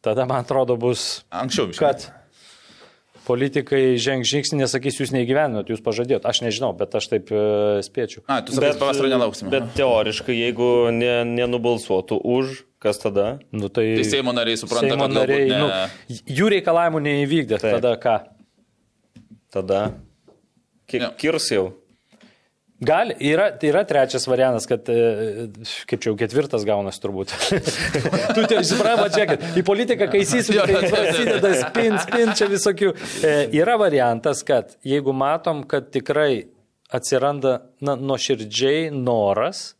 [0.00, 1.78] Tada, man atrodo, bus Anksčiau, biškį.
[1.84, 2.08] kad
[3.26, 6.24] politikai ženg žingsnį, nesakys, jūs neįgyvenot, jūs pažadėjot.
[6.26, 8.24] Aš nežinau, bet aš taip e, spėčiau.
[8.26, 9.52] A, tu sakai, pavasario nelauksime.
[9.52, 13.38] Bet teoriškai, jeigu ne, nenubalsuotų už, kas tada?
[13.52, 17.60] Nu, tai, Tai Seimo nariai supranta, Seimo kad galbūt nariai, ne- nu, jų reikalavimų neįvykdė.
[17.60, 17.76] Taip.
[17.78, 18.16] Tada ką?
[19.52, 19.82] Tada
[20.90, 21.12] kiek Jo.
[21.20, 21.66] kirs jau?
[22.80, 25.48] Gali, yra, tai yra trečias variantas, kad, e,
[25.84, 27.34] kaip čia jau ketvirtas gaunasi turbūt.
[28.36, 32.94] tu tai čia, kad į politiką, kai įsisuka, kai prasideda spin, spin, čia visokių.
[33.20, 36.46] E, yra variantas, kad jeigu matom, kad tikrai
[36.88, 39.74] atsiranda na, nuoširdžiai noras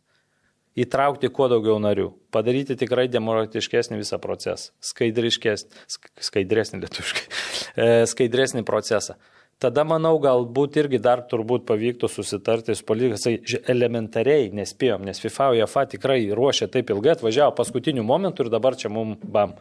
[0.79, 7.25] įtraukti kuo daugiau narių, padaryti tikrai demokratiškesnį visą procesą, skaidresnį lietuškai,
[7.75, 9.17] e, skaidresnį procesą.
[9.61, 13.27] Tada, manau, galbūt irgi dar turbūt pavyktų susitarti su politikais,
[13.69, 18.89] elementariai nespėjom, nes FIFA, UEFA tikrai ruošia taip ilgai, atvažiavo paskutiniu momentu ir dabar čia
[18.89, 19.53] mum bam.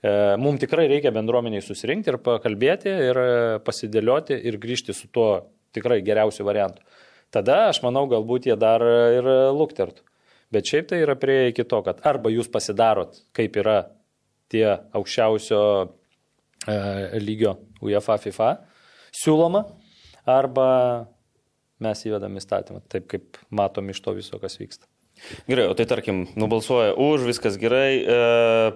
[0.00, 3.34] E, Mums tikrai reikia bendruomeniai susirinkti ir pakalbėti ir e,
[3.66, 5.28] pasidėlioti ir grįžti su tuo
[5.76, 6.80] tikrai geriausiu variantu.
[7.32, 10.04] Tada aš manau, galbūt jie dar ir luktertų.
[10.52, 13.78] Bet šiaip tai yra prie iki to, kad arba jūs pasidarot, kaip yra
[14.52, 15.62] tie aukščiausio
[16.68, 16.76] e,
[17.22, 18.50] lygio UEFA, FIFA
[19.16, 19.64] siūloma,
[20.28, 20.68] arba
[21.82, 24.86] mes įvedam įstatymą, taip kaip matom iš to viso, kas vyksta.
[25.46, 28.20] Gerai, o tai tarkim, nubalsuoja už, viskas gerai, e,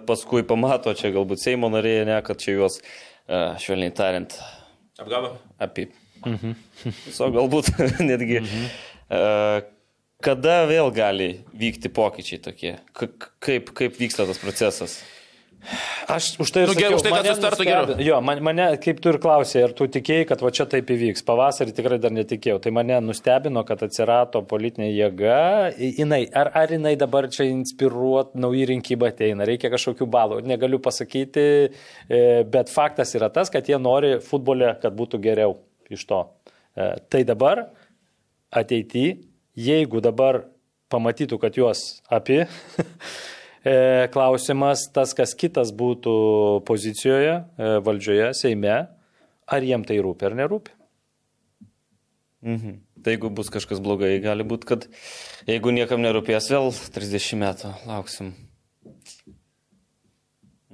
[0.08, 4.36] paskui pamato čia galbūt Seimo narėje, ne, kad čia juos, e, švelniai tariant,
[5.00, 5.36] Apgavo?
[5.58, 5.88] apie.
[6.24, 6.54] Mhm.
[7.16, 7.72] So, galbūt
[8.10, 8.42] netgi.
[8.42, 8.68] Mhm.
[9.10, 9.22] E,
[10.24, 12.76] kada vėl gali vykti pokyčiai tokie?
[12.96, 13.08] K
[13.40, 14.98] kaip, kaip vyksta tas procesas?
[16.06, 18.04] Aš už tai ir Nu, sakiau, už tai, kad nustebino- geriau.
[18.06, 21.24] Jo, man, mane, kaip tu ir klausai, ar tu tikėjai, kad va čia taip įvyks.
[21.26, 22.60] Pavasarį tikrai dar netikėjau.
[22.62, 25.74] Tai mane nustebino, kad atsirado politinė jėga.
[25.74, 30.38] I- Jinai, ar, ar jinai dabar čia inspiruot, nauji rinkimai ateina, reikia kažkokių balų.
[30.46, 31.72] Negaliu pasakyti,
[32.08, 35.56] e, bet faktas yra tas, kad jie nori futbole, kad būtų geriau
[35.90, 36.28] iš to.
[36.76, 37.70] E, Tai dabar
[38.52, 39.18] ateityje,
[39.56, 40.44] jeigu dabar
[40.92, 41.82] pamatytų, kad juos
[42.12, 42.44] apie,
[43.66, 46.16] e, klausimas tas, kas kitas būtų
[46.68, 48.78] pozicijoje, e, valdžioje, Seime,
[49.46, 50.74] ar jiem tai rūpi ar nerūpi.
[52.46, 52.82] Mhm.
[53.02, 54.86] Tai jeigu bus kažkas blogai, gali būti, kad
[55.48, 58.34] jeigu niekam nerūpės, vėl 30 metų lauksim.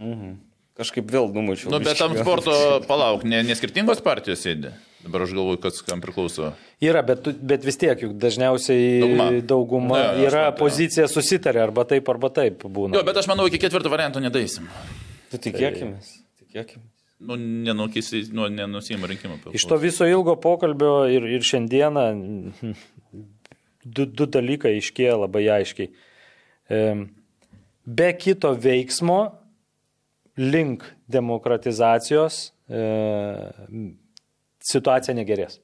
[0.01, 0.41] Mhm.
[0.79, 1.69] Kažkaip vėl numučiau.
[1.71, 2.55] Nu, bet tam sporto,
[2.89, 3.57] palauk, ne, ne
[4.05, 4.73] partijos sėdi.
[5.03, 6.53] Dabar aš galvoju, kas kam priklauso.
[6.83, 9.27] Yra, bet, tu- bet vis tiek, juk dažniausiai Dauguma.
[9.43, 10.59] dauguma, Ne, yra matau.
[10.67, 12.95] pozicija susitarė, arba taip, arba taip būna.
[12.95, 14.69] Jo, bet aš manau, iki ketvirto varianto nedaisim.
[15.31, 15.99] Tu tikėkime.
[16.39, 16.83] Tikėkime.
[17.23, 19.53] nu, nenukisi, nu, nenusima rinkimų.
[19.55, 22.07] Iš to viso ilgo pokalbio ir, ir šiandieną
[23.85, 25.91] du, du dalykai iškėja labai aiškiai.
[27.87, 29.21] Be kito veiksmo
[30.39, 32.83] link demokratizacijos e,
[34.67, 35.59] situacija negerės.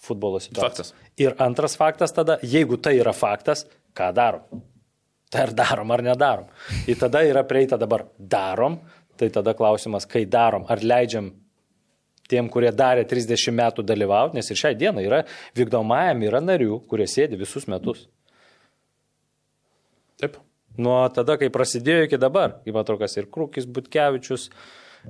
[0.00, 0.86] Futbolo situacija.
[0.86, 0.94] Faktas.
[1.20, 4.62] Ir antras faktas tada, jeigu tai yra faktas, ką darom?
[5.30, 6.48] Tai ar darom ar nedarom?
[6.90, 8.80] Ir tada yra prieita dabar darom,
[9.20, 11.28] tai tada klausimas, kai darom, ar leidžiam
[12.30, 15.24] tiem, kurie darė 30 metų dalyvauti, nes ir šią dieną yra
[15.58, 18.06] vykdomajam yra narių, kurie sėdi visus metus.
[20.20, 20.38] Taip.
[20.80, 24.52] Nuo tada, kai prasidėjo iki dabar, kaip atrodo, kas ir Krūkis, Butkevičius, e,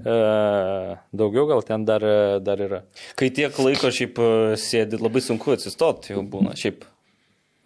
[0.05, 2.05] daugiau gal ten dar,
[2.45, 2.81] dar yra.
[3.19, 4.31] Kai tiek laiko šiaip e,
[4.61, 6.55] sėdi, labai sunku atsistoti jau būna.
[6.59, 6.87] Šiaip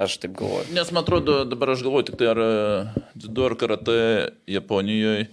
[0.01, 0.72] aš taip galvoju.
[0.74, 2.51] Nes man atrodo, dabar aš galvoju, tik tai ar e,
[3.14, 3.98] dzido ar karate
[4.51, 5.28] Japonijoje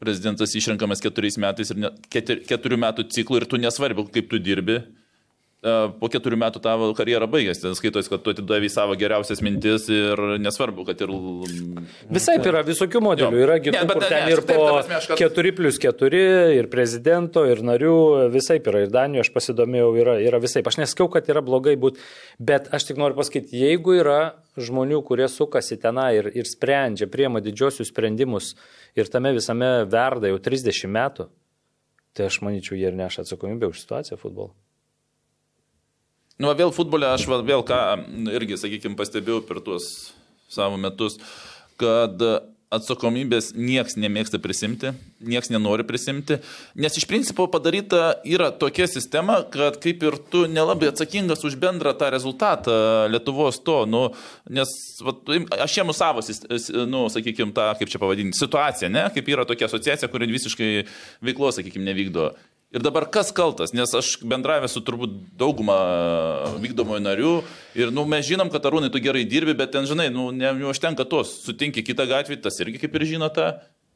[0.00, 4.40] prezidentas išrenkamas keturiais metais ir ne, ketur, keturių metų ciklų ir tu nesvarbu, kaip tu
[4.40, 4.78] dirbi.
[5.62, 10.20] E, Po keturių metų tavo karjera baigėsi, skaitos, kad tu atidavai savo geriausias mintis ir
[10.40, 11.12] nesvarbu, kad ir...
[12.10, 13.44] Visai yra visokių modelių, Jo.
[13.44, 15.52] yra Ne, kitų, bet ne, ten aš ir taip, po ta prasme, aš kad- 4
[15.58, 16.22] plus 4,
[16.56, 17.94] ir prezidento, ir narių,
[18.32, 18.84] visai yra.
[18.86, 20.62] Ir Danijoje aš pasidomėjau, yra, yra visai.
[20.70, 22.00] Aš neskau, kad yra blogai būti,
[22.40, 24.20] bet aš tik noriu pasakyti, jeigu yra
[24.60, 28.54] žmonių, kurie sukasi tenai ir, ir sprendžia, priema didžiosius sprendimus
[28.98, 31.28] ir tame visame verda jau 30 metų,
[32.16, 34.50] tai aš manyčiau, jie ir neša atsakomybę už situaciją futbolo.
[36.40, 37.80] Nu, vėl futbole aš vėl ką
[38.32, 39.90] irgi, sakykime, pastebėjau per tuos
[40.48, 41.18] savo metus,
[41.80, 42.16] kad
[42.70, 44.92] atsakomybės nieks nemėgsta prisimti,
[45.26, 46.38] nieks nenori prisimti,
[46.78, 51.92] nes iš principo padaryta yra tokia sistema, kad kaip ir tu nelabai atsakingas už bendrą
[51.98, 52.76] tą rezultatą
[53.10, 54.04] Lietuvos to, nu,
[54.48, 54.70] nes
[55.02, 55.16] va,
[55.66, 56.22] aš jėmu savo,
[56.86, 60.70] nu, sakykime, tą, kaip čia pavadinti, situaciją, ne, kaip yra tokia asociacija, kuri visiškai
[61.26, 62.30] veiklos, sakykime, nevykdo.
[62.70, 65.74] Ir dabar kas kaltas, nes aš bendravęs su turbūt dauguma
[66.62, 67.32] vykdomojo narių
[67.74, 71.02] ir nu, mes žinom, kad arūnai tu gerai dirbi, bet ten, žinai, nu, ne- neužtenka
[71.10, 73.48] tos, sutinki kitą gatvį, tas irgi kaip ir žino tą,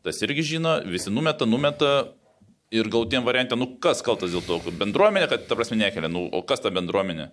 [0.02, 1.94] tas irgi žino, visi numeta, numeta.
[2.74, 6.40] Ir gautiem variantė, nu kas kaltas dėl to, bendruomenė, kad ta prasme nekelia, nu, o
[6.42, 7.28] kas ta bendruomenė?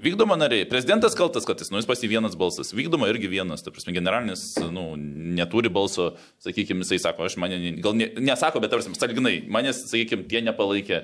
[0.00, 3.72] Vykdoma nariai, prezidentas kaltas, kad jis, nu, jis pasi vienas balsas, vykdoma irgi vienas, ta
[3.74, 4.94] prasme, generalinis, nu,
[5.36, 9.42] neturi balso, sakykime, jisai sako, aš mane, ne- gal ne, nesako, bet, ta prasme, salginai,
[9.52, 11.02] manęs, sakykime, tie nepalaikė.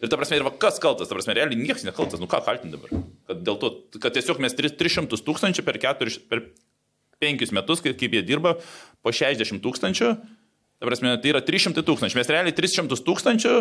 [0.00, 2.78] Ir ta prasme, ir va, kas kaltas, ta prasme, realiai niekas nekaltas, nu ką kaltinti
[2.78, 3.04] dabar?
[3.28, 6.44] Kad dėl to, kad tiesiog mes 3 300 tūkstančių per, 4, per
[7.20, 8.56] 5 metus, kaip, kaip jie dirba,
[9.02, 10.12] po 60 tūkstančių,
[10.78, 12.20] ta prasme, tai yra 300 tūkstančių.
[12.20, 13.56] Mes realiai 300 tūkstančių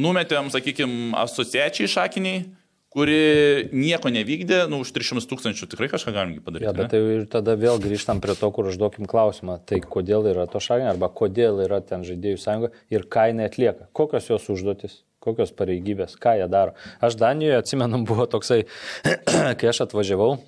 [0.00, 2.46] numetėm, sakykime, asociačiai šakiniai,
[2.90, 6.66] kuri nieko nevykdė, nu, už 300 tūkstančių tikrai kažką galim padaryti.
[6.66, 9.60] Ja, bet tai ir tada vėl grįžtam prie to, kur užduokim klausimą.
[9.66, 13.86] Tai kodėl yra to šalinė, arba kodėl yra ten žaidėjų sąjunga ir ką jinai atlieka.
[13.94, 16.74] Kokios jos užduotis, kokios pareigybės, ką jie daro.
[16.98, 18.64] Aš Danijoje, atsimenu, buvo toksai,
[19.06, 20.40] kai aš atvažiavau.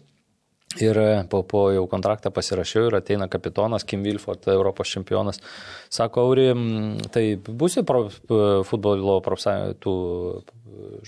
[0.80, 0.96] Ir
[1.28, 5.42] po, po jau kontraktą pasirašiau ir ateina kapitonas Kim Wilford, Europos čempionas.
[5.92, 6.46] Sako, Auri,
[7.12, 8.06] tai būsi pro,
[8.64, 9.94] futbolo profsąjungų,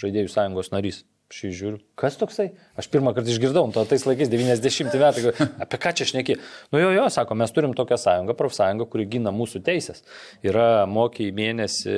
[0.03, 1.01] žaidėjų sąjungos narys.
[1.33, 1.79] Šį žiūriu.
[1.99, 2.51] Kas toksai?
[2.79, 5.33] Aš pirmą kartą išgirdau, to tais laikais 90 metai.
[5.65, 6.37] Apie ką čia šneki?
[6.75, 10.05] Nu jo, jo, sako, mes turim tokią sąjungą, profsąjungą, kuri gina mūsų teisės.
[10.47, 11.95] Yra mokiai mėnesį,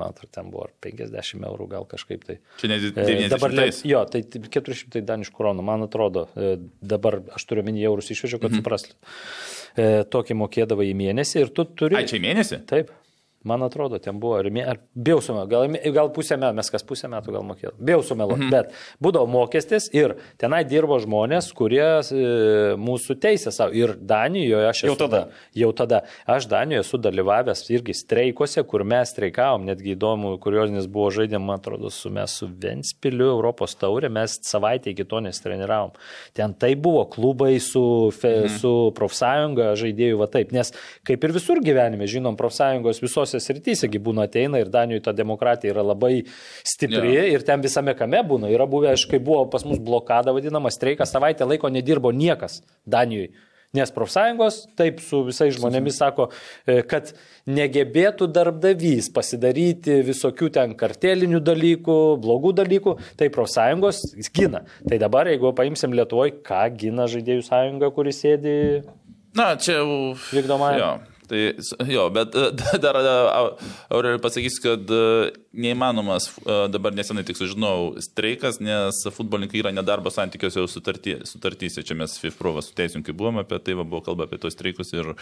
[0.00, 2.38] man atrodo, ten buvo ar 50 eurų gal kažkaip tai.
[2.62, 6.26] Čia ne E, 90 Dabar, le- jo, tai 400 daniškų kronų, man atrodo.
[6.34, 8.62] E, Dabar aš turiu minį eurus išvežiau, kad mhm.
[8.62, 8.96] suprastų.
[9.76, 11.98] E, Tokį mokėdavai į mėnesį ir tu turi.
[12.00, 12.62] Ai, čia į mėnesį?
[12.70, 12.90] Taip.
[13.44, 17.32] Man atrodo, ten buvo, ar bijau sumeluoti, gal, gal pusę metų, mes kas pusę metų
[17.32, 18.50] gal mokėjome, bijau sumeluoti, mhm.
[18.52, 22.24] bet būdavo mokestis ir tenai dirbo žmonės, kurie e,
[22.76, 23.72] mūsų teisė savo.
[23.72, 25.22] Ir Danijoje aš Jau esu- tada?
[25.56, 26.02] Jau tada.
[26.28, 31.62] Aš Danijoje esu dalyvavęs irgi streikuose, kur mes streikavom, netgi įdomu, kuriosinis buvo žaidėm, man
[31.62, 35.96] atrodo, su mes su Ventspiliu Europos taurė, mes savaitę iki to nestreniravom.
[36.36, 38.60] Ten tai buvo klubai su, fe, mhm.
[38.60, 40.76] su profsąjunga žaidėjų, va taip, nes
[41.08, 43.00] kaip ir visur gyvenime, žinom, profsąjungos
[43.30, 46.24] visose srityse būna ateina ir Danijoje ta demokratija yra labai
[46.64, 47.28] stipri Jo.
[47.34, 48.50] ir ten visame kame būna.
[48.50, 53.30] Yra buvę, aš kai buvo pas mus blokada vadinama, streikas savaitę laiko nedirbo niekas Danijoje.
[53.72, 56.24] Nes profsąjungos taip su visais žmonėmis sako,
[56.66, 57.12] e, kad
[57.46, 64.02] negebėtų darbdavys pasidaryti visokių ten kartelinių dalykų, blogų dalykų, tai profsąjungos
[64.34, 64.64] gina.
[64.88, 68.56] Tai dabar, jeigu paimsim Lietuvoje, ką gina žaidėjų sąjunga, kuris sėdi
[69.38, 70.18] Na, čia jau.
[70.34, 71.06] Vykdomajam.
[71.30, 71.42] Tai,
[71.86, 72.50] jo bet e,
[72.82, 73.14] dar e,
[73.94, 75.02] Aureliu pasakysiu, kad e,
[75.50, 76.28] neįmanomas
[76.70, 81.82] dabar nesenai tik sužinojau streikas, nes futbolininkai yra nedarbo santykiuose sutarty, sutartyse.
[81.86, 85.12] Čia mes FIFPRO su teisininkai buvome apie tai, va, buvo kalba apie tos streikus ir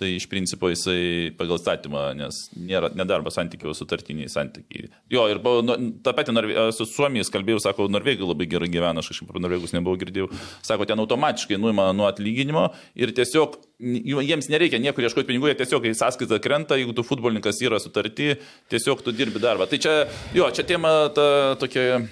[0.00, 4.88] tai iš principo jisai pagal statymą, nes nėra nedarbo santykių, sutartiniai santykiai.
[5.12, 6.56] Jo, ir buvo, nu, tą patį Norve...
[6.76, 10.30] su Suomijais kalbėjau, sako, Norvegai labai gerai gyvena, aš kažkaip apie Norvegus nebuvau girdėjau.
[10.64, 15.88] Sako, ten automatiškai nuima nuo atlyginimo ir tiesiog jiems nereikia niekur ieškoti pinigų, jie tiesiog
[15.90, 18.34] į sąskaitą krenta, jeigu tu futbolininkas yra sutarti,
[18.72, 19.66] tiesiog tu dirbi darbą.
[19.68, 20.06] Tai čia,
[20.36, 21.26] jo, čia tema ta
[21.60, 22.04] tokia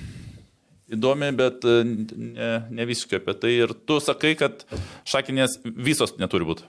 [0.93, 3.55] įdomi, bet e, ne, ne visiškai apie tai.
[3.65, 4.67] Ir tu sakai, kad
[5.09, 6.69] šakinės visos neturi būti.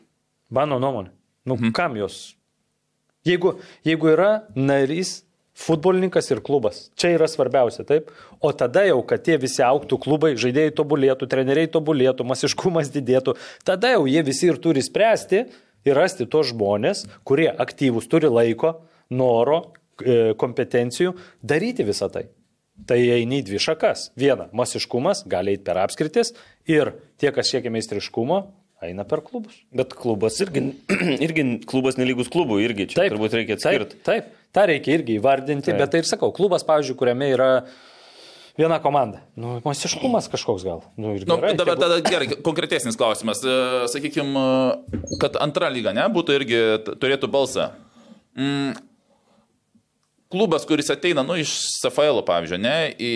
[0.53, 1.13] Mano nuomonė.
[1.43, 1.75] Nu, mhm.
[1.75, 2.33] kam jos?
[3.27, 3.57] Jeigu,
[3.87, 5.21] jeigu yra narys,
[5.55, 8.09] futbolininkas ir klubas, čia yra svarbiausia, taip?
[8.43, 13.37] O tada jau, kad tie visi auktų klubai, žaidėjai tobulėtų, treneriai tobulėtų, masiškumas didėtų,
[13.67, 15.45] tada jau jie visi ir turi spręsti
[15.87, 18.79] ir rasti tos žmonės, kurie aktyvus, turi laiko,
[19.13, 19.61] noro,
[20.39, 21.13] kompetencijų
[21.43, 22.27] daryti visą tai.
[22.89, 24.09] Tai eini į dvi šakas.
[24.17, 26.33] Viena- masiškumas, gali eiti per apskritis
[26.65, 28.39] ir tie, kas siekia meistriškumo,
[28.81, 29.55] eina per klubus.
[29.71, 30.73] Bet klubas irgi,
[31.25, 33.99] irgi klubas nelygus klubų, irgi čia taip, turbūt reikia atskirti.
[34.01, 35.79] Taip, taip, tą reikia irgi įvardinti, taip.
[35.79, 37.49] bet tai ir sakau, klubas, pavyzdžiui, kuriame yra
[38.57, 39.21] viena komanda.
[39.39, 40.83] Nu, masiškumas kažkoks gal.
[40.97, 43.41] Nu, nu, gerai, dabar tada gerai, konkretesnis klausimas.
[43.45, 43.59] E,
[43.93, 44.43] Sakykime,
[45.21, 46.63] kad antra lyga, ne, būtų irgi
[47.01, 47.71] turėtų balsą.
[48.37, 48.75] Mm,
[50.33, 53.13] klubas, kuris ateina, nu, iš SFL, pavyzdžiui, ne, į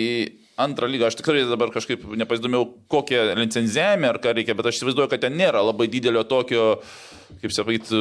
[0.58, 5.10] antrą lygą, aš tikrai dabar kažkaip nepasidomėjau, kokie licenzijami ar ką reikia, bet aš įsivaizduoju,
[5.12, 6.78] kad ten nėra labai didelio tokio,
[7.42, 7.98] kaip sakyti,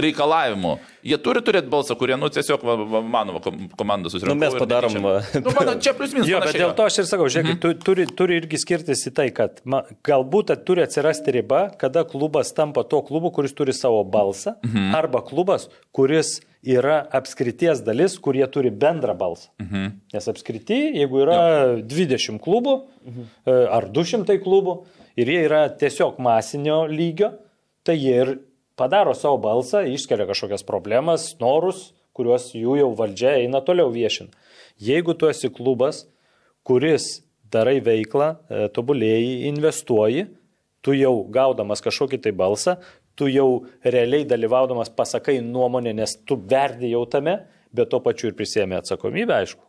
[0.00, 0.72] reikalavimų.
[1.06, 3.40] Jie turi turėti balsą, kurie, nu, tiesiog va, va, mano
[3.78, 4.34] komanda susirinko.
[4.34, 4.96] Nu, mes padarom.
[4.96, 6.30] Čia, nu, mano, čia plius minus.
[6.30, 7.84] Jo, bet dėl to aš ir sakau, žiūrėkit, mhm.
[7.86, 12.84] turi, turi irgi skirtis į tai, kad ma, galbūt turi atsirasti riba, kada klubas tampa
[12.88, 14.92] to klubu, kuris turi savo balsą, mhm.
[14.98, 19.50] arba klubas, kuris yra apskrities dalis, kurie turi bendrą balsą.
[19.62, 19.88] Mhm.
[20.14, 21.82] Nes apskriti, jeigu yra jo.
[21.94, 23.28] 20 klubų mhm.
[23.46, 24.80] ar 200 klubų
[25.20, 27.32] ir jie yra tiesiog masinio lygio,
[27.86, 28.32] tai jie ir
[28.76, 34.30] padaro savo balsą, iškelia kažkokias problemas, norus, kuriuos jų jau valdžia eina toliau viešin.
[34.82, 36.04] Jeigu tu esi klubas,
[36.66, 37.22] kuris
[37.52, 40.26] darai veiklą, e, tobulėjai, investuoji,
[40.84, 42.76] tu jau gaudamas kažkokį tai balsą,
[43.16, 47.38] tu jau realiai dalyvaudamas pasakai nuomonę, nes tu verdi jau tame,
[47.72, 49.65] bet to pačiu ir prisėmė atsakomybę, aišku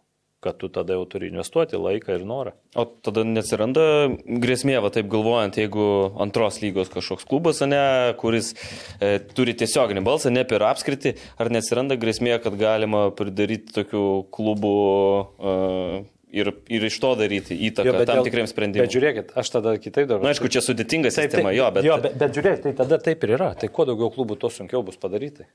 [0.47, 2.55] kad tu tada jau turi investuoti laiką ir norą.
[2.79, 3.85] O tada neatsiranda
[4.25, 5.87] grėsmė, va taip galvojant, jeigu
[6.23, 7.83] antros lygos kažkoks klubas, ne,
[8.21, 14.05] kuris e, turi tiesioginį balsą, ne per apskritį, ar neatsiranda grėsmė, kad galima pridaryti tokių
[14.33, 14.75] klubų
[15.37, 15.57] e,
[16.31, 18.87] ir, ir iš to daryti įtaką jo, tam dėl, tikriems sprendimams.
[18.87, 20.25] Bet žiūrėkit, aš tada kitaip darau.
[20.25, 21.87] Na, aišku, čia sudėtinga sistema, jo, bet...
[21.87, 23.53] Jo, bet, bet žiūrėkit, tai tada taip ir yra.
[23.59, 25.47] Tai kuo daugiau klubų, tuo sunkiau bus padaryti.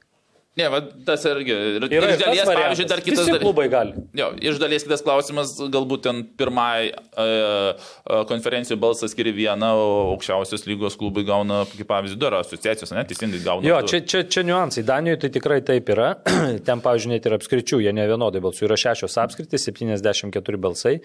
[0.52, 1.54] Ne, va, tas irgi.
[1.78, 3.40] Ir, yra iš dalies, pavyzdžiui, dar kitas dalykas.
[3.40, 4.02] klubai gali.
[4.18, 7.86] Jo, iš dalies kitas klausimas, galbūt ten pirmai uh,
[8.28, 13.40] konferencijų balsą skiria vieną, o aukščiausios lygos klubai gauna, kaip pavyzdžiui, dar asociacijos, ne, teisingai
[13.46, 13.64] gauna.
[13.64, 14.84] Jo, čia, čia, čia niuansai.
[14.90, 16.10] Danijoje tai tikrai taip yra.
[16.68, 18.66] ten, pavyzdžiui, net ir apskričių, jie ne vienodai balsų.
[18.68, 20.98] Yra šešios apskritis, 74 balsai,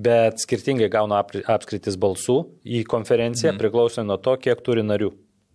[0.00, 3.60] bet skirtingai gauna apskritis balsų į konferenciją, mm.
[3.60, 5.12] priklausomai nuo to, kiek turi narių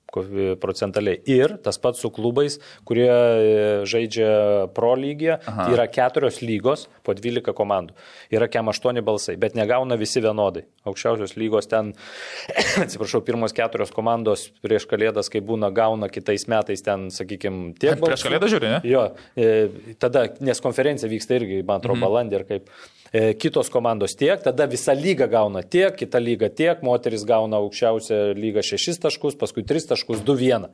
[0.09, 1.19] procentaliai.
[1.29, 2.57] Ir tas pats su klubais,
[2.87, 7.95] kurie e, žaidžia pro lygiją, tai yra keturios lygos po 12 komandų.
[8.33, 10.65] Yra kem 8 balsai, bet negauna visi vienodai.
[10.89, 11.93] Aukščiausios lygos ten,
[12.83, 17.97] atsiprašau, pirmos keturios komandos prieš kalėdas, kai būna, gauna kitais metais ten, sakykime, tiek.
[17.99, 18.13] Balsų.
[18.13, 18.79] Prieš kalėdą žiūri, ne?
[18.89, 22.07] Jo, e, tada, nes konferencija vyksta irgi, man atrodo, mhm.
[22.07, 22.73] balandį ir kaip
[23.11, 28.61] kitos komandos tiek, tada visa lyga gauna tiek, kita lyga tiek, moteris gauna aukščiausią lygą
[28.65, 30.69] 6 taškus, paskui 3 taškus, 2-1.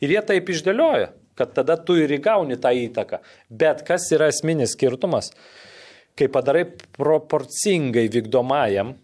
[0.00, 3.20] Ir jie taip išdėlioja, kad tada tu ir įgauni tą įtaką.
[3.50, 5.32] Bet kas yra esminis skirtumas,
[6.14, 8.94] kai padarai proporcingai vykdomajam,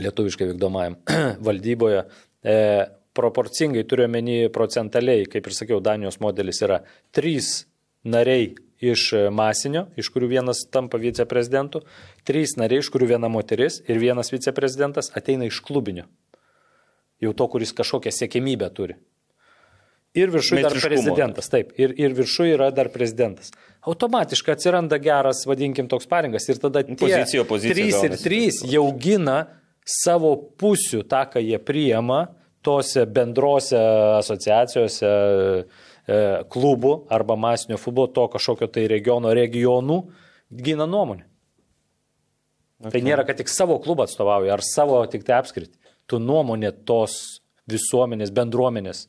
[0.00, 0.98] lietuviškai vykdomajam
[1.48, 2.04] valdyboje,
[2.44, 2.56] e,
[3.16, 6.82] proporcingai turiu menį procentaliai, kaip ir sakiau, Danijos modelis yra
[7.16, 7.54] 3
[8.10, 11.84] nariai iš e, masinio, iš kurių vienas tampa viceprezidentu,
[12.26, 16.08] trys nariai, iš kurių viena moteris ir vienas viceprezidentas ateina iš klubinio.
[17.20, 18.96] Jau to, kuris kažkokią siekimybę turi.
[20.16, 23.52] Ir viršuje dar prezidentas, taip, ir, ir viršuje yra dar prezidentas.
[23.86, 29.44] Automatiškai atsiranda geras, vadinkim, toks paringas ir tada pozicija, pozicija trys ir trys jau gina
[29.86, 32.24] savo pusių tą, ką jie priema
[32.66, 33.78] tose bendrose
[34.18, 35.12] asociacijose,
[36.50, 40.00] klubų arba masinio futbolo, to kažkokio tai regiono regionų
[40.50, 41.26] gina nuomonę.
[42.80, 42.94] Okay.
[42.94, 45.76] Tai nėra, kad tik savo klubą atstovauja ar savo tik tai apskritį.
[46.08, 49.04] Tu nuomonė tos visuomenės, bendruomenės.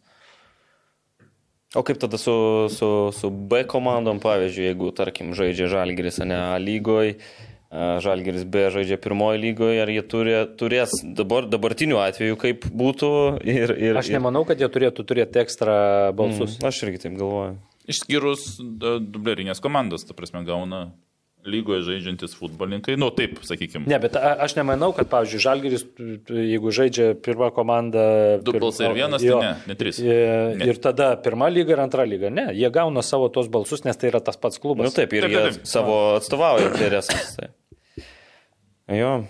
[1.71, 2.33] O kaip tada su,
[2.73, 7.15] su, su B komandom, pavyzdžiui, jeigu, tarkim, žaidžia Žalgiris, ne A lygoje,
[7.71, 13.11] Žalgiris B žaidžia pirmoji lygoje, ar jie turė, turės dabar, dabartiniu atveju, kaip būtų
[13.47, 13.71] ir...
[13.79, 16.57] ir Aš nemanau, kad jie turėtų turėti ekstra balsus.
[16.59, 17.55] Mm, aš irgi taip galvoju.
[17.91, 20.89] Išskyrus dublerinės komandas, ta prasme, gauna
[21.47, 23.87] lygoje žaidžiantis futbolininkai, nu taip, sakykime.
[23.89, 25.85] Ne, bet a, aš nemanau, kad, pavyzdžiui, Žalgiris,
[26.29, 28.03] jeigu žaidžia pirmą komandą.
[28.45, 29.97] Du pir- balsai ir vienas, jo, tai ne, ne trys.
[30.03, 30.19] e,
[30.59, 30.67] Ne.
[30.69, 32.29] Ir tada pirma lyga ir antra lyga.
[32.29, 34.85] Ne, jie gauna savo tos balsus, nes tai yra tas pats klubas.
[34.85, 35.71] Na nu, taip, ir Taip, jie taip, taip.
[35.71, 37.33] savo atstovauja interesams.
[37.39, 37.49] Tai.
[38.91, 39.23] Jo,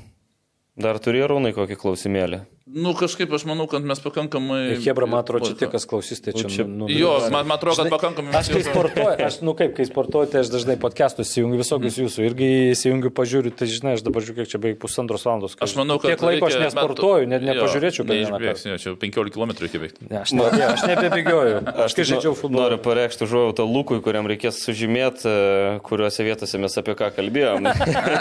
[0.77, 2.41] dar turėjo rūnai kokį klausimėlį.
[2.71, 4.77] Nu, kažkaip aš manau, kad mes pakankamai...
[4.79, 6.47] Hebra, man atrodo, čia tik kas klausys, tai čia...
[6.47, 8.31] čia- nu, Jo, man, man atrodo, kad pakankamai...
[8.37, 12.05] Aš kai sportuoju, aš, nu kaip, kai sportuoju, tai aš dažnai podcastus įsijungiu visokius Mhm.
[12.05, 15.57] jūsų irgi įsijungiu, pažiūriu, tai žinai, aš dabar žiūriu, kiek čia beveik pusantros valandos.
[15.59, 16.13] Aš manau, kad...
[16.13, 18.71] Tiek laiko aš reikia- nesportuoju, net nepažiūrėčiau, kad vieną neišbėgs, kartą.
[18.71, 20.07] jo, Čia 15 km reikia bėgti.
[20.07, 21.59] Ne, aš, ne, aš nebebėgioju.
[21.89, 22.69] Aš kai žaidžiau futbolą.
[22.69, 27.67] Noriu pareikšti užuojautą Lukui, kuriam reikės sužymėti, e, kuriuose vietose mes apie ką kalbėjom.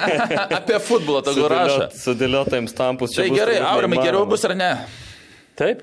[0.58, 1.86] Apie futbolą tegu rašo.
[1.94, 3.12] Sudėliot- Sudėliotajams tampus.
[3.14, 4.70] čia Tai gerai, Aurimai, geriau bus ar ne?
[5.56, 5.82] Taip?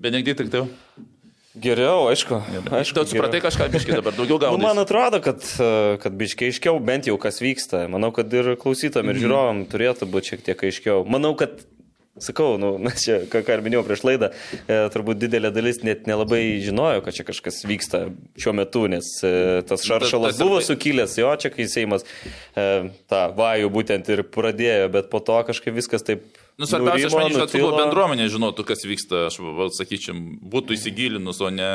[0.00, 0.66] Benediktai,
[1.60, 2.36] Geriau, aišku.
[2.70, 4.62] aišku tu supratai kažką, biškai dabar daugiau Nu, gauni.
[4.62, 5.42] man atrodo, kad,
[6.00, 7.88] kad biškiai aiškiau bent jau kas vyksta.
[7.90, 9.10] Manau, kad ir klausytam, Mhm.
[9.10, 11.02] ir žiūrovam turėtų būti šiek tiek aiškiau.
[11.10, 11.50] Manau, kad,
[12.18, 14.30] sakau, nu, mes čia, ką, ką ir minėjau prieš laidą,
[14.66, 18.02] e, turbūt didelė dalis net nelabai žinojo, kad čia kažkas vyksta
[18.40, 22.68] šiuo metu, nes e, tas šaršalas buvo sukilęs, jo, čia kai Seimas e,
[23.10, 26.26] tą vajų būtent ir pradėjo, bet po to kažkaip viskas taip...
[26.60, 29.38] Nu, svarbiausia, aš manyčiau, kad futbolo bendruomenė žinotų, kas vyksta, aš
[29.78, 30.16] sakyčiau,
[30.52, 31.70] būtų įsigilinus, o ne...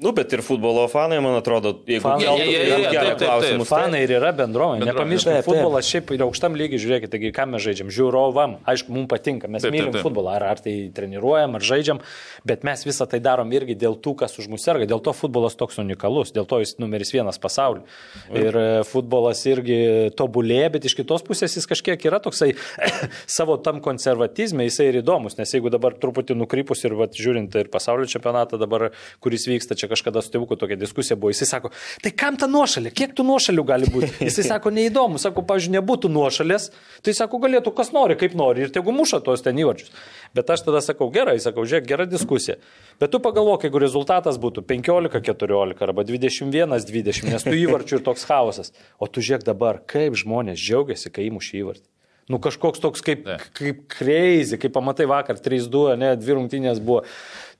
[0.00, 2.92] Nu, bet ir futbolo fanai, man atrodo, jeigu Fanai- keltų Jie- jie- jie- jam gerą
[2.92, 3.28] taip, taip, taip.
[3.28, 4.86] klausimus, tai- Fanai ir yra bendruomenė.
[4.88, 5.52] Nepamirškime, Taip, taip.
[5.52, 7.88] futbolas šiaip yra aukštam lygiai, žiūrėkite, taigi ką mes žaidžiam.
[7.92, 10.02] Žiūrovam, aišku, mums patinka, mes Taip, taip, mylim taip.
[10.02, 12.00] futbolą, ar, ar tai treniruojam, ar žaidžiam,
[12.44, 14.86] bet mes visą tai darom irgi dėl tų, kas už mus serga.
[14.88, 17.84] Dėl to futbolas toks unikalus, dėl to jis numeris vienas pasaulyje.
[18.32, 22.56] Ir e, futbolas irgi tobulėja, bet iš kitos pusės jis kažkiek yra toksai
[23.28, 27.68] savo tam konservatizme, jisai ir įdomus, nes jeigu dabar truputį nukrypus ir vat, žiūrint ir
[27.68, 28.90] pasaulio čempionatą dabar,
[29.20, 31.72] kuris vyksta, čia kažkada su tėvuku tokia diskusija buvo, jisai sako,
[32.04, 34.10] tai kam ta nuošalė, kiek tų nuošalių gali būti?
[34.28, 36.70] Jisai sako, neįdomu, sako, pavyzdžiui, nebūtų nuošalės,
[37.04, 39.92] tai sako, galėtų kas nori, kaip nori ir tegu muša tuos ten įvarčius.
[40.36, 42.56] Bet aš tada sakau, gerai, sakau, žiūrėk, gera diskusija.
[43.02, 48.72] Bet tu pagalvok, jeigu rezultatas būtų 15-14 arba 21-20, nes tu įvarčių ir toks chaosas.
[49.02, 51.88] O tu žiūrėk dabar, kaip žmonės džiaugiasi, kai įmuši įvartį.
[52.30, 53.26] Nu kažkoks toks kaip,
[53.56, 57.02] kaip crazy, kaip pamatai vakar 3-2, ne, dvi rungtynės buvo.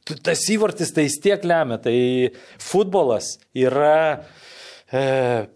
[0.02, 1.78] Tas įvartis tai vis tiek lemia.
[1.82, 1.96] Tai
[2.62, 4.24] futbolas yra
[4.92, 5.02] e,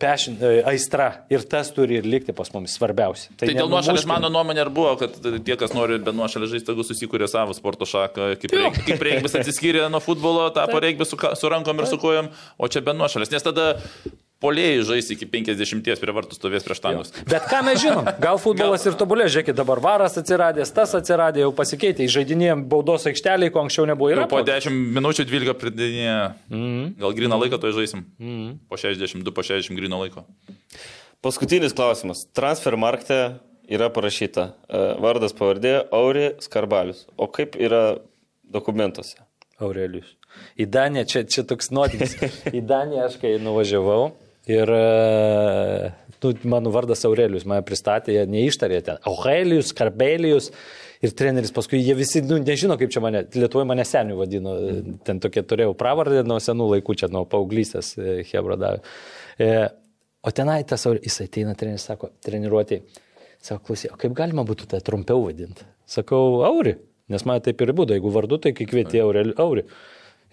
[0.01, 3.35] passion, e, aistra ir tas turi ir likti pas mumis svarbiausia.
[3.41, 6.87] Tai dėl nuošalės mano nuomonė ir buvo, kad tie, kas nori be nuošalės žaisti, tegu
[6.87, 11.53] susikūrė savo sporto šaką, kaip, reik, kaip reikia atsiskyrė nuo futbolo, tapo reikia su, su
[11.53, 13.73] rankom ir su kojom, o čia be nuošalės, nes tada
[14.43, 17.13] polėjai žais iki 50 prie vartų stovės prieš tangus.
[17.29, 21.53] Bet ką mes žinom, gal futbolas ir tobulė, žiūrėkit, dabar varas atsiradęs, tas atsiradė, jau
[21.57, 24.13] pasikeitė, žaidinėjom baudos aikšteliai, ko anksčiau nebuvo.
[24.13, 24.69] Ir po toks?
[24.69, 26.13] 10 minučių 12 pridėnė.
[26.53, 26.95] Mhm.
[27.01, 28.05] Gal grįną laiką to žaisim?
[28.69, 30.27] Po 62, po 60 grįno laiko.
[31.25, 32.27] Paskutinis klausimas.
[32.37, 33.21] Transfermarkte
[33.73, 37.07] yra parašyta e, vardas pavardė Auri Skarbalius.
[37.17, 37.97] O kaip yra
[38.53, 39.25] dokumentuose?
[39.59, 40.13] Aurelijus.
[40.61, 42.15] Į Daniją, čia, čia toks nuotykis.
[42.59, 44.13] Į Daniją aš kai nuvažiavau
[44.47, 45.93] ir e,
[46.23, 49.01] nu, mano vardas Aurelijus, mane pristatė, jie neištarė ten.
[49.11, 50.53] Aurelijus, Karbelijus.
[51.05, 54.55] Ir treneris paskui, jie visi, nu, nežino, kaip čia mane, Lietuvoje mane senių vadino,
[55.05, 58.95] ten tokia turėjau pravardę nuo senų laikų, čia nuo paauglystės e, Hebra davė.
[59.37, 59.51] E,
[60.25, 62.81] o tenai tas, jis ateina, treneris sako, treniruoti,
[63.37, 65.69] sako, klausyk, o kaip galima būtų tą trumpiau vadinti?
[65.87, 66.79] Sakau, Auri,
[67.13, 69.29] nes man taip ir būdavo, jeigu vardu, tai kai kvieti Auri.
[69.37, 69.67] Auri.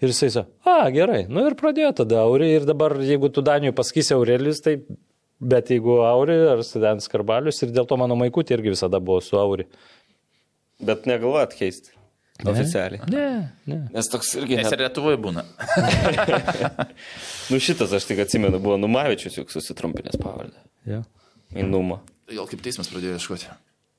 [0.02, 3.76] Ir jisai sako, a, gerai, nu ir pradėjo tada Auri ir dabar, jeigu tu Danijoje
[3.78, 4.78] pasakysi Aurelijus, tai,
[5.40, 9.38] bet jeigu Auri ar Student Skarbalius ir dėl to mano maikutė irgi visada buvo su
[9.38, 9.68] Auri.
[10.84, 11.94] Bet negalvojat keisti.
[12.42, 13.06] Oficialiai.
[13.12, 13.26] Ne,
[13.70, 13.76] ne.
[13.94, 14.56] Nes toks irgi...
[14.58, 14.74] Nes Net...
[14.74, 15.44] ir Lietuvoje būna.
[17.52, 20.58] Nu šitas aš tik atsimenu, buvo Numavičius juk susitrumpinęs pavardę.
[20.88, 21.04] Ja.
[21.54, 22.00] Į Numą.
[22.32, 23.52] Gal kaip teismas pradėjo ieškoti.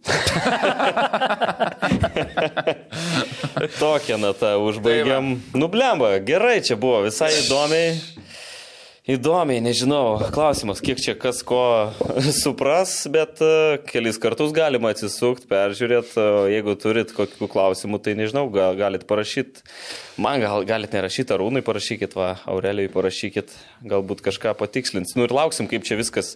[3.79, 5.41] Tokią natą užbaigiam.
[5.53, 7.99] Nublemba, gerai čia buvo, visai įdomiai.
[9.05, 11.93] Įdomiai, nežinau, klausimas, kiek čia kas ko
[12.41, 18.49] supras, bet uh, kelis kartus galima atsisukti, peržiūrėti, uh, jeigu turit kokių klausimų, tai nežinau,
[18.53, 19.61] gal, galit parašyti,
[20.17, 23.53] man gal galit nerašyti, Arūnai parašykit, va, Aurelijai parašykit,
[23.85, 25.13] galbūt kažką patikslins.
[25.13, 26.33] Nu ir lauksim, kaip čia viskas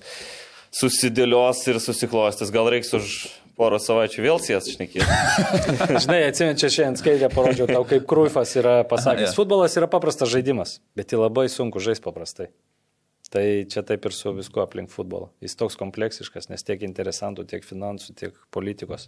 [0.70, 2.54] susidėlios ir susiklostys.
[2.54, 3.18] Gal reiks už
[3.60, 5.20] porą savaičių vėl sės šnekėti.
[6.06, 9.36] Žinai, atsimenu, čia šiandien skaitė, parodžiau tau, kaip Kruifas yra pasakęs.
[9.38, 12.50] Futbolas yra paprastas žaidimas, bet jį labai sunku žaisti paprastai.
[13.30, 15.30] Tai čia taip ir su viskuo aplink futbolą.
[15.44, 19.06] Jis toks kompleksiškas, nes tiek interesantų, tiek finansų, tiek politikos,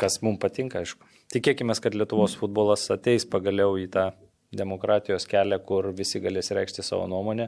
[0.00, 1.06] kas mums patinka, aišku.
[1.30, 4.08] Tikėkime, kad Lietuvos futbolas ateis pagaliau į tą
[4.50, 7.46] demokratijos kelią, kur visi galės reikšti savo nuomonę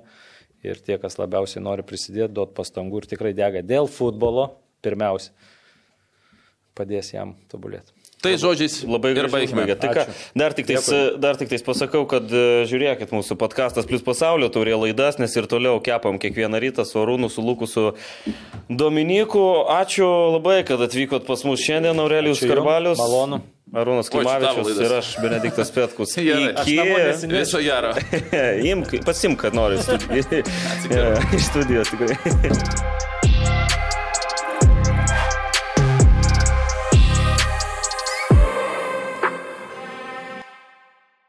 [0.63, 4.53] ir tie, kas labiausiai nori prisidėti, duot pastangų ir tikrai dega dėl futbolo,
[4.87, 5.33] pirmiausia,
[6.79, 7.95] padės jam tobulėti.
[8.23, 9.65] Tai žodžiais Labai ir gerai baigime.
[9.75, 10.05] Tai ką,
[10.39, 14.77] dar tik, tais, dar tik tais pasakau, kad e, žiūrėkit mūsų podkastas plus pasaulio taurė
[14.79, 17.89] laidas, nes ir toliau kepam kiekvieną rytą su Arūnu, su Luku, su
[18.71, 19.43] Dominiku.
[19.75, 22.45] Ačiū labai, kad atvykot pas mus šiandien, Aurelijus.
[22.47, 23.03] Karvalius.
[23.03, 23.43] Malonu.
[23.73, 26.13] Arūnas Klimavičius ir aš, Benediktas Petkus.
[26.29, 26.53] Gerai.
[26.53, 26.91] Aš Iki...
[26.93, 27.39] nesinešiu.
[27.39, 27.95] Viso gero.
[28.73, 29.81] Imk, pasim, kad nori
[31.39, 33.11] iš studijos tikrai.